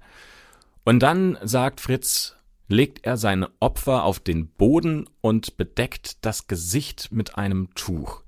Und 0.84 1.00
dann 1.00 1.38
sagt 1.42 1.80
Fritz, 1.80 2.36
legt 2.66 3.04
er 3.04 3.16
seine 3.16 3.50
Opfer 3.60 4.02
auf 4.02 4.18
den 4.18 4.48
Boden 4.48 5.08
und 5.20 5.56
bedeckt 5.56 6.24
das 6.24 6.48
Gesicht 6.48 7.12
mit 7.12 7.38
einem 7.38 7.72
Tuch. 7.74 8.22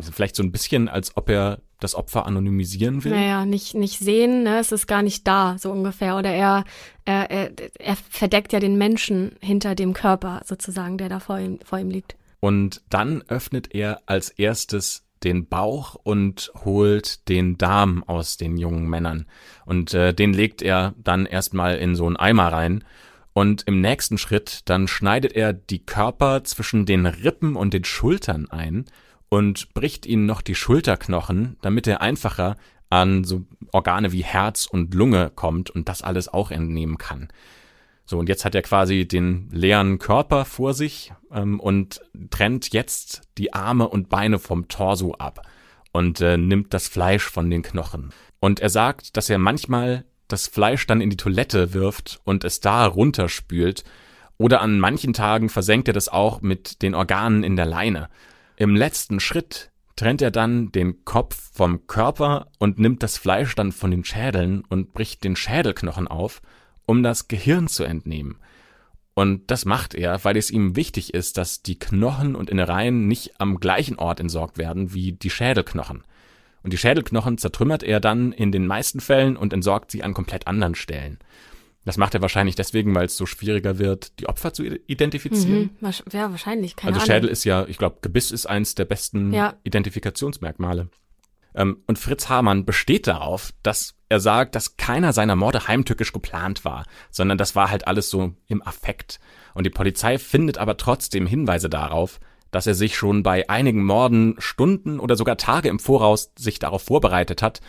Vielleicht 0.00 0.36
so 0.36 0.42
ein 0.42 0.52
bisschen, 0.52 0.88
als 0.88 1.16
ob 1.16 1.28
er 1.28 1.60
das 1.80 1.94
Opfer 1.94 2.26
anonymisieren 2.26 3.04
will? 3.04 3.12
Naja, 3.12 3.44
nicht, 3.44 3.74
nicht 3.74 3.98
sehen, 3.98 4.42
ne? 4.42 4.58
es 4.58 4.72
ist 4.72 4.86
gar 4.86 5.02
nicht 5.02 5.26
da, 5.26 5.56
so 5.58 5.70
ungefähr. 5.70 6.16
Oder 6.16 6.30
er, 6.30 6.64
er, 7.04 7.30
er, 7.30 7.50
er 7.78 7.96
verdeckt 7.96 8.52
ja 8.52 8.60
den 8.60 8.76
Menschen 8.76 9.36
hinter 9.40 9.74
dem 9.74 9.92
Körper 9.92 10.40
sozusagen, 10.44 10.98
der 10.98 11.08
da 11.08 11.20
vor 11.20 11.38
ihm, 11.38 11.58
vor 11.64 11.78
ihm 11.78 11.90
liegt. 11.90 12.16
Und 12.40 12.82
dann 12.90 13.22
öffnet 13.28 13.74
er 13.74 14.02
als 14.06 14.30
erstes 14.30 15.04
den 15.22 15.48
Bauch 15.48 15.94
und 15.94 16.52
holt 16.64 17.28
den 17.28 17.56
Darm 17.56 18.04
aus 18.04 18.36
den 18.36 18.56
jungen 18.56 18.88
Männern. 18.88 19.26
Und 19.64 19.94
äh, 19.94 20.12
den 20.12 20.34
legt 20.34 20.60
er 20.60 20.94
dann 21.02 21.26
erstmal 21.26 21.78
in 21.78 21.94
so 21.94 22.06
einen 22.06 22.16
Eimer 22.16 22.52
rein. 22.52 22.84
Und 23.32 23.62
im 23.66 23.80
nächsten 23.80 24.18
Schritt 24.18 24.60
dann 24.66 24.86
schneidet 24.86 25.32
er 25.32 25.52
die 25.52 25.84
Körper 25.84 26.44
zwischen 26.44 26.86
den 26.86 27.06
Rippen 27.06 27.56
und 27.56 27.74
den 27.74 27.84
Schultern 27.84 28.48
ein 28.50 28.84
und 29.34 29.74
bricht 29.74 30.06
ihnen 30.06 30.26
noch 30.26 30.42
die 30.42 30.54
Schulterknochen, 30.54 31.56
damit 31.60 31.88
er 31.88 32.00
einfacher 32.00 32.56
an 32.88 33.24
so 33.24 33.44
Organe 33.72 34.12
wie 34.12 34.22
Herz 34.22 34.66
und 34.66 34.94
Lunge 34.94 35.32
kommt 35.34 35.70
und 35.70 35.88
das 35.88 36.02
alles 36.02 36.28
auch 36.28 36.52
entnehmen 36.52 36.98
kann. 36.98 37.28
So, 38.06 38.18
und 38.18 38.28
jetzt 38.28 38.44
hat 38.44 38.54
er 38.54 38.62
quasi 38.62 39.08
den 39.08 39.48
leeren 39.50 39.98
Körper 39.98 40.44
vor 40.44 40.72
sich 40.72 41.12
ähm, 41.32 41.58
und 41.58 42.00
trennt 42.30 42.72
jetzt 42.72 43.22
die 43.36 43.52
Arme 43.52 43.88
und 43.88 44.08
Beine 44.08 44.38
vom 44.38 44.68
Torso 44.68 45.14
ab 45.14 45.42
und 45.90 46.20
äh, 46.20 46.36
nimmt 46.36 46.72
das 46.72 46.86
Fleisch 46.86 47.24
von 47.24 47.50
den 47.50 47.62
Knochen. 47.62 48.12
Und 48.38 48.60
er 48.60 48.70
sagt, 48.70 49.16
dass 49.16 49.30
er 49.30 49.38
manchmal 49.38 50.04
das 50.28 50.46
Fleisch 50.46 50.86
dann 50.86 51.00
in 51.00 51.10
die 51.10 51.16
Toilette 51.16 51.74
wirft 51.74 52.20
und 52.22 52.44
es 52.44 52.60
da 52.60 52.86
runterspült 52.86 53.82
Oder 54.38 54.60
an 54.60 54.78
manchen 54.78 55.12
Tagen 55.12 55.48
versenkt 55.48 55.88
er 55.88 55.94
das 55.94 56.08
auch 56.08 56.40
mit 56.40 56.82
den 56.82 56.94
Organen 56.94 57.42
in 57.42 57.56
der 57.56 57.66
Leine. 57.66 58.08
Im 58.56 58.76
letzten 58.76 59.18
Schritt 59.18 59.70
trennt 59.96 60.22
er 60.22 60.30
dann 60.30 60.70
den 60.70 61.04
Kopf 61.04 61.50
vom 61.52 61.86
Körper 61.86 62.48
und 62.58 62.78
nimmt 62.78 63.02
das 63.02 63.16
Fleisch 63.16 63.54
dann 63.54 63.72
von 63.72 63.90
den 63.90 64.04
Schädeln 64.04 64.62
und 64.68 64.92
bricht 64.92 65.24
den 65.24 65.36
Schädelknochen 65.36 66.08
auf, 66.08 66.40
um 66.86 67.02
das 67.02 67.28
Gehirn 67.28 67.68
zu 67.68 67.84
entnehmen. 67.84 68.36
Und 69.14 69.50
das 69.50 69.64
macht 69.64 69.94
er, 69.94 70.24
weil 70.24 70.36
es 70.36 70.50
ihm 70.50 70.74
wichtig 70.74 71.14
ist, 71.14 71.38
dass 71.38 71.62
die 71.62 71.78
Knochen 71.78 72.34
und 72.34 72.50
Innereien 72.50 73.06
nicht 73.06 73.40
am 73.40 73.60
gleichen 73.60 73.96
Ort 73.96 74.18
entsorgt 74.18 74.58
werden 74.58 74.92
wie 74.92 75.12
die 75.12 75.30
Schädelknochen. 75.30 76.02
Und 76.64 76.72
die 76.72 76.78
Schädelknochen 76.78 77.38
zertrümmert 77.38 77.82
er 77.82 78.00
dann 78.00 78.32
in 78.32 78.50
den 78.50 78.66
meisten 78.66 79.00
Fällen 79.00 79.36
und 79.36 79.52
entsorgt 79.52 79.90
sie 79.90 80.02
an 80.02 80.14
komplett 80.14 80.46
anderen 80.46 80.74
Stellen. 80.74 81.18
Das 81.84 81.96
macht 81.98 82.14
er 82.14 82.22
wahrscheinlich 82.22 82.54
deswegen, 82.54 82.94
weil 82.94 83.06
es 83.06 83.16
so 83.16 83.26
schwieriger 83.26 83.78
wird, 83.78 84.18
die 84.18 84.28
Opfer 84.28 84.52
zu 84.52 84.64
identifizieren. 84.64 85.70
Mhm, 85.80 85.90
ja, 86.12 86.30
wahrscheinlich. 86.30 86.76
Keine 86.76 86.94
also 86.94 87.04
Ahnung. 87.04 87.14
Schädel 87.14 87.30
ist 87.30 87.44
ja, 87.44 87.66
ich 87.66 87.76
glaube, 87.76 87.98
Gebiss 88.00 88.30
ist 88.30 88.46
eins 88.46 88.74
der 88.74 88.86
besten 88.86 89.32
Ja. 89.32 89.54
Identifikationsmerkmale. 89.64 90.88
Ähm, 91.54 91.82
und 91.86 91.98
Fritz 91.98 92.28
Hamann 92.28 92.64
besteht 92.64 93.06
darauf, 93.06 93.52
dass 93.62 93.94
er 94.08 94.20
sagt, 94.20 94.54
dass 94.54 94.76
keiner 94.76 95.12
seiner 95.12 95.36
Morde 95.36 95.68
heimtückisch 95.68 96.12
geplant 96.12 96.64
war, 96.64 96.84
sondern 97.10 97.38
das 97.38 97.54
war 97.54 97.70
halt 97.70 97.86
alles 97.86 98.10
so 98.10 98.34
im 98.46 98.62
Affekt. 98.62 99.20
Und 99.54 99.64
die 99.64 99.70
Polizei 99.70 100.18
findet 100.18 100.58
aber 100.58 100.76
trotzdem 100.76 101.26
Hinweise 101.26 101.68
darauf, 101.68 102.18
dass 102.50 102.66
er 102.66 102.74
sich 102.74 102.96
schon 102.96 103.22
bei 103.22 103.48
einigen 103.48 103.84
Morden 103.84 104.36
Stunden 104.38 105.00
oder 105.00 105.16
sogar 105.16 105.36
Tage 105.36 105.68
im 105.68 105.78
Voraus 105.78 106.32
sich 106.38 106.58
darauf 106.58 106.82
vorbereitet 106.82 107.42
hat 107.42 107.60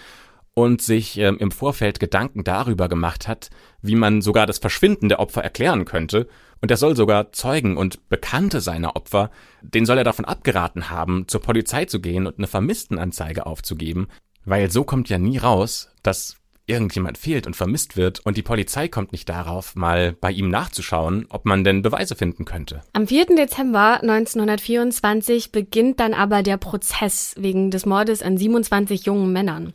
und 0.53 0.81
sich 0.81 1.17
ähm, 1.17 1.37
im 1.37 1.51
Vorfeld 1.51 1.99
Gedanken 1.99 2.43
darüber 2.43 2.87
gemacht 2.87 3.27
hat, 3.27 3.49
wie 3.87 3.95
man 3.95 4.21
sogar 4.21 4.45
das 4.45 4.59
Verschwinden 4.59 5.09
der 5.09 5.19
Opfer 5.19 5.43
erklären 5.43 5.85
könnte. 5.85 6.27
Und 6.61 6.71
er 6.71 6.77
soll 6.77 6.95
sogar 6.95 7.31
Zeugen 7.31 7.77
und 7.77 8.09
Bekannte 8.09 8.61
seiner 8.61 8.95
Opfer, 8.95 9.29
den 9.61 9.85
soll 9.85 9.97
er 9.97 10.03
davon 10.03 10.25
abgeraten 10.25 10.89
haben, 10.89 11.27
zur 11.27 11.41
Polizei 11.41 11.85
zu 11.85 11.99
gehen 11.99 12.27
und 12.27 12.37
eine 12.37 12.47
Vermisstenanzeige 12.47 13.45
aufzugeben, 13.45 14.07
weil 14.45 14.71
so 14.71 14.83
kommt 14.83 15.09
ja 15.09 15.17
nie 15.17 15.37
raus, 15.37 15.89
dass 16.01 16.37
irgendjemand 16.67 17.17
fehlt 17.17 17.45
und 17.45 17.55
vermisst 17.55 17.95
wird 17.95 18.19
und 18.25 18.37
die 18.37 18.41
Polizei 18.41 18.87
kommt 18.87 19.11
nicht 19.11 19.29
darauf, 19.29 19.75
mal 19.75 20.13
bei 20.13 20.31
ihm 20.31 20.49
nachzuschauen, 20.49 21.27
ob 21.29 21.45
man 21.45 21.63
denn 21.63 21.81
Beweise 21.81 22.15
finden 22.15 22.45
könnte. 22.45 22.81
Am 22.93 23.07
4. 23.07 23.27
Dezember 23.37 24.01
1924 24.01 25.51
beginnt 25.51 25.99
dann 25.99 26.13
aber 26.13 26.43
der 26.43 26.57
Prozess 26.57 27.35
wegen 27.37 27.71
des 27.71 27.85
Mordes 27.85 28.21
an 28.21 28.37
27 28.37 29.05
jungen 29.05 29.31
Männern. 29.31 29.73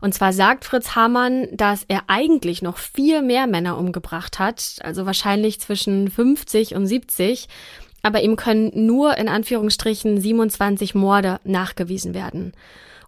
Und 0.00 0.14
zwar 0.14 0.32
sagt 0.32 0.64
Fritz 0.64 0.94
Hamann, 0.94 1.48
dass 1.52 1.84
er 1.88 2.02
eigentlich 2.08 2.62
noch 2.62 2.78
viel 2.78 3.22
mehr 3.22 3.46
Männer 3.46 3.78
umgebracht 3.78 4.38
hat, 4.38 4.76
also 4.82 5.06
wahrscheinlich 5.06 5.60
zwischen 5.60 6.10
50 6.10 6.74
und 6.74 6.86
70, 6.86 7.48
aber 8.02 8.22
ihm 8.22 8.36
können 8.36 8.70
nur 8.86 9.16
in 9.16 9.28
Anführungsstrichen 9.28 10.20
27 10.20 10.94
Morde 10.94 11.40
nachgewiesen 11.44 12.14
werden. 12.14 12.52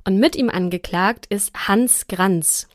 Und 0.04 0.18
mit 0.18 0.36
ihm 0.36 0.50
angeklagt 0.50 1.26
ist 1.26 1.52
Hans 1.68 2.06
Granz. 2.08 2.66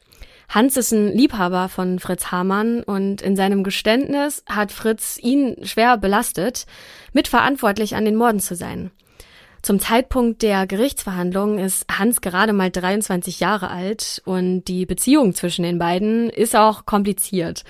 Hans 0.50 0.78
ist 0.78 0.92
ein 0.92 1.08
Liebhaber 1.08 1.68
von 1.68 1.98
Fritz 2.00 2.32
Hamann 2.32 2.84
und 2.84 3.22
in 3.22 3.36
seinem 3.36 3.64
Geständnis 3.64 4.44
hat 4.48 4.72
Fritz 4.72 5.18
ihn 5.20 5.58
schwer 5.64 5.98
belastet, 5.98 6.66
mitverantwortlich 7.12 7.96
an 7.96 8.06
den 8.06 8.16
Morden 8.16 8.40
zu 8.40 8.56
sein. 8.56 8.92
Zum 9.64 9.80
Zeitpunkt 9.80 10.42
der 10.42 10.68
Gerichtsverhandlung 10.68 11.58
ist 11.58 11.86
Hans 11.90 12.20
gerade 12.20 12.52
mal 12.52 12.70
23 12.70 13.40
Jahre 13.40 13.70
alt 13.70 14.22
und 14.26 14.66
die 14.66 14.86
Beziehung 14.86 15.34
zwischen 15.34 15.64
den 15.64 15.80
beiden 15.80 16.30
ist 16.30 16.54
auch 16.54 16.86
kompliziert. 16.86 17.64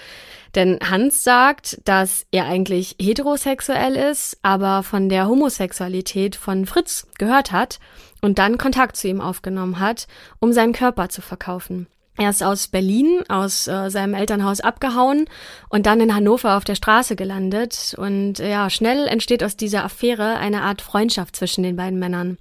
Denn 0.55 0.79
Hans 0.83 1.23
sagt, 1.23 1.79
dass 1.85 2.25
er 2.31 2.45
eigentlich 2.45 2.95
heterosexuell 2.99 3.95
ist, 3.95 4.39
aber 4.41 4.81
von 4.81 5.07
der 5.07 5.27
Homosexualität 5.27 6.35
von 6.35 6.65
Fritz 6.65 7.05
gehört 7.19 7.51
hat 7.51 7.79
und 8.21 8.39
dann 8.39 8.57
Kontakt 8.57 8.97
zu 8.97 9.07
ihm 9.07 9.21
aufgenommen 9.21 9.79
hat, 9.79 10.07
um 10.39 10.51
seinen 10.51 10.73
Körper 10.73 11.09
zu 11.09 11.21
verkaufen. 11.21 11.85
Er 12.17 12.29
ist 12.29 12.43
aus 12.43 12.67
Berlin, 12.67 13.23
aus 13.27 13.67
äh, 13.67 13.89
seinem 13.89 14.13
Elternhaus 14.13 14.59
abgehauen 14.59 15.25
und 15.69 15.87
dann 15.87 15.99
in 15.99 16.13
Hannover 16.13 16.57
auf 16.57 16.63
der 16.63 16.75
Straße 16.75 17.15
gelandet. 17.15 17.95
Und 17.97 18.39
äh, 18.39 18.51
ja, 18.51 18.69
schnell 18.69 19.07
entsteht 19.07 19.43
aus 19.43 19.57
dieser 19.57 19.83
Affäre 19.83 20.37
eine 20.37 20.61
Art 20.61 20.81
Freundschaft 20.81 21.35
zwischen 21.35 21.63
den 21.63 21.75
beiden 21.75 21.97
Männern. 21.97 22.37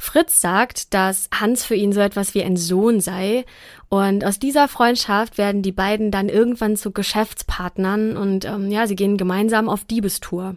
Fritz 0.00 0.40
sagt, 0.40 0.94
dass 0.94 1.28
Hans 1.32 1.64
für 1.64 1.74
ihn 1.74 1.92
so 1.92 2.00
etwas 2.00 2.34
wie 2.34 2.42
ein 2.42 2.56
Sohn 2.56 3.00
sei. 3.00 3.44
Und 3.88 4.24
aus 4.24 4.38
dieser 4.38 4.68
Freundschaft 4.68 5.38
werden 5.38 5.62
die 5.62 5.72
beiden 5.72 6.10
dann 6.10 6.28
irgendwann 6.28 6.76
zu 6.76 6.92
Geschäftspartnern 6.92 8.16
und 8.16 8.44
ähm, 8.44 8.70
ja, 8.70 8.86
sie 8.86 8.96
gehen 8.96 9.16
gemeinsam 9.16 9.68
auf 9.68 9.84
Diebestour. 9.84 10.56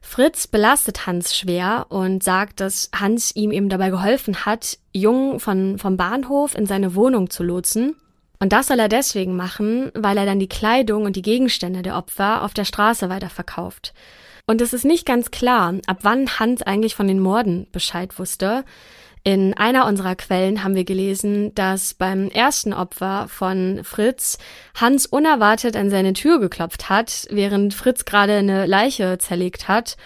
Fritz 0.00 0.46
belastet 0.46 1.06
Hans 1.06 1.36
schwer 1.36 1.86
und 1.88 2.22
sagt, 2.22 2.60
dass 2.60 2.90
Hans 2.94 3.34
ihm 3.34 3.50
eben 3.52 3.68
dabei 3.68 3.90
geholfen 3.90 4.46
hat, 4.46 4.78
Jung 4.92 5.40
von, 5.40 5.78
vom 5.78 5.96
Bahnhof 5.96 6.54
in 6.54 6.66
seine 6.66 6.94
Wohnung 6.94 7.30
zu 7.30 7.42
lotsen. 7.42 7.96
Und 8.40 8.52
das 8.52 8.68
soll 8.68 8.78
er 8.78 8.88
deswegen 8.88 9.36
machen, 9.36 9.90
weil 9.94 10.16
er 10.16 10.26
dann 10.26 10.38
die 10.38 10.48
Kleidung 10.48 11.04
und 11.04 11.16
die 11.16 11.22
Gegenstände 11.22 11.82
der 11.82 11.96
Opfer 11.96 12.42
auf 12.42 12.54
der 12.54 12.64
Straße 12.64 13.08
weiterverkauft. 13.08 13.92
Und 14.46 14.60
es 14.62 14.72
ist 14.72 14.84
nicht 14.84 15.04
ganz 15.04 15.30
klar, 15.30 15.74
ab 15.86 15.98
wann 16.02 16.38
Hans 16.38 16.62
eigentlich 16.62 16.94
von 16.94 17.06
den 17.06 17.20
Morden 17.20 17.66
Bescheid 17.72 18.18
wusste. 18.18 18.64
In 19.28 19.52
einer 19.52 19.84
unserer 19.84 20.16
Quellen 20.16 20.64
haben 20.64 20.74
wir 20.74 20.84
gelesen, 20.84 21.54
dass 21.54 21.92
beim 21.92 22.30
ersten 22.30 22.72
Opfer 22.72 23.26
von 23.28 23.80
Fritz 23.84 24.38
Hans 24.74 25.04
unerwartet 25.04 25.76
an 25.76 25.90
seine 25.90 26.14
Tür 26.14 26.40
geklopft 26.40 26.88
hat, 26.88 27.26
während 27.28 27.74
Fritz 27.74 28.06
gerade 28.06 28.36
eine 28.36 28.64
Leiche 28.64 29.18
zerlegt 29.18 29.68
hat. 29.68 29.98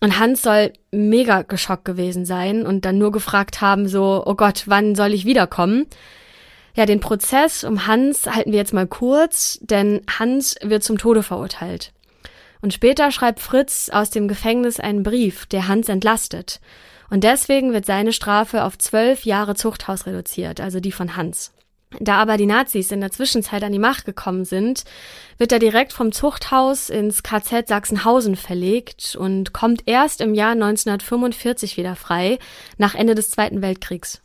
Und 0.00 0.18
Hans 0.18 0.40
soll 0.40 0.72
mega 0.90 1.42
geschockt 1.42 1.84
gewesen 1.84 2.24
sein 2.24 2.64
und 2.64 2.86
dann 2.86 2.96
nur 2.96 3.12
gefragt 3.12 3.60
haben, 3.60 3.88
so, 3.88 4.22
oh 4.24 4.36
Gott, 4.36 4.62
wann 4.64 4.94
soll 4.94 5.12
ich 5.12 5.26
wiederkommen? 5.26 5.84
Ja, 6.74 6.86
den 6.86 7.00
Prozess 7.00 7.64
um 7.64 7.86
Hans 7.86 8.24
halten 8.26 8.52
wir 8.52 8.58
jetzt 8.58 8.72
mal 8.72 8.86
kurz, 8.86 9.58
denn 9.60 10.00
Hans 10.18 10.56
wird 10.62 10.82
zum 10.82 10.96
Tode 10.96 11.22
verurteilt. 11.22 11.92
Und 12.62 12.72
später 12.72 13.10
schreibt 13.10 13.40
Fritz 13.40 13.90
aus 13.92 14.08
dem 14.08 14.28
Gefängnis 14.28 14.80
einen 14.80 15.02
Brief, 15.02 15.44
der 15.44 15.68
Hans 15.68 15.90
entlastet. 15.90 16.58
Und 17.12 17.24
deswegen 17.24 17.74
wird 17.74 17.84
seine 17.84 18.14
Strafe 18.14 18.64
auf 18.64 18.78
zwölf 18.78 19.26
Jahre 19.26 19.54
Zuchthaus 19.54 20.06
reduziert, 20.06 20.62
also 20.62 20.80
die 20.80 20.92
von 20.92 21.14
Hans. 21.14 21.52
Da 22.00 22.14
aber 22.16 22.38
die 22.38 22.46
Nazis 22.46 22.90
in 22.90 23.02
der 23.02 23.10
Zwischenzeit 23.10 23.62
an 23.62 23.72
die 23.72 23.78
Macht 23.78 24.06
gekommen 24.06 24.46
sind, 24.46 24.84
wird 25.36 25.52
er 25.52 25.58
direkt 25.58 25.92
vom 25.92 26.12
Zuchthaus 26.12 26.88
ins 26.88 27.22
KZ 27.22 27.68
Sachsenhausen 27.68 28.34
verlegt 28.34 29.14
und 29.14 29.52
kommt 29.52 29.82
erst 29.84 30.22
im 30.22 30.32
Jahr 30.32 30.52
1945 30.52 31.76
wieder 31.76 31.96
frei, 31.96 32.38
nach 32.78 32.94
Ende 32.94 33.14
des 33.14 33.28
Zweiten 33.28 33.60
Weltkriegs. 33.60 34.22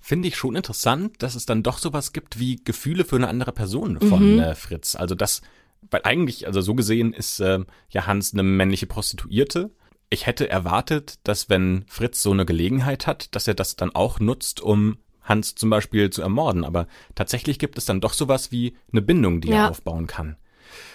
Finde 0.00 0.28
ich 0.28 0.38
schon 0.38 0.56
interessant, 0.56 1.22
dass 1.22 1.34
es 1.34 1.44
dann 1.44 1.62
doch 1.62 1.76
sowas 1.76 2.14
gibt 2.14 2.38
wie 2.38 2.56
Gefühle 2.56 3.04
für 3.04 3.16
eine 3.16 3.28
andere 3.28 3.52
Person 3.52 4.00
von 4.00 4.36
Mhm. 4.36 4.38
äh, 4.38 4.54
Fritz. 4.54 4.94
Also 4.94 5.14
das, 5.14 5.42
weil 5.90 6.00
eigentlich, 6.04 6.46
also 6.46 6.62
so 6.62 6.74
gesehen 6.74 7.12
ist 7.12 7.40
äh, 7.40 7.58
ja 7.90 8.06
Hans 8.06 8.32
eine 8.32 8.44
männliche 8.44 8.86
Prostituierte. 8.86 9.72
Ich 10.14 10.26
hätte 10.26 10.48
erwartet, 10.48 11.18
dass 11.24 11.50
wenn 11.50 11.84
Fritz 11.88 12.22
so 12.22 12.30
eine 12.30 12.46
Gelegenheit 12.46 13.08
hat, 13.08 13.34
dass 13.34 13.48
er 13.48 13.54
das 13.54 13.74
dann 13.74 13.92
auch 13.96 14.20
nutzt, 14.20 14.60
um 14.60 14.98
Hans 15.24 15.56
zum 15.56 15.70
Beispiel 15.70 16.08
zu 16.08 16.22
ermorden. 16.22 16.62
Aber 16.64 16.86
tatsächlich 17.16 17.58
gibt 17.58 17.78
es 17.78 17.84
dann 17.84 18.00
doch 18.00 18.12
sowas 18.12 18.52
wie 18.52 18.76
eine 18.92 19.02
Bindung, 19.02 19.40
die 19.40 19.48
Ja. 19.48 19.64
er 19.64 19.70
aufbauen 19.70 20.06
kann. 20.06 20.36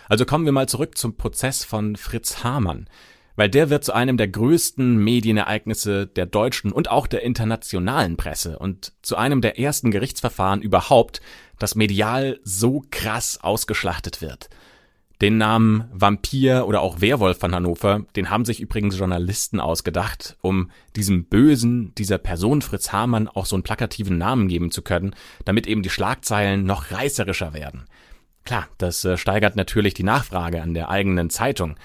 Also 0.08 0.23
kommen 0.25 0.45
wir 0.45 0.53
mal 0.53 0.69
zurück 0.69 0.97
zum 0.97 1.17
Prozess 1.17 1.65
von 1.65 1.97
Fritz 1.97 2.45
Hamann. 2.45 2.88
Weil 3.36 3.49
der 3.49 3.69
wird 3.69 3.84
zu 3.84 3.91
einem 3.93 4.15
der 4.15 4.29
größten 4.29 4.95
Medienereignisse 4.95 6.08
der 6.08 6.25
deutschen 6.25 6.71
und 6.71 6.89
auch 6.89 7.05
der 7.05 7.21
internationalen 7.23 8.15
Presse 8.15 8.58
und 8.58 8.93
zu 9.01 9.17
einem 9.17 9.41
der 9.41 9.60
ersten 9.60 9.91
Gerichtsverfahren 9.91 10.62
überhaupt, 10.62 11.19
das 11.58 11.75
medial 11.75 12.39
so 12.45 12.86
krass 12.89 13.38
ausgeschlachtet 13.41 14.21
wird. 14.21 14.49
Den 15.21 15.38
Namen 15.38 15.84
Vampir 15.91 16.65
oder 16.65 16.82
auch 16.82 17.01
Werwolf 17.01 17.39
von 17.39 17.53
Hannover, 17.53 18.05
den 18.15 18.29
haben 18.29 18.45
sich 18.45 18.62
übrigens 18.62 18.97
Journalisten 18.97 19.60
ausgedacht, 19.60 20.38
um 20.41 20.71
diesem 20.95 21.25
Bösen, 21.25 21.93
dieser 21.95 22.17
Person 22.17 22.62
Fritz 22.62 22.93
Hamann 22.93 23.27
auch 23.27 23.45
so 23.45 23.58
einen 23.58 23.63
plakativen 23.63 24.17
Namen 24.17 24.47
geben 24.47 24.71
zu 24.71 24.82
können, 24.82 25.13
damit 25.43 25.67
eben 25.67 25.84
die 25.84 25.89
Schlagzeilen 25.89 26.65
noch 26.65 26.91
reißerischer 26.91 27.53
werden. 27.53 27.84
Klar, 28.45 28.67
das 28.78 29.03
äh, 29.03 29.17
steigert 29.17 29.57
natürlich 29.57 29.93
die 29.93 30.03
Nachfrage 30.03 30.61
an 30.61 30.74
der 30.74 30.89
eigenen 30.89 31.30
Zeitung. 31.30 31.76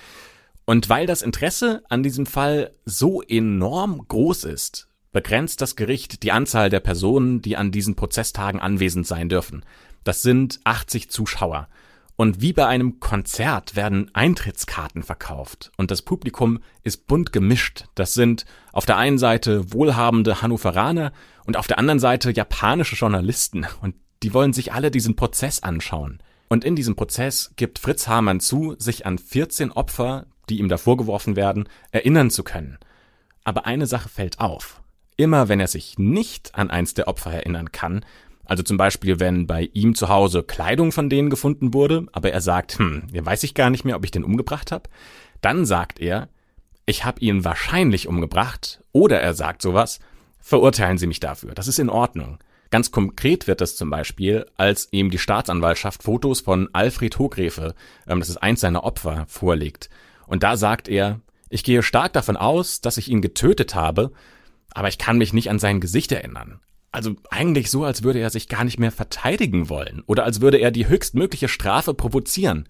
Und 0.64 0.89
weil 0.89 1.07
das 1.07 1.22
Interesse 1.22 1.82
an 1.89 2.03
diesem 2.03 2.26
Fall 2.26 2.70
so 2.85 3.20
enorm 3.20 4.07
groß 4.07 4.45
ist, 4.45 4.89
begrenzt 5.12 5.61
das 5.61 5.76
Gericht 5.76 6.22
die 6.22 6.32
Anzahl 6.32 6.70
der 6.70 6.80
Personen, 6.80 7.43
die 7.43 7.57
an 7.57 7.70
diesen 7.70 7.97
Prozesstagen 7.97 8.61
anwesend 8.61 9.07
sein 9.07 9.28
dürfen. 9.28 9.64
Das 10.05 10.22
sind 10.22 10.61
80 10.64 11.11
Zuschauer. 11.11 11.68
Und 12.17 12.41
wie 12.41 12.53
bei 12.53 12.67
einem 12.67 13.01
Konzert 13.01 13.75
werden 13.75 14.11
Eintrittskarten 14.15 15.03
verkauft. 15.03 15.73
Und 15.77 15.91
das 15.91 16.03
Publikum 16.03 16.61
ist 16.83 17.07
bunt 17.09 17.33
gemischt. 17.33 17.87
Das 17.97 18.15
sind 18.15 18.45
auf 18.73 18.87
der 18.87 18.97
einen 18.99 19.19
Seite 19.19 19.73
wohlhabende 19.73 20.41
Hannoveraner 20.41 21.12
und 21.45 21.57
auf 21.57 21.67
der 21.67 21.79
anderen 21.79 21.99
Seite 21.99 22.31
japanische 22.31 22.95
Journalisten. 22.95 23.67
Und 23.81 23.97
die 24.23 24.33
wollen 24.33 24.53
sich 24.53 24.73
alle 24.73 24.93
diesen 24.93 25.17
Prozess 25.17 25.62
anschauen. 25.62 26.23
Und 26.49 26.65
in 26.65 26.77
diesem 26.77 26.95
Prozess 26.95 27.53
gibt 27.57 27.81
Fritz 27.81 28.07
Hamann 28.07 28.39
zu, 28.39 28.77
sich 28.79 29.07
an 29.07 29.19
14 29.19 29.73
Opfer, 29.73 30.27
die 30.49 30.59
ihm 30.59 30.69
da 30.69 30.77
vorgeworfen 30.77 31.35
werden, 31.35 31.69
erinnern 31.91 32.31
zu 32.31 32.45
können. 32.45 32.79
Aber 33.43 33.67
eine 33.67 33.87
Sache 33.87 34.09
fällt 34.09 34.41
auf. 34.41 34.83
Immer 35.17 35.49
wenn 35.49 35.61
er 35.61 35.69
sich 35.69 35.99
nicht 35.99 36.55
an 36.55 36.71
eins 36.71 36.95
der 36.95 37.09
Opfer 37.09 37.33
erinnern 37.33 37.73
kann, 37.73 38.05
also 38.45 38.62
zum 38.62 38.76
Beispiel, 38.76 39.20
wenn 39.20 39.47
bei 39.47 39.70
ihm 39.72 39.95
zu 39.95 40.09
Hause 40.09 40.42
Kleidung 40.42 40.92
von 40.92 41.09
denen 41.09 41.30
gefunden 41.30 41.74
wurde, 41.74 42.07
aber 42.12 42.32
er 42.32 42.40
sagt, 42.40 42.78
hm, 42.78 43.05
weiß 43.12 43.42
ich 43.42 43.55
gar 43.55 43.70
nicht 43.70 43.84
mehr, 43.84 43.97
ob 43.97 44.05
ich 44.05 44.11
den 44.11 44.24
umgebracht 44.24 44.72
habe, 44.72 44.90
dann 45.40 45.64
sagt 45.64 46.01
er, 46.01 46.28
ich 46.86 47.05
habe 47.05 47.20
ihn 47.20 47.45
wahrscheinlich 47.45 48.09
umgebracht, 48.09 48.82
oder 48.92 49.20
er 49.20 49.34
sagt 49.34 49.62
sowas, 49.62 50.01
verurteilen 50.38 50.99
Sie 50.99 51.07
mich 51.07 51.20
dafür, 51.20 51.55
das 51.55 51.68
ist 51.68 51.78
in 51.78 51.88
Ordnung. 51.88 52.38
Ganz 52.70 52.90
konkret 52.90 53.47
wird 53.47 53.61
das 53.61 53.76
zum 53.76 53.88
Beispiel, 53.88 54.47
als 54.57 54.88
ihm 54.90 55.11
die 55.11 55.18
Staatsanwaltschaft 55.18 56.03
Fotos 56.03 56.40
von 56.40 56.68
Alfred 56.72 57.18
Hogrefe, 57.18 57.74
ähm, 58.07 58.18
das 58.18 58.28
ist 58.28 58.38
eins 58.38 58.61
seiner 58.61 58.84
Opfer, 58.84 59.26
vorlegt. 59.28 59.90
Und 60.26 60.42
da 60.42 60.57
sagt 60.57 60.88
er, 60.88 61.20
ich 61.51 61.62
gehe 61.62 61.82
stark 61.82 62.12
davon 62.14 62.36
aus, 62.36 62.80
dass 62.80 62.97
ich 62.97 63.09
ihn 63.09 63.22
getötet 63.22 63.74
habe, 63.74 64.11
aber 64.72 64.88
ich 64.88 64.99
kann 64.99 65.18
mich 65.18 65.32
nicht 65.32 65.51
an 65.51 65.59
sein 65.59 65.80
Gesicht 65.80 66.11
erinnern. 66.11 66.61
Also 66.95 67.16
eigentlich 67.28 67.72
so, 67.72 67.82
als 67.82 68.05
würde 68.05 68.20
er 68.20 68.30
sich 68.30 68.49
gar 68.49 68.62
nicht 68.62 68.78
mehr 68.78 68.92
verteidigen 68.92 69.68
wollen 69.68 70.05
oder 70.07 70.22
als 70.22 70.40
würde 70.40 70.59
er 70.59 70.70
die 70.70 70.86
höchstmögliche 70.86 71.49
Strafe 71.49 71.92
provozieren. 71.92 72.68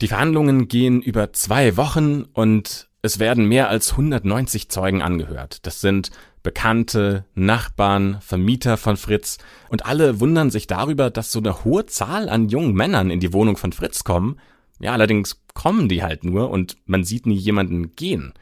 Die 0.00 0.06
Verhandlungen 0.06 0.68
gehen 0.68 1.02
über 1.02 1.32
zwei 1.32 1.76
Wochen 1.76 2.22
und 2.34 2.88
es 3.02 3.18
werden 3.18 3.46
mehr 3.46 3.68
als 3.68 3.90
190 3.90 4.68
Zeugen 4.68 5.02
angehört. 5.02 5.66
Das 5.66 5.80
sind 5.80 6.12
Bekannte, 6.44 7.24
Nachbarn, 7.34 8.18
Vermieter 8.20 8.76
von 8.76 8.96
Fritz 8.96 9.38
und 9.70 9.86
alle 9.86 10.20
wundern 10.20 10.50
sich 10.50 10.68
darüber, 10.68 11.10
dass 11.10 11.32
so 11.32 11.40
eine 11.40 11.64
hohe 11.64 11.86
Zahl 11.86 12.28
an 12.28 12.48
jungen 12.48 12.74
Männern 12.74 13.10
in 13.10 13.18
die 13.18 13.32
Wohnung 13.32 13.56
von 13.56 13.72
Fritz 13.72 14.04
kommen. 14.04 14.38
Ja, 14.78 14.92
allerdings 14.92 15.42
kommen 15.52 15.88
die 15.88 16.04
halt 16.04 16.22
nur 16.22 16.48
und 16.48 16.76
man 16.86 17.02
sieht 17.02 17.26
nie 17.26 17.34
jemanden 17.34 17.96
gehen. 17.96 18.34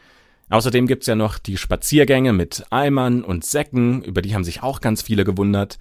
Außerdem 0.50 0.88
gibt's 0.88 1.06
ja 1.06 1.14
noch 1.14 1.38
die 1.38 1.56
Spaziergänge 1.56 2.32
mit 2.32 2.64
Eimern 2.70 3.22
und 3.22 3.44
Säcken, 3.44 4.02
über 4.02 4.20
die 4.20 4.34
haben 4.34 4.44
sich 4.44 4.62
auch 4.62 4.80
ganz 4.80 5.00
viele 5.00 5.24
gewundert. 5.24 5.78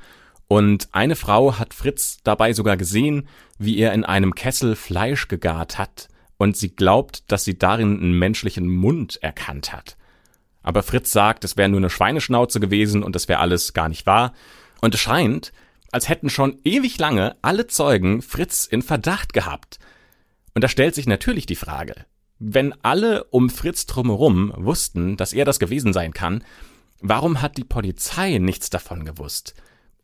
Und 0.47 0.89
eine 0.91 1.15
Frau 1.15 1.57
hat 1.57 1.73
Fritz 1.73 2.19
dabei 2.23 2.53
sogar 2.53 2.77
gesehen, 2.77 3.27
wie 3.57 3.77
er 3.79 3.93
in 3.93 4.05
einem 4.05 4.35
Kessel 4.35 4.75
Fleisch 4.75 5.27
gegart 5.27 5.77
hat, 5.77 6.07
und 6.37 6.55
sie 6.55 6.75
glaubt, 6.75 7.31
dass 7.31 7.43
sie 7.43 7.57
darin 7.57 7.99
einen 7.99 8.17
menschlichen 8.17 8.67
Mund 8.67 9.21
erkannt 9.21 9.73
hat. 9.73 9.97
Aber 10.61 10.83
Fritz 10.83 11.11
sagt, 11.11 11.43
es 11.43 11.57
wäre 11.57 11.67
nur 11.67 11.79
eine 11.79 11.89
Schweineschnauze 11.89 12.59
gewesen 12.59 13.03
und 13.03 13.15
das 13.15 13.27
wäre 13.27 13.39
alles 13.39 13.73
gar 13.73 13.89
nicht 13.89 14.05
wahr. 14.05 14.33
Und 14.81 14.93
es 14.93 15.01
scheint, 15.01 15.51
als 15.91 16.09
hätten 16.09 16.29
schon 16.29 16.59
ewig 16.63 16.97
lange 16.99 17.35
alle 17.41 17.67
Zeugen 17.67 18.21
Fritz 18.21 18.65
in 18.65 18.81
Verdacht 18.81 19.33
gehabt. 19.33 19.79
Und 20.53 20.63
da 20.63 20.67
stellt 20.67 20.95
sich 20.95 21.07
natürlich 21.07 21.45
die 21.45 21.55
Frage, 21.55 22.05
wenn 22.39 22.73
alle 22.83 23.25
um 23.25 23.49
Fritz 23.49 23.85
drumherum 23.85 24.53
wussten, 24.55 25.17
dass 25.17 25.33
er 25.33 25.45
das 25.45 25.59
gewesen 25.59 25.93
sein 25.93 26.13
kann, 26.13 26.43
warum 27.01 27.41
hat 27.41 27.57
die 27.57 27.63
Polizei 27.63 28.37
nichts 28.37 28.69
davon 28.69 29.05
gewusst? 29.05 29.53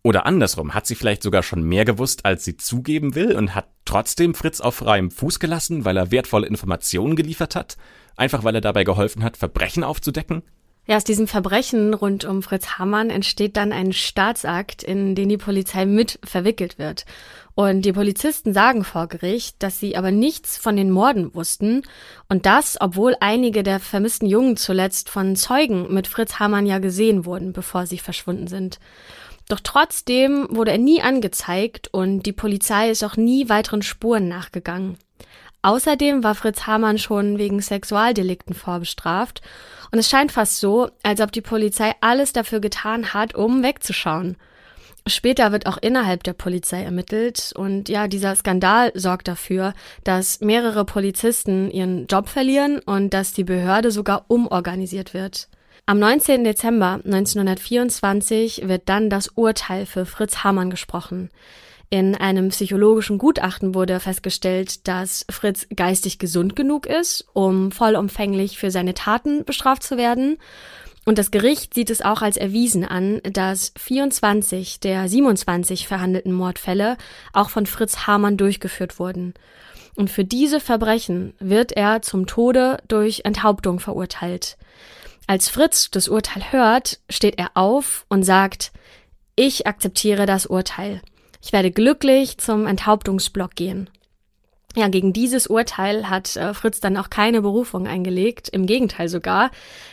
Oder 0.04 0.28
andersrum, 0.28 0.76
hat 0.76 0.86
sie 0.86 0.94
vielleicht 0.94 1.24
sogar 1.24 1.42
schon 1.42 1.64
mehr 1.64 1.84
gewusst, 1.84 2.26
als 2.26 2.46
sie 2.46 2.58
zugeben 2.58 3.16
will 3.16 3.36
und 3.36 3.56
hat 3.56 3.70
trotzdem 3.86 4.36
Fritz 4.36 4.62
auf 4.62 4.76
freiem 4.76 5.10
Fuß 5.10 5.40
gelassen, 5.40 5.84
weil 5.84 5.98
er 5.98 6.12
wertvolle 6.12 6.46
Informationen 6.46 7.16
geliefert 7.16 7.56
hat? 7.56 7.78
Einfach 8.16 8.44
weil 8.44 8.54
er 8.54 8.62
dabei 8.62 8.84
geholfen 8.84 9.24
hat, 9.24 9.36
Verbrechen 9.36 9.84
aufzudecken? 9.84 10.44
Ja, 10.88 10.98
aus 10.98 11.04
diesem 11.04 11.28
Verbrechen 11.28 11.96
rund 11.96 12.26
um 12.26 12.44
Fritz 12.44 12.78
Hamann 12.78 13.10
entsteht 13.10 13.58
dann 13.58 13.72
ein 13.72 13.92
Staatsakt, 13.92 14.84
in 14.84 15.16
den 15.16 15.30
die 15.30 15.38
Polizei 15.38 15.86
mit 15.86 16.20
verwickelt 16.24 16.78
wird. 16.78 17.06
Und 17.56 17.84
die 17.84 17.94
Polizisten 17.94 18.54
sagen 18.54 18.84
vor 18.84 19.08
Gericht, 19.08 19.64
dass 19.64 19.80
sie 19.80 19.98
aber 19.98 20.12
nichts 20.12 20.58
von 20.58 20.76
den 20.76 20.92
Morden 20.92 21.34
wussten. 21.34 21.82
Und 22.30 22.46
das, 22.46 22.78
obwohl 22.80 23.16
einige 23.20 23.64
der 23.64 23.80
vermissten 23.80 24.28
Jungen 24.28 24.58
zuletzt 24.58 25.10
von 25.10 25.36
Zeugen 25.36 25.92
mit 25.92 26.06
Fritz 26.06 26.38
Hamann 26.38 26.68
ja 26.68 26.78
gesehen 26.78 27.26
wurden, 27.26 27.52
bevor 27.52 27.88
sie 27.88 27.98
verschwunden 27.98 28.48
sind. 28.48 28.80
Doch 29.48 29.62
trotzdem 29.62 30.48
wurde 30.52 30.72
er 30.72 30.78
nie 30.78 31.02
angezeigt 31.02 31.88
und 31.92 32.24
die 32.24 32.34
Polizei 32.34 32.92
ist 32.92 33.04
auch 33.04 33.16
nie 33.16 33.50
weiteren 33.50 33.82
Spuren 33.82 34.28
nachgegangen. 34.28 34.98
Außerdem 35.62 36.24
war 36.24 36.36
Fritz 36.36 36.68
Hamann 36.68 37.00
schon 37.00 37.40
wegen 37.40 37.60
Sexualdelikten 37.60 38.54
vorbestraft 38.54 39.42
und 39.92 40.00
es 40.00 40.10
scheint 40.10 40.32
fast 40.32 40.60
so, 40.60 40.90
als 41.04 41.22
ob 41.22 41.32
die 41.32 41.42
Polizei 41.42 41.94
alles 42.02 42.34
dafür 42.34 42.60
getan 42.60 43.14
hat, 43.14 43.36
um 43.36 43.64
wegzuschauen. 43.64 44.38
Später 45.08 45.52
wird 45.52 45.68
auch 45.68 45.78
innerhalb 45.78 46.24
der 46.24 46.34
Polizei 46.34 46.82
ermittelt 46.82 47.54
und 47.56 47.90
ja, 47.90 48.08
dieser 48.08 48.36
Skandal 48.36 48.92
sorgt 48.96 49.28
dafür, 49.28 49.76
dass 50.04 50.42
mehrere 50.42 50.84
Polizisten 50.84 51.70
ihren 51.70 52.08
Job 52.08 52.28
verlieren 52.28 52.80
und 52.80 53.14
dass 53.14 53.32
die 53.32 53.44
Behörde 53.44 53.92
sogar 53.92 54.26
umorganisiert 54.30 55.14
wird. 55.14 55.48
Am 55.86 56.00
19. 56.00 56.44
Dezember 56.44 57.00
1924 57.06 58.68
wird 58.68 58.90
dann 58.90 59.12
das 59.12 59.28
Urteil 59.28 59.86
für 59.86 60.08
Fritz 60.08 60.44
Hamann 60.44 60.72
gesprochen. 60.72 61.30
In 61.90 62.16
einem 62.16 62.50
psychologischen 62.50 63.18
Gutachten 63.18 63.76
wurde 63.76 64.00
festgestellt, 64.00 64.88
dass 64.88 65.26
Fritz 65.30 65.68
geistig 65.76 66.18
gesund 66.18 66.56
genug 66.56 66.88
ist, 66.88 67.26
um 67.34 67.72
vollumfänglich 67.72 68.58
für 68.58 68.72
seine 68.72 68.94
Taten 68.94 69.46
bestraft 69.46 69.84
zu 69.84 69.98
werden. 69.98 70.38
Und 71.06 71.20
das 71.20 71.30
Gericht 71.30 71.76
sieht 71.76 71.92
es 71.92 72.02
auch 72.02 72.24
als 72.24 72.36
erwiesen 72.36 72.84
an, 72.84 73.22
dass 73.24 73.72
24 73.78 74.80
der 74.80 75.08
27 75.08 75.88
verhandelten 75.88 76.32
Mordfälle 76.32 76.98
auch 77.32 77.50
von 77.50 77.68
Fritz 77.68 78.08
Hamann 78.08 78.38
durchgeführt 78.38 78.98
wurden. 78.98 79.36
Und 79.96 80.10
für 80.10 80.26
diese 80.26 80.60
Verbrechen 80.60 81.36
wird 81.40 81.72
er 81.72 82.02
zum 82.02 82.26
Tode 82.26 82.80
durch 82.88 83.22
Enthauptung 83.24 83.80
verurteilt. 83.80 84.58
Als 85.28 85.48
Fritz 85.48 85.92
das 85.92 86.08
Urteil 86.08 86.52
hört, 86.52 87.00
steht 87.10 87.38
er 87.38 87.52
auf 87.54 88.06
und 88.10 88.24
sagt, 88.24 88.72
ich 89.36 89.68
akzeptiere 89.68 90.26
das 90.26 90.48
Urteil. 90.48 91.02
Ich 91.46 91.54
werde 91.54 91.70
glücklich 91.70 92.39
zum 92.39 92.66
Enthauptungsblock 92.66 93.54
gehen. 93.54 93.88
Ja, 94.76 94.88
gegen 94.88 95.14
dieses 95.14 95.46
Urteil 95.46 96.10
hat 96.10 96.36
äh, 96.36 96.56
Fritz 96.56 96.80
dann 96.80 96.98
auch 96.98 97.12
keine 97.12 97.43
Berufung 97.43 97.86
eingelegt, 97.86 98.50
im 98.50 98.66
Gegenteil 98.66 99.10
sogar, 99.10 99.52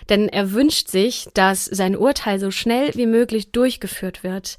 denn 0.08 0.30
er 0.30 0.52
wünscht 0.52 0.88
sich, 0.88 1.28
dass 1.34 1.66
sein 1.66 1.94
Urteil 1.94 2.40
so 2.40 2.50
schnell 2.50 2.94
wie 2.94 3.06
möglich 3.06 3.52
durchgeführt 3.52 4.24
wird. 4.24 4.56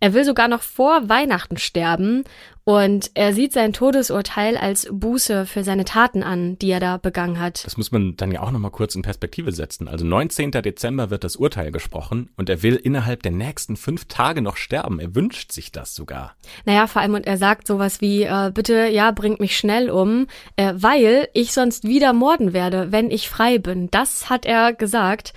Er 0.00 0.14
will 0.14 0.24
sogar 0.24 0.48
noch 0.48 0.62
vor 0.62 1.08
Weihnachten 1.08 1.56
sterben 1.56 2.24
und 2.68 3.12
er 3.14 3.32
sieht 3.32 3.52
sein 3.52 3.72
Todesurteil 3.72 4.56
als 4.56 4.88
Buße 4.90 5.46
für 5.46 5.62
seine 5.62 5.84
Taten 5.84 6.24
an, 6.24 6.58
die 6.58 6.70
er 6.70 6.80
da 6.80 6.96
begangen 6.96 7.38
hat. 7.38 7.64
Das 7.64 7.76
muss 7.76 7.92
man 7.92 8.16
dann 8.16 8.32
ja 8.32 8.42
auch 8.42 8.50
nochmal 8.50 8.72
kurz 8.72 8.96
in 8.96 9.02
Perspektive 9.02 9.52
setzen. 9.52 9.86
Also 9.86 10.04
19. 10.04 10.50
Dezember 10.50 11.08
wird 11.08 11.22
das 11.22 11.36
Urteil 11.36 11.70
gesprochen 11.70 12.28
und 12.36 12.50
er 12.50 12.64
will 12.64 12.74
innerhalb 12.74 13.22
der 13.22 13.30
nächsten 13.30 13.76
fünf 13.76 14.06
Tage 14.06 14.42
noch 14.42 14.56
sterben. 14.56 14.98
Er 14.98 15.14
wünscht 15.14 15.52
sich 15.52 15.70
das 15.70 15.94
sogar. 15.94 16.34
Naja, 16.64 16.88
vor 16.88 17.02
allem 17.02 17.14
und 17.14 17.24
er 17.24 17.36
sagt 17.36 17.68
sowas 17.68 18.00
wie, 18.00 18.24
äh, 18.24 18.50
bitte, 18.52 18.88
ja, 18.88 19.12
bringt 19.12 19.38
mich 19.38 19.56
schnell 19.56 19.88
um, 19.88 20.26
äh, 20.56 20.72
weil 20.74 21.28
ich 21.34 21.52
sonst 21.52 21.84
wieder 21.84 22.12
morden 22.12 22.52
werde, 22.52 22.90
wenn 22.90 23.12
ich 23.12 23.28
frei 23.28 23.58
bin. 23.58 23.92
Das 23.92 24.28
hat 24.28 24.44
er 24.44 24.72
gesagt. 24.72 25.34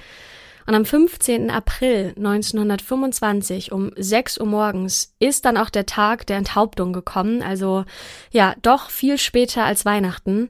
Und 0.70 0.76
am 0.76 0.86
15. 0.86 1.50
April 1.50 2.14
1925 2.16 3.72
um 3.72 3.90
6 3.96 4.38
Uhr 4.38 4.46
morgens 4.46 5.16
ist 5.18 5.46
dann 5.46 5.58
auch 5.58 5.72
der 5.72 5.88
Tag 5.88 6.28
der 6.28 6.38
Enthauptung 6.38 6.94
gekommen, 6.94 7.42
also 7.42 7.86
ja, 8.30 8.54
doch 8.62 8.92
viel 8.92 9.18
später 9.18 9.66
als 9.66 9.84
Weihnachten. 9.86 10.50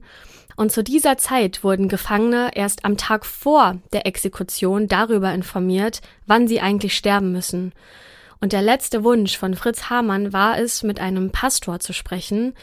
Und 0.57 0.73
zu 0.73 0.83
dieser 0.83 1.17
Zeit 1.17 1.63
wurden 1.63 1.87
Gefangene 1.87 2.51
erst 2.53 2.83
am 2.83 2.97
Tag 2.97 3.25
vor 3.25 3.77
der 3.93 4.05
Exekution 4.07 4.89
darüber 4.89 5.33
informiert, 5.33 6.01
wann 6.25 6.49
sie 6.49 6.59
eigentlich 6.59 6.97
sterben 6.97 7.31
müssen. 7.31 7.71
Und 8.41 8.51
der 8.51 8.61
letzte 8.61 9.05
Wunsch 9.05 9.37
von 9.37 9.55
Fritz 9.55 9.89
Hamann 9.89 10.33
war 10.33 10.59
es, 10.59 10.83
mit 10.83 10.99
einem 10.99 11.31
Pastor 11.31 11.79
zu 11.79 11.93
sprechen. 11.93 12.55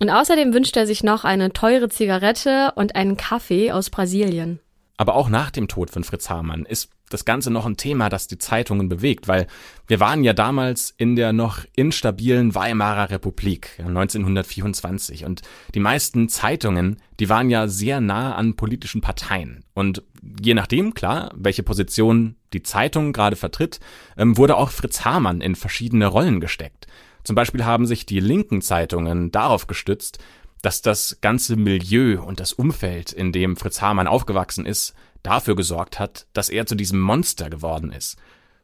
Und 0.00 0.08
außerdem 0.08 0.54
wünscht 0.54 0.78
er 0.78 0.86
sich 0.86 1.04
noch 1.04 1.24
eine 1.24 1.52
teure 1.52 1.90
Zigarette 1.90 2.72
und 2.74 2.96
einen 2.96 3.18
Kaffee 3.18 3.70
aus 3.70 3.90
Brasilien. 3.90 4.60
Aber 4.96 5.16
auch 5.16 5.28
nach 5.28 5.50
dem 5.50 5.68
Tod 5.68 5.90
von 5.90 6.04
Fritz 6.04 6.30
Hamann 6.30 6.64
ist 6.64 6.90
das 7.12 7.24
Ganze 7.24 7.50
noch 7.50 7.66
ein 7.66 7.76
Thema, 7.76 8.08
das 8.08 8.26
die 8.26 8.38
Zeitungen 8.38 8.88
bewegt, 8.88 9.28
weil 9.28 9.46
wir 9.86 10.00
waren 10.00 10.24
ja 10.24 10.32
damals 10.32 10.94
in 10.96 11.16
der 11.16 11.32
noch 11.32 11.60
instabilen 11.76 12.54
Weimarer 12.54 13.10
Republik 13.10 13.76
1924 13.78 15.24
und 15.24 15.42
die 15.74 15.80
meisten 15.80 16.28
Zeitungen, 16.28 16.96
die 17.20 17.28
waren 17.28 17.50
ja 17.50 17.68
sehr 17.68 18.00
nah 18.00 18.34
an 18.34 18.56
politischen 18.56 19.00
Parteien 19.00 19.64
und 19.74 20.02
je 20.42 20.54
nachdem, 20.54 20.94
klar, 20.94 21.32
welche 21.34 21.62
Position 21.62 22.36
die 22.52 22.62
Zeitung 22.62 23.12
gerade 23.12 23.36
vertritt, 23.36 23.80
ähm, 24.16 24.36
wurde 24.36 24.56
auch 24.56 24.70
Fritz 24.70 25.04
Hamann 25.04 25.40
in 25.40 25.54
verschiedene 25.54 26.06
Rollen 26.06 26.40
gesteckt. 26.40 26.86
Zum 27.24 27.36
Beispiel 27.36 27.64
haben 27.64 27.86
sich 27.86 28.04
die 28.04 28.20
linken 28.20 28.62
Zeitungen 28.62 29.30
darauf 29.30 29.66
gestützt, 29.66 30.18
dass 30.62 30.82
das 30.82 31.18
ganze 31.20 31.56
Milieu 31.56 32.22
und 32.22 32.40
das 32.40 32.52
Umfeld, 32.52 33.12
in 33.12 33.32
dem 33.32 33.56
Fritz 33.56 33.82
Hamann 33.82 34.06
aufgewachsen 34.06 34.64
ist, 34.64 34.94
dafür 35.22 35.56
gesorgt 35.56 35.98
hat, 35.98 36.26
dass 36.32 36.48
er 36.48 36.66
zu 36.66 36.74
diesem 36.74 37.00
Monster 37.00 37.50
geworden 37.50 37.92
ist. 37.92 38.16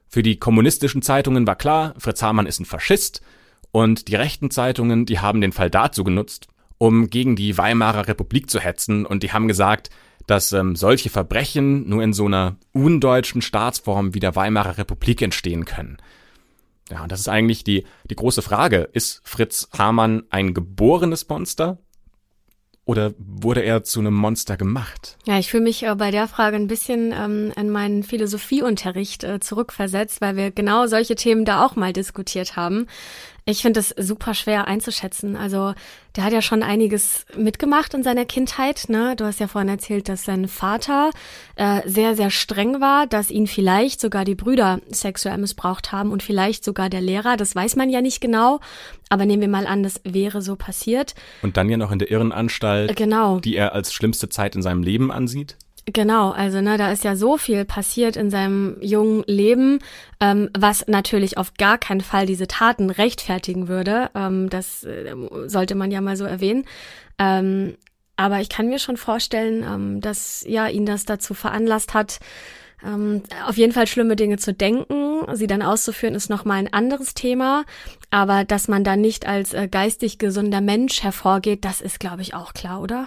Für 0.09 0.23
die 0.23 0.39
kommunistischen 0.39 1.03
Zeitungen 1.03 1.47
war 1.47 1.57
klar, 1.57 1.95
Fritz 1.99 2.23
Hamann 2.23 2.47
ist 2.47 2.61
ein 2.61 2.65
Faschist, 2.65 3.21
Und 3.71 4.09
die 4.09 4.17
rechten 4.17 4.51
Zeitungen, 4.51 5.05
die 5.05 5.19
haben 5.21 5.41
den 5.41 5.53
Fall 5.53 5.71
dazu 5.71 6.05
genutzt, 6.05 6.49
um 6.79 7.11
gegen 7.11 7.37
die 7.37 7.59
Weimarer 7.59 8.09
Republik 8.09 8.49
zu 8.49 8.61
hetzen. 8.61 9.05
Und 9.05 9.23
die 9.23 9.33
haben 9.33 9.49
gesagt, 9.49 9.91
dass 10.27 10.53
ähm, 10.53 10.77
solche 10.77 11.11
Verbrechen 11.11 11.89
nur 11.89 12.03
in 12.03 12.13
so 12.13 12.27
einer 12.27 12.57
undeutschen 12.73 13.43
Staatsform 13.43 14.15
wie 14.15 14.21
der 14.21 14.37
Weimarer 14.37 14.79
Republik 14.79 15.23
entstehen 15.23 15.65
können. 15.65 15.99
Ja, 16.91 17.03
und 17.03 17.13
das 17.13 17.21
ist 17.21 17.29
eigentlich 17.29 17.65
die, 17.65 17.85
die 18.09 18.17
große 18.17 18.43
Frage. 18.43 18.89
Ist 18.93 19.21
Fritz 19.25 19.69
Hamann 19.77 20.23
ein 20.31 20.55
geborenes 20.55 21.29
Monster? 21.29 21.79
Oder 22.89 23.13
wurde 23.19 23.61
er 23.61 23.85
zu 23.85 24.01
einem 24.01 24.15
Monster 24.15 24.57
gemacht? 24.57 25.19
Ja, 25.27 25.39
ich 25.39 25.51
fühle 25.51 25.65
mich 25.65 25.83
äh, 25.83 25.95
bei 25.95 26.11
der 26.11 26.27
Frage 26.27 26.57
ein 26.57 26.69
bisschen 26.69 27.13
ähm, 27.13 27.53
in 27.55 27.69
meinen 27.69 28.03
Philosophieunterricht 28.03 29.25
äh, 29.25 29.41
zurückversetzt, 29.41 30.23
weil 30.23 30.37
wir 30.37 30.51
genau 30.51 30.87
solche 30.87 31.15
Themen 31.15 31.45
da 31.45 31.67
auch 31.67 31.77
mal 31.77 31.93
diskutiert 31.93 32.57
haben. 32.57 32.87
Ich 33.49 33.63
finde 33.63 33.81
es 33.81 33.95
super 33.97 34.35
schwer 34.35 34.69
einzuschätzen. 34.69 35.35
Also 35.35 35.73
der 36.17 36.25
hat 36.25 36.35
ja 36.35 36.43
schon 36.43 36.63
einiges 36.63 37.25
mitgemacht 37.35 37.95
in 37.95 38.03
seiner 38.03 38.27
Kindheit. 38.27 38.91
Ne? 38.91 39.17
Du 39.17 39.25
hast 39.25 39.41
ja 39.41 39.49
vorhin 39.49 39.71
erzählt, 39.71 40.11
dass 40.11 40.27
sein 40.27 40.49
Vater 40.49 41.13
äh, 41.57 41.81
sehr, 41.89 42.15
sehr 42.15 42.29
streng 42.29 42.83
war, 42.83 43.07
dass 43.07 43.31
ihn 43.31 43.47
vielleicht 43.47 44.03
sogar 44.03 44.27
die 44.27 44.35
Brüder 44.35 44.81
sexuell 44.91 45.39
missbraucht 45.39 45.93
haben 45.93 46.13
und 46.13 46.23
vielleicht 46.23 46.63
sogar 46.63 46.91
der 46.91 47.01
Lehrer. 47.01 47.39
Das 47.39 47.57
weiß 47.57 47.77
man 47.77 47.89
ja 47.89 48.03
nicht 48.03 48.21
genau. 48.21 48.61
Aber 49.09 49.25
nehmen 49.25 49.41
wir 49.41 49.49
mal 49.49 49.67
an, 49.67 49.83
das 49.83 50.03
wäre 50.05 50.43
so 50.43 50.55
passiert. 50.55 51.15
Und 51.41 51.57
dann 51.57 51.71
ja 51.71 51.79
noch 51.79 51.91
in 51.91 52.01
der 52.01 52.11
Irrenanstalt, 52.11 52.97
genau. 52.97 53.41
die 53.41 53.57
er 53.57 53.73
als 53.73 53.95
schlimmste 53.95 54.29
Zeit 54.29 54.57
in 54.57 54.63
seinem 54.63 54.83
Leben 54.83 55.11
ansieht. 55.11 55.57
Genau, 55.91 56.33
also 56.33 56.61
ne, 56.61 56.77
da 56.77 56.93
ist 56.93 57.05
ja 57.05 57.17
so 57.17 57.39
viel 57.39 57.65
passiert 57.65 58.17
in 58.17 58.31
seinem 58.31 58.77
jungen 58.83 59.25
Leben, 59.27 59.79
ähm, 60.21 60.51
was 60.57 60.87
natürlich 60.87 61.39
auf 61.39 61.55
gar 61.55 61.79
keinen 61.79 62.03
Fall 62.03 62.27
diese 62.27 62.47
Taten 62.47 62.91
rechtfertigen 62.91 63.69
würde. 63.69 64.11
Ähm, 64.15 64.51
das 64.51 64.85
äh, 64.85 65.15
sollte 65.47 65.75
man 65.75 65.91
ja 65.91 66.03
mal 66.03 66.17
so 66.17 66.25
erwähnen. 66.25 66.65
Ähm, 67.19 67.77
aber 68.17 68.41
ich 68.41 68.51
kann 68.51 68.69
mir 68.69 68.79
schon 68.79 68.99
vorstellen, 68.99 69.63
ähm, 69.63 70.01
dass 70.03 70.45
ja 70.47 70.67
ihn 70.69 70.85
das 70.85 71.07
dazu 71.07 71.33
veranlasst 71.33 71.95
hat, 71.95 72.19
ähm, 72.85 73.23
auf 73.47 73.57
jeden 73.57 73.73
Fall 73.73 73.87
schlimme 73.87 74.15
Dinge 74.15 74.37
zu 74.37 74.53
denken, 74.53 75.23
sie 75.35 75.47
dann 75.47 75.63
auszuführen, 75.63 76.15
ist 76.15 76.29
nochmal 76.29 76.59
ein 76.59 76.73
anderes 76.73 77.15
Thema. 77.15 77.65
Aber 78.11 78.45
dass 78.45 78.69
man 78.69 78.85
da 78.85 78.95
nicht 78.97 79.27
als 79.27 79.55
äh, 79.55 79.69
geistig 79.69 80.19
gesunder 80.19 80.61
Mensch 80.61 81.03
hervorgeht, 81.03 81.65
das 81.65 81.81
ist, 81.81 81.99
glaube 81.99 82.23
ich, 82.23 82.35
auch 82.35 82.53
klar, 82.53 82.83
oder? 82.83 83.07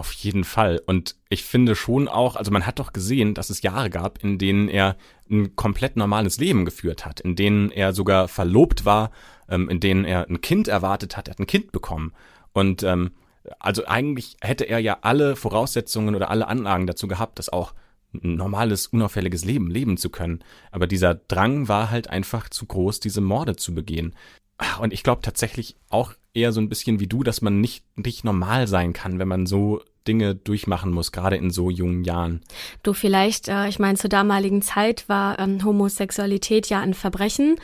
Auf 0.00 0.12
jeden 0.12 0.44
Fall. 0.44 0.80
Und 0.86 1.16
ich 1.28 1.42
finde 1.42 1.74
schon 1.74 2.06
auch, 2.06 2.36
also 2.36 2.52
man 2.52 2.66
hat 2.66 2.78
doch 2.78 2.92
gesehen, 2.92 3.34
dass 3.34 3.50
es 3.50 3.62
Jahre 3.62 3.90
gab, 3.90 4.22
in 4.22 4.38
denen 4.38 4.68
er 4.68 4.96
ein 5.28 5.56
komplett 5.56 5.96
normales 5.96 6.38
Leben 6.38 6.64
geführt 6.64 7.04
hat, 7.04 7.18
in 7.18 7.34
denen 7.34 7.72
er 7.72 7.92
sogar 7.92 8.28
verlobt 8.28 8.84
war, 8.84 9.10
ähm, 9.48 9.68
in 9.68 9.80
denen 9.80 10.04
er 10.04 10.28
ein 10.28 10.40
Kind 10.40 10.68
erwartet 10.68 11.16
hat, 11.16 11.26
er 11.26 11.32
hat 11.32 11.40
ein 11.40 11.48
Kind 11.48 11.72
bekommen. 11.72 12.12
Und 12.52 12.84
ähm, 12.84 13.10
also 13.58 13.86
eigentlich 13.86 14.36
hätte 14.40 14.68
er 14.68 14.78
ja 14.78 14.98
alle 15.02 15.34
Voraussetzungen 15.34 16.14
oder 16.14 16.30
alle 16.30 16.46
Anlagen 16.46 16.86
dazu 16.86 17.08
gehabt, 17.08 17.40
das 17.40 17.48
auch 17.48 17.74
ein 18.14 18.36
normales, 18.36 18.86
unauffälliges 18.86 19.44
Leben 19.44 19.68
leben 19.68 19.96
zu 19.96 20.10
können. 20.10 20.44
Aber 20.70 20.86
dieser 20.86 21.16
Drang 21.16 21.66
war 21.66 21.90
halt 21.90 22.08
einfach 22.08 22.48
zu 22.48 22.66
groß, 22.66 23.00
diese 23.00 23.20
Morde 23.20 23.56
zu 23.56 23.74
begehen. 23.74 24.14
Und 24.80 24.92
ich 24.92 25.02
glaube 25.02 25.22
tatsächlich 25.22 25.76
auch 25.88 26.14
eher 26.34 26.52
so 26.52 26.60
ein 26.60 26.68
bisschen 26.68 27.00
wie 27.00 27.06
du, 27.06 27.22
dass 27.22 27.42
man 27.42 27.60
nicht, 27.60 27.84
nicht 27.96 28.24
normal 28.24 28.66
sein 28.66 28.92
kann, 28.92 29.18
wenn 29.18 29.28
man 29.28 29.46
so 29.46 29.82
Dinge 30.06 30.34
durchmachen 30.34 30.90
muss, 30.90 31.12
gerade 31.12 31.36
in 31.36 31.50
so 31.50 31.70
jungen 31.70 32.02
Jahren. 32.02 32.40
Du 32.82 32.94
vielleicht, 32.94 33.48
äh, 33.48 33.68
ich 33.68 33.78
meine, 33.78 33.98
zur 33.98 34.08
damaligen 34.08 34.62
Zeit 34.62 35.06
war 35.08 35.38
ähm, 35.38 35.62
Homosexualität 35.62 36.68
ja 36.68 36.80
ein 36.80 36.94
Verbrechen. 36.94 37.56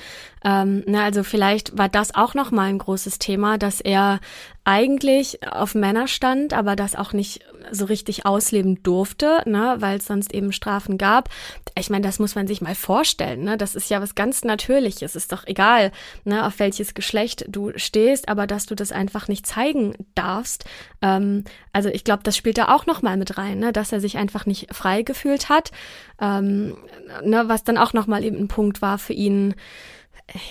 Ähm, 0.44 0.84
ne, 0.86 1.02
also 1.02 1.24
vielleicht 1.24 1.76
war 1.78 1.88
das 1.88 2.14
auch 2.14 2.34
noch 2.34 2.50
mal 2.50 2.68
ein 2.68 2.78
großes 2.78 3.18
Thema, 3.18 3.56
dass 3.56 3.80
er 3.80 4.20
eigentlich 4.64 5.42
auf 5.50 5.74
Männer 5.74 6.06
stand, 6.06 6.52
aber 6.52 6.76
das 6.76 6.96
auch 6.96 7.14
nicht 7.14 7.40
so 7.70 7.84
richtig 7.86 8.26
ausleben 8.26 8.82
durfte, 8.82 9.42
ne, 9.46 9.76
weil 9.78 9.98
es 9.98 10.06
sonst 10.06 10.32
eben 10.34 10.52
Strafen 10.52 10.98
gab. 10.98 11.28
Ich 11.76 11.90
meine, 11.90 12.06
das 12.06 12.18
muss 12.18 12.34
man 12.34 12.46
sich 12.46 12.60
mal 12.60 12.74
vorstellen. 12.74 13.44
Ne? 13.44 13.56
Das 13.56 13.74
ist 13.74 13.90
ja 13.90 14.00
was 14.00 14.14
ganz 14.14 14.44
Natürliches. 14.44 15.16
Ist 15.16 15.32
doch 15.32 15.46
egal, 15.46 15.92
ne, 16.24 16.46
auf 16.46 16.58
welches 16.58 16.94
Geschlecht 16.94 17.44
du 17.48 17.72
stehst, 17.76 18.28
aber 18.28 18.46
dass 18.46 18.66
du 18.66 18.74
das 18.74 18.92
einfach 18.92 19.28
nicht 19.28 19.46
zeigen 19.46 19.94
darfst. 20.14 20.64
Ähm, 21.02 21.44
also 21.72 21.88
ich 21.88 22.04
glaube, 22.04 22.22
das 22.22 22.36
spielt 22.36 22.58
da 22.58 22.74
auch 22.74 22.86
noch 22.86 23.02
mal 23.02 23.16
mit 23.16 23.36
rein, 23.36 23.58
ne, 23.58 23.72
dass 23.72 23.92
er 23.92 24.00
sich 24.00 24.16
einfach 24.16 24.46
nicht 24.46 24.74
frei 24.74 25.02
gefühlt 25.02 25.48
hat. 25.48 25.72
Ähm, 26.20 26.76
ne, 27.24 27.44
was 27.46 27.64
dann 27.64 27.78
auch 27.78 27.92
noch 27.92 28.06
mal 28.06 28.24
eben 28.24 28.38
ein 28.38 28.48
Punkt 28.48 28.82
war 28.82 28.98
für 28.98 29.12
ihn 29.12 29.54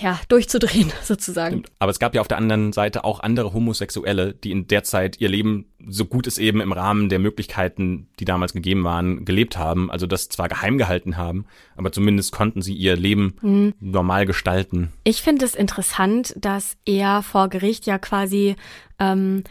ja, 0.00 0.20
durchzudrehen, 0.28 0.92
sozusagen. 1.02 1.64
Aber 1.78 1.90
es 1.90 1.98
gab 1.98 2.14
ja 2.14 2.20
auf 2.20 2.28
der 2.28 2.38
anderen 2.38 2.72
Seite 2.72 3.04
auch 3.04 3.20
andere 3.20 3.52
Homosexuelle, 3.52 4.32
die 4.32 4.50
in 4.50 4.66
der 4.68 4.84
Zeit 4.84 5.20
ihr 5.20 5.28
Leben, 5.28 5.66
so 5.86 6.04
gut 6.04 6.26
es 6.26 6.38
eben 6.38 6.60
im 6.60 6.72
Rahmen 6.72 7.08
der 7.08 7.18
Möglichkeiten, 7.18 8.08
die 8.18 8.24
damals 8.24 8.52
gegeben 8.52 8.84
waren, 8.84 9.24
gelebt 9.24 9.58
haben. 9.58 9.90
Also 9.90 10.06
das 10.06 10.28
zwar 10.28 10.48
geheim 10.48 10.78
gehalten 10.78 11.16
haben, 11.16 11.46
aber 11.76 11.92
zumindest 11.92 12.32
konnten 12.32 12.62
sie 12.62 12.74
ihr 12.74 12.96
Leben 12.96 13.36
mhm. 13.42 13.74
normal 13.80 14.26
gestalten. 14.26 14.92
Ich 15.02 15.22
finde 15.22 15.44
es 15.44 15.54
interessant, 15.54 16.34
dass 16.38 16.76
er 16.84 17.22
vor 17.22 17.48
Gericht 17.48 17.86
ja 17.86 17.98
quasi 17.98 18.56
ähm, 18.98 19.44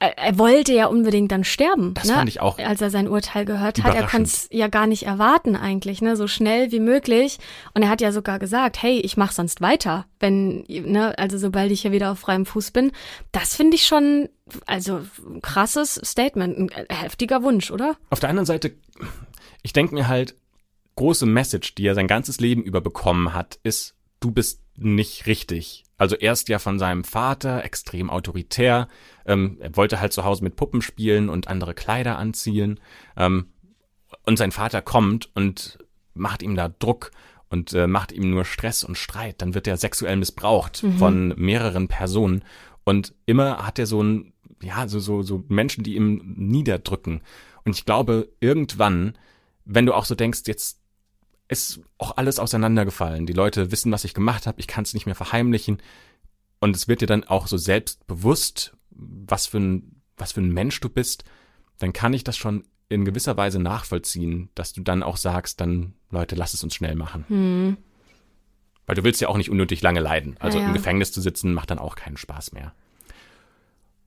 er 0.00 0.38
wollte 0.38 0.72
ja 0.72 0.86
unbedingt 0.86 1.30
dann 1.32 1.44
sterben. 1.44 1.94
Das 1.94 2.06
ne? 2.06 2.14
fand 2.14 2.28
ich 2.28 2.40
auch. 2.40 2.58
Als 2.58 2.80
er 2.80 2.90
sein 2.90 3.08
Urteil 3.08 3.44
gehört 3.44 3.82
hat. 3.82 3.94
Er 3.94 4.06
konnte 4.06 4.28
es 4.28 4.48
ja 4.50 4.68
gar 4.68 4.86
nicht 4.86 5.04
erwarten 5.04 5.56
eigentlich, 5.56 6.00
ne? 6.02 6.16
So 6.16 6.26
schnell 6.26 6.72
wie 6.72 6.80
möglich. 6.80 7.38
Und 7.74 7.82
er 7.82 7.88
hat 7.88 8.00
ja 8.00 8.12
sogar 8.12 8.38
gesagt, 8.38 8.82
hey, 8.82 8.98
ich 9.00 9.16
mach 9.16 9.32
sonst 9.32 9.60
weiter, 9.60 10.06
wenn, 10.20 10.64
ne, 10.68 11.18
also 11.18 11.38
sobald 11.38 11.70
ich 11.70 11.82
hier 11.82 11.92
wieder 11.92 12.12
auf 12.12 12.18
freiem 12.18 12.46
Fuß 12.46 12.70
bin. 12.70 12.92
Das 13.32 13.54
finde 13.54 13.76
ich 13.76 13.86
schon, 13.86 14.28
also 14.66 15.00
krasses 15.42 16.00
Statement, 16.04 16.58
ein 16.58 16.86
heftiger 16.88 17.42
Wunsch, 17.42 17.70
oder? 17.70 17.96
Auf 18.10 18.20
der 18.20 18.30
anderen 18.30 18.46
Seite, 18.46 18.72
ich 19.62 19.72
denke 19.72 19.94
mir 19.94 20.08
halt, 20.08 20.34
große 20.96 21.26
Message, 21.26 21.74
die 21.74 21.86
er 21.86 21.94
sein 21.94 22.06
ganzes 22.06 22.40
Leben 22.40 22.62
über 22.62 22.80
bekommen 22.80 23.34
hat, 23.34 23.58
ist, 23.62 23.94
du 24.20 24.30
bist 24.30 24.60
nicht 24.76 25.26
richtig. 25.26 25.83
Also 25.96 26.16
erst 26.16 26.48
ja 26.48 26.58
von 26.58 26.78
seinem 26.78 27.04
Vater, 27.04 27.64
extrem 27.64 28.10
autoritär. 28.10 28.88
Ähm, 29.26 29.58
er 29.60 29.76
wollte 29.76 30.00
halt 30.00 30.12
zu 30.12 30.24
Hause 30.24 30.42
mit 30.42 30.56
Puppen 30.56 30.82
spielen 30.82 31.28
und 31.28 31.48
andere 31.48 31.74
Kleider 31.74 32.18
anziehen. 32.18 32.80
Ähm, 33.16 33.46
und 34.26 34.36
sein 34.36 34.52
Vater 34.52 34.82
kommt 34.82 35.30
und 35.34 35.78
macht 36.14 36.42
ihm 36.42 36.56
da 36.56 36.68
Druck 36.68 37.10
und 37.48 37.72
äh, 37.72 37.86
macht 37.86 38.12
ihm 38.12 38.30
nur 38.30 38.44
Stress 38.44 38.82
und 38.82 38.98
Streit. 38.98 39.40
Dann 39.42 39.54
wird 39.54 39.66
er 39.66 39.76
sexuell 39.76 40.16
missbraucht 40.16 40.82
mhm. 40.82 40.98
von 40.98 41.28
mehreren 41.36 41.88
Personen. 41.88 42.44
Und 42.84 43.14
immer 43.26 43.64
hat 43.66 43.78
er 43.78 43.86
so 43.86 44.02
ein, 44.02 44.32
ja, 44.62 44.88
so, 44.88 44.98
so, 44.98 45.22
so 45.22 45.44
Menschen, 45.48 45.84
die 45.84 45.96
ihm 45.96 46.34
niederdrücken. 46.36 47.22
Und 47.64 47.76
ich 47.76 47.84
glaube, 47.84 48.28
irgendwann, 48.40 49.16
wenn 49.64 49.86
du 49.86 49.94
auch 49.94 50.04
so 50.04 50.14
denkst, 50.14 50.42
jetzt 50.46 50.80
ist 51.48 51.80
auch 51.98 52.16
alles 52.16 52.38
auseinandergefallen. 52.38 53.26
Die 53.26 53.32
Leute 53.32 53.70
wissen, 53.70 53.92
was 53.92 54.04
ich 54.04 54.14
gemacht 54.14 54.46
habe, 54.46 54.60
ich 54.60 54.66
kann 54.66 54.84
es 54.84 54.94
nicht 54.94 55.06
mehr 55.06 55.14
verheimlichen. 55.14 55.78
Und 56.60 56.74
es 56.74 56.88
wird 56.88 57.02
dir 57.02 57.06
dann 57.06 57.24
auch 57.24 57.46
so 57.46 57.56
selbstbewusst, 57.56 58.76
was 58.90 59.46
für 59.46 59.58
ein, 59.58 60.00
was 60.16 60.32
für 60.32 60.40
ein 60.40 60.52
Mensch 60.52 60.80
du 60.80 60.88
bist, 60.88 61.24
dann 61.78 61.92
kann 61.92 62.14
ich 62.14 62.24
das 62.24 62.36
schon 62.36 62.64
in 62.88 63.04
gewisser 63.04 63.36
Weise 63.36 63.58
nachvollziehen, 63.58 64.50
dass 64.54 64.72
du 64.72 64.82
dann 64.82 65.02
auch 65.02 65.16
sagst, 65.16 65.60
dann 65.60 65.94
Leute, 66.10 66.36
lass 66.36 66.54
es 66.54 66.62
uns 66.62 66.74
schnell 66.74 66.94
machen. 66.94 67.24
Hm. 67.28 67.76
Weil 68.86 68.96
du 68.96 69.04
willst 69.04 69.20
ja 69.20 69.28
auch 69.28 69.36
nicht 69.36 69.50
unnötig 69.50 69.82
lange 69.82 70.00
leiden. 70.00 70.36
Also 70.38 70.58
ja, 70.58 70.64
ja. 70.64 70.68
im 70.68 70.74
Gefängnis 70.74 71.12
zu 71.12 71.20
sitzen 71.20 71.54
macht 71.54 71.70
dann 71.70 71.78
auch 71.78 71.96
keinen 71.96 72.16
Spaß 72.16 72.52
mehr. 72.52 72.74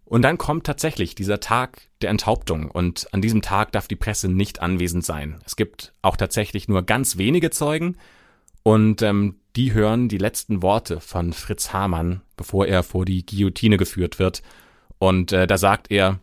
Und 0.07 0.21
dann 0.21 0.37
kommt 0.37 0.65
tatsächlich 0.65 1.15
dieser 1.15 1.41
Tag 1.41 1.89
der 2.01 2.09
Enthauptung 2.09 2.71
und 2.71 3.13
an 3.13 3.21
diesem 3.21 3.41
Tag 3.41 3.73
darf 3.73 3.89
die 3.89 3.97
Presse 3.97 4.29
nicht 4.29 4.61
anwesend 4.61 5.03
sein. 5.03 5.41
Es 5.45 5.57
gibt 5.57 5.91
auch 6.01 6.15
tatsächlich 6.15 6.69
nur 6.69 6.83
ganz 6.83 7.17
wenige 7.17 7.49
Zeugen 7.49 7.97
und 8.63 9.01
ähm, 9.01 9.41
die 9.57 9.73
hören 9.73 10.07
die 10.07 10.17
letzten 10.17 10.61
Worte 10.61 11.01
von 11.01 11.33
Fritz 11.33 11.73
Hamann, 11.73 12.21
bevor 12.37 12.67
er 12.67 12.83
vor 12.83 13.03
die 13.03 13.25
Guillotine 13.25 13.75
geführt 13.75 14.17
wird. 14.17 14.43
Und 14.97 15.33
äh, 15.33 15.45
da 15.45 15.57
sagt 15.57 15.91
er, 15.91 16.19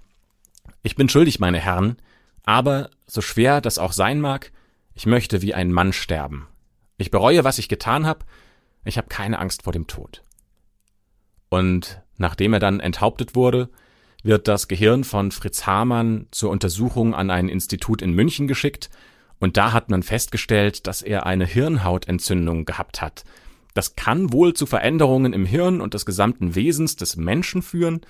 ich 0.83 0.97
bin 0.97 1.11
schuldig, 1.11 1.39
meine 1.39 1.61
Herren, 1.61 1.97
aber 2.43 2.89
so 3.07 3.21
schwer 3.21 3.61
das 3.61 3.77
auch 3.77 3.93
sein 3.93 4.19
mag, 4.19 4.51
ich 4.95 5.05
möchte 5.05 5.43
wie 5.43 5.53
ein 5.53 5.71
Mann 5.71 5.93
sterben. 5.93 6.47
Ich 6.97 7.11
bereue, 7.11 7.45
was 7.45 7.59
ich 7.59 7.69
getan 7.69 8.07
habe, 8.07 8.25
ich 8.87 8.97
habe 8.97 9.09
keine 9.09 9.41
Angst 9.41 9.65
vor 9.65 9.75
dem 9.75 9.87
Tod. 9.87 10.23
Und 11.51 12.01
Nachdem 12.25 12.55
er 12.55 12.59
dann 12.59 12.81
enthauptet 12.81 13.35
wurde, 13.35 13.69
wird 14.23 14.49
das 14.49 14.67
Gehirn 14.67 15.05
von 15.05 15.31
Fritz 15.31 15.67
Hamann 15.67 16.25
zur 16.31 16.49
Untersuchung 16.49 17.15
an 17.15 17.29
ein 17.29 17.51
Institut 17.51 18.01
in 18.01 18.15
München 18.15 18.49
geschickt 18.49 18.89
und 19.41 19.59
da 19.59 19.75
hat 19.75 19.91
man 19.91 20.03
festgestellt, 20.03 20.87
dass 20.87 21.03
er 21.03 21.27
eine 21.27 21.45
Hirnhautentzündung 21.45 22.65
gehabt 22.65 23.03
hat. 23.03 23.25
Das 23.75 23.95
kann 23.95 24.33
wohl 24.33 24.55
zu 24.55 24.65
Veränderungen 24.65 25.35
im 25.35 25.45
Hirn 25.45 25.83
und 25.83 25.93
des 25.93 26.07
gesamten 26.07 26.55
Wesens 26.55 26.97
des 26.97 27.17
Menschen 27.17 27.61
führen. 27.61 28.01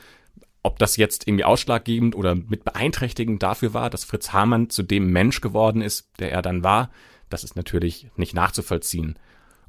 Ob 0.63 0.79
das 0.79 0.97
jetzt 0.97 1.27
irgendwie 1.27 1.43
ausschlaggebend 1.43 2.15
oder 2.15 2.37
mit 2.37 2.63
beeinträchtigend 2.63 3.43
dafür 3.43 3.75
war, 3.75 3.91
dass 3.91 4.05
Fritz 4.05 4.33
Hamann 4.33 4.71
zu 4.71 4.85
dem 4.85 5.11
Mensch 5.11 5.41
geworden 5.41 5.83
ist, 5.83 6.09
der 6.21 6.31
er 6.31 6.43
dann 6.43 6.63
war, 6.63 6.93
das 7.31 7.43
ist 7.43 7.57
natürlich 7.57 8.07
nicht 8.15 8.33
nachzuvollziehen. 8.33 9.19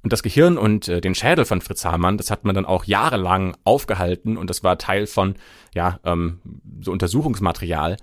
Und 0.06 0.14
das 0.14 0.22
Gehirn 0.22 0.60
und 0.60 0.88
äh, 0.88 1.02
den 1.02 1.16
Schädel 1.16 1.46
von 1.46 1.62
Fritz 1.62 1.84
Hamann, 1.84 2.20
das 2.20 2.30
hat 2.30 2.46
man 2.46 2.54
dann 2.54 2.68
auch 2.68 2.84
jahrelang 2.84 3.58
aufgehalten 3.64 4.38
und 4.38 4.52
das 4.52 4.64
war 4.64 4.78
Teil 4.78 5.08
von, 5.08 5.34
ja, 5.74 6.00
ähm, 6.04 6.42
so 6.80 6.92
Untersuchungsmaterial. 6.92 7.98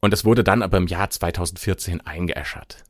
Und 0.00 0.12
das 0.12 0.24
wurde 0.24 0.44
dann 0.44 0.62
aber 0.62 0.76
im 0.76 0.86
Jahr 0.86 1.10
2014 1.10 2.00
eingeäschert. 2.00 2.84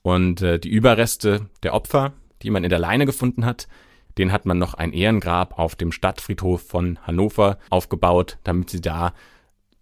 Und 0.00 0.40
äh, 0.40 0.58
die 0.58 0.70
Überreste 0.70 1.50
der 1.64 1.74
Opfer, 1.74 2.14
die 2.40 2.48
man 2.48 2.64
in 2.64 2.70
der 2.70 2.78
Leine 2.78 3.04
gefunden 3.04 3.44
hat, 3.44 3.68
den 4.16 4.32
hat 4.32 4.46
man 4.46 4.56
noch 4.56 4.72
ein 4.72 4.94
Ehrengrab 4.94 5.58
auf 5.58 5.76
dem 5.76 5.92
Stadtfriedhof 5.92 6.66
von 6.66 6.98
Hannover 7.06 7.58
aufgebaut, 7.68 8.38
damit 8.42 8.70
sie 8.70 8.80
da 8.80 9.12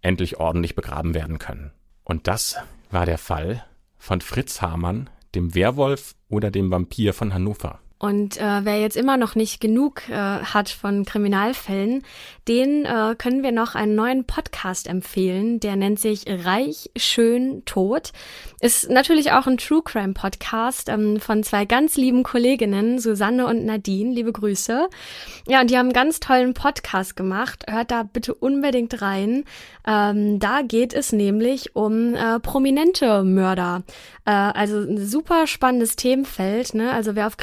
endlich 0.01 0.37
ordentlich 0.37 0.75
begraben 0.75 1.13
werden 1.13 1.39
können. 1.39 1.71
Und 2.03 2.27
das 2.27 2.57
war 2.89 3.05
der 3.05 3.17
Fall 3.17 3.63
von 3.97 4.19
Fritz 4.19 4.61
Hamann, 4.61 5.09
dem 5.33 5.55
Werwolf 5.55 6.15
oder 6.27 6.51
dem 6.51 6.71
Vampir 6.71 7.13
von 7.13 7.33
Hannover. 7.33 7.79
Und 8.01 8.37
äh, 8.37 8.65
wer 8.65 8.79
jetzt 8.79 8.97
immer 8.97 9.15
noch 9.15 9.35
nicht 9.35 9.61
genug 9.61 10.09
äh, 10.09 10.15
hat 10.15 10.69
von 10.69 11.05
Kriminalfällen, 11.05 12.01
den 12.47 12.83
äh, 12.83 13.13
können 13.15 13.43
wir 13.43 13.51
noch 13.51 13.75
einen 13.75 13.93
neuen 13.93 14.25
Podcast 14.25 14.87
empfehlen. 14.87 15.59
Der 15.59 15.75
nennt 15.75 15.99
sich 15.99 16.25
Reich, 16.27 16.89
Schön, 16.97 17.63
Tot. 17.65 18.11
Ist 18.59 18.89
natürlich 18.89 19.33
auch 19.33 19.45
ein 19.45 19.57
True 19.57 19.83
Crime 19.83 20.13
Podcast 20.13 20.89
ähm, 20.89 21.19
von 21.19 21.43
zwei 21.43 21.65
ganz 21.65 21.95
lieben 21.95 22.23
Kolleginnen, 22.23 22.97
Susanne 22.97 23.45
und 23.45 23.65
Nadine. 23.65 24.11
Liebe 24.15 24.31
Grüße. 24.31 24.89
Ja, 25.47 25.61
und 25.61 25.69
die 25.69 25.77
haben 25.77 25.87
einen 25.87 25.93
ganz 25.93 26.19
tollen 26.19 26.55
Podcast 26.55 27.15
gemacht. 27.15 27.65
Hört 27.69 27.91
da 27.91 28.01
bitte 28.01 28.33
unbedingt 28.33 28.99
rein. 29.03 29.43
Ähm, 29.85 30.39
da 30.39 30.63
geht 30.63 30.93
es 30.93 31.11
nämlich 31.11 31.75
um 31.75 32.15
äh, 32.15 32.39
prominente 32.39 33.23
Mörder. 33.23 33.83
Äh, 34.25 34.31
also 34.31 34.79
ein 34.79 34.97
super 34.97 35.47
spannendes 35.47 35.95
Themenfeld. 35.95 36.73
Ne? 36.73 36.91
Also 36.91 37.15
wer 37.15 37.27
auf 37.27 37.37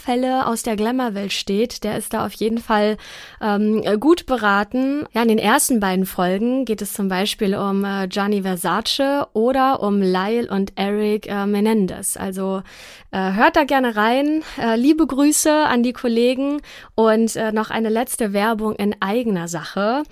Kriminalfälle 0.00 0.46
aus 0.46 0.62
der 0.62 0.76
Glamour-Welt 0.76 1.32
steht, 1.32 1.84
der 1.84 1.96
ist 1.96 2.14
da 2.14 2.24
auf 2.26 2.32
jeden 2.32 2.58
Fall 2.58 2.96
ähm, 3.40 3.82
gut 4.00 4.26
beraten. 4.26 5.06
Ja, 5.12 5.22
in 5.22 5.28
den 5.28 5.38
ersten 5.38 5.80
beiden 5.80 6.06
Folgen 6.06 6.64
geht 6.64 6.82
es 6.82 6.92
zum 6.92 7.08
Beispiel 7.08 7.54
um 7.54 7.84
äh, 7.84 8.08
Gianni 8.08 8.42
Versace 8.42 9.26
oder 9.32 9.82
um 9.82 10.00
Lyle 10.00 10.48
und 10.50 10.72
Eric 10.76 11.28
äh, 11.28 11.46
Menendez. 11.46 12.16
Also 12.16 12.62
äh, 13.10 13.32
hört 13.32 13.56
da 13.56 13.64
gerne 13.64 13.96
rein. 13.96 14.42
Äh, 14.60 14.76
liebe 14.76 15.06
Grüße 15.06 15.52
an 15.52 15.82
die 15.82 15.92
Kollegen 15.92 16.60
und 16.94 17.36
äh, 17.36 17.52
noch 17.52 17.70
eine 17.70 17.88
letzte 17.88 18.32
Werbung 18.32 18.74
in 18.76 18.94
eigener 19.00 19.48
Sache. 19.48 20.02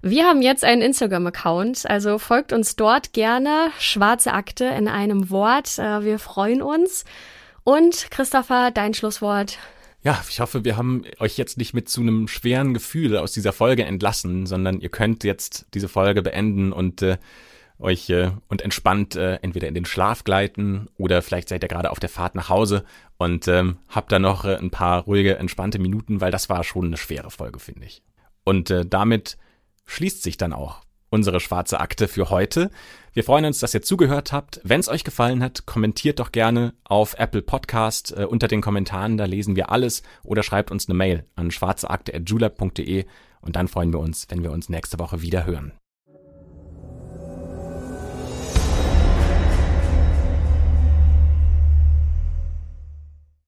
Wir 0.00 0.26
haben 0.26 0.42
jetzt 0.42 0.64
einen 0.64 0.82
Instagram-Account, 0.82 1.90
also 1.90 2.18
folgt 2.18 2.52
uns 2.52 2.76
dort 2.76 3.12
gerne. 3.12 3.70
Schwarze 3.80 4.32
Akte 4.32 4.66
in 4.66 4.86
einem 4.86 5.30
Wort. 5.30 5.78
Äh, 5.78 6.04
wir 6.04 6.18
freuen 6.18 6.62
uns. 6.62 7.04
Und 7.68 8.10
Christopher, 8.10 8.70
dein 8.70 8.94
Schlusswort. 8.94 9.58
Ja, 10.02 10.24
ich 10.26 10.40
hoffe, 10.40 10.64
wir 10.64 10.78
haben 10.78 11.02
euch 11.18 11.36
jetzt 11.36 11.58
nicht 11.58 11.74
mit 11.74 11.86
zu 11.86 12.00
einem 12.00 12.26
schweren 12.26 12.72
Gefühl 12.72 13.18
aus 13.18 13.32
dieser 13.32 13.52
Folge 13.52 13.84
entlassen, 13.84 14.46
sondern 14.46 14.80
ihr 14.80 14.88
könnt 14.88 15.22
jetzt 15.22 15.66
diese 15.74 15.90
Folge 15.90 16.22
beenden 16.22 16.72
und 16.72 17.02
äh, 17.02 17.18
euch 17.78 18.08
äh, 18.08 18.30
und 18.48 18.62
entspannt 18.62 19.16
äh, 19.16 19.34
entweder 19.42 19.68
in 19.68 19.74
den 19.74 19.84
Schlaf 19.84 20.24
gleiten 20.24 20.88
oder 20.96 21.20
vielleicht 21.20 21.50
seid 21.50 21.62
ihr 21.62 21.68
gerade 21.68 21.90
auf 21.90 22.00
der 22.00 22.08
Fahrt 22.08 22.36
nach 22.36 22.48
Hause 22.48 22.86
und 23.18 23.48
ähm, 23.48 23.76
habt 23.90 24.12
da 24.12 24.18
noch 24.18 24.46
äh, 24.46 24.56
ein 24.56 24.70
paar 24.70 25.02
ruhige, 25.02 25.36
entspannte 25.36 25.78
Minuten, 25.78 26.22
weil 26.22 26.30
das 26.30 26.48
war 26.48 26.64
schon 26.64 26.86
eine 26.86 26.96
schwere 26.96 27.30
Folge, 27.30 27.58
finde 27.58 27.84
ich. 27.84 28.02
Und 28.44 28.70
äh, 28.70 28.86
damit 28.86 29.36
schließt 29.84 30.22
sich 30.22 30.38
dann 30.38 30.54
auch 30.54 30.80
unsere 31.10 31.40
schwarze 31.40 31.80
Akte 31.80 32.08
für 32.08 32.30
heute. 32.30 32.70
Wir 33.12 33.24
freuen 33.24 33.46
uns, 33.46 33.58
dass 33.58 33.74
ihr 33.74 33.82
zugehört 33.82 34.32
habt. 34.32 34.60
Wenn 34.64 34.80
es 34.80 34.88
euch 34.88 35.04
gefallen 35.04 35.42
hat, 35.42 35.66
kommentiert 35.66 36.20
doch 36.20 36.32
gerne 36.32 36.74
auf 36.84 37.14
Apple 37.18 37.42
Podcast 37.42 38.16
äh, 38.16 38.24
unter 38.24 38.48
den 38.48 38.60
Kommentaren, 38.60 39.16
da 39.16 39.24
lesen 39.24 39.56
wir 39.56 39.70
alles 39.70 40.02
oder 40.22 40.42
schreibt 40.42 40.70
uns 40.70 40.88
eine 40.88 40.96
Mail 40.96 41.24
an 41.34 41.50
schwarzeakte.julep.de 41.50 43.06
und 43.40 43.56
dann 43.56 43.68
freuen 43.68 43.92
wir 43.92 44.00
uns, 44.00 44.26
wenn 44.28 44.42
wir 44.42 44.52
uns 44.52 44.68
nächste 44.68 44.98
Woche 44.98 45.22
wieder 45.22 45.46
hören. 45.46 45.72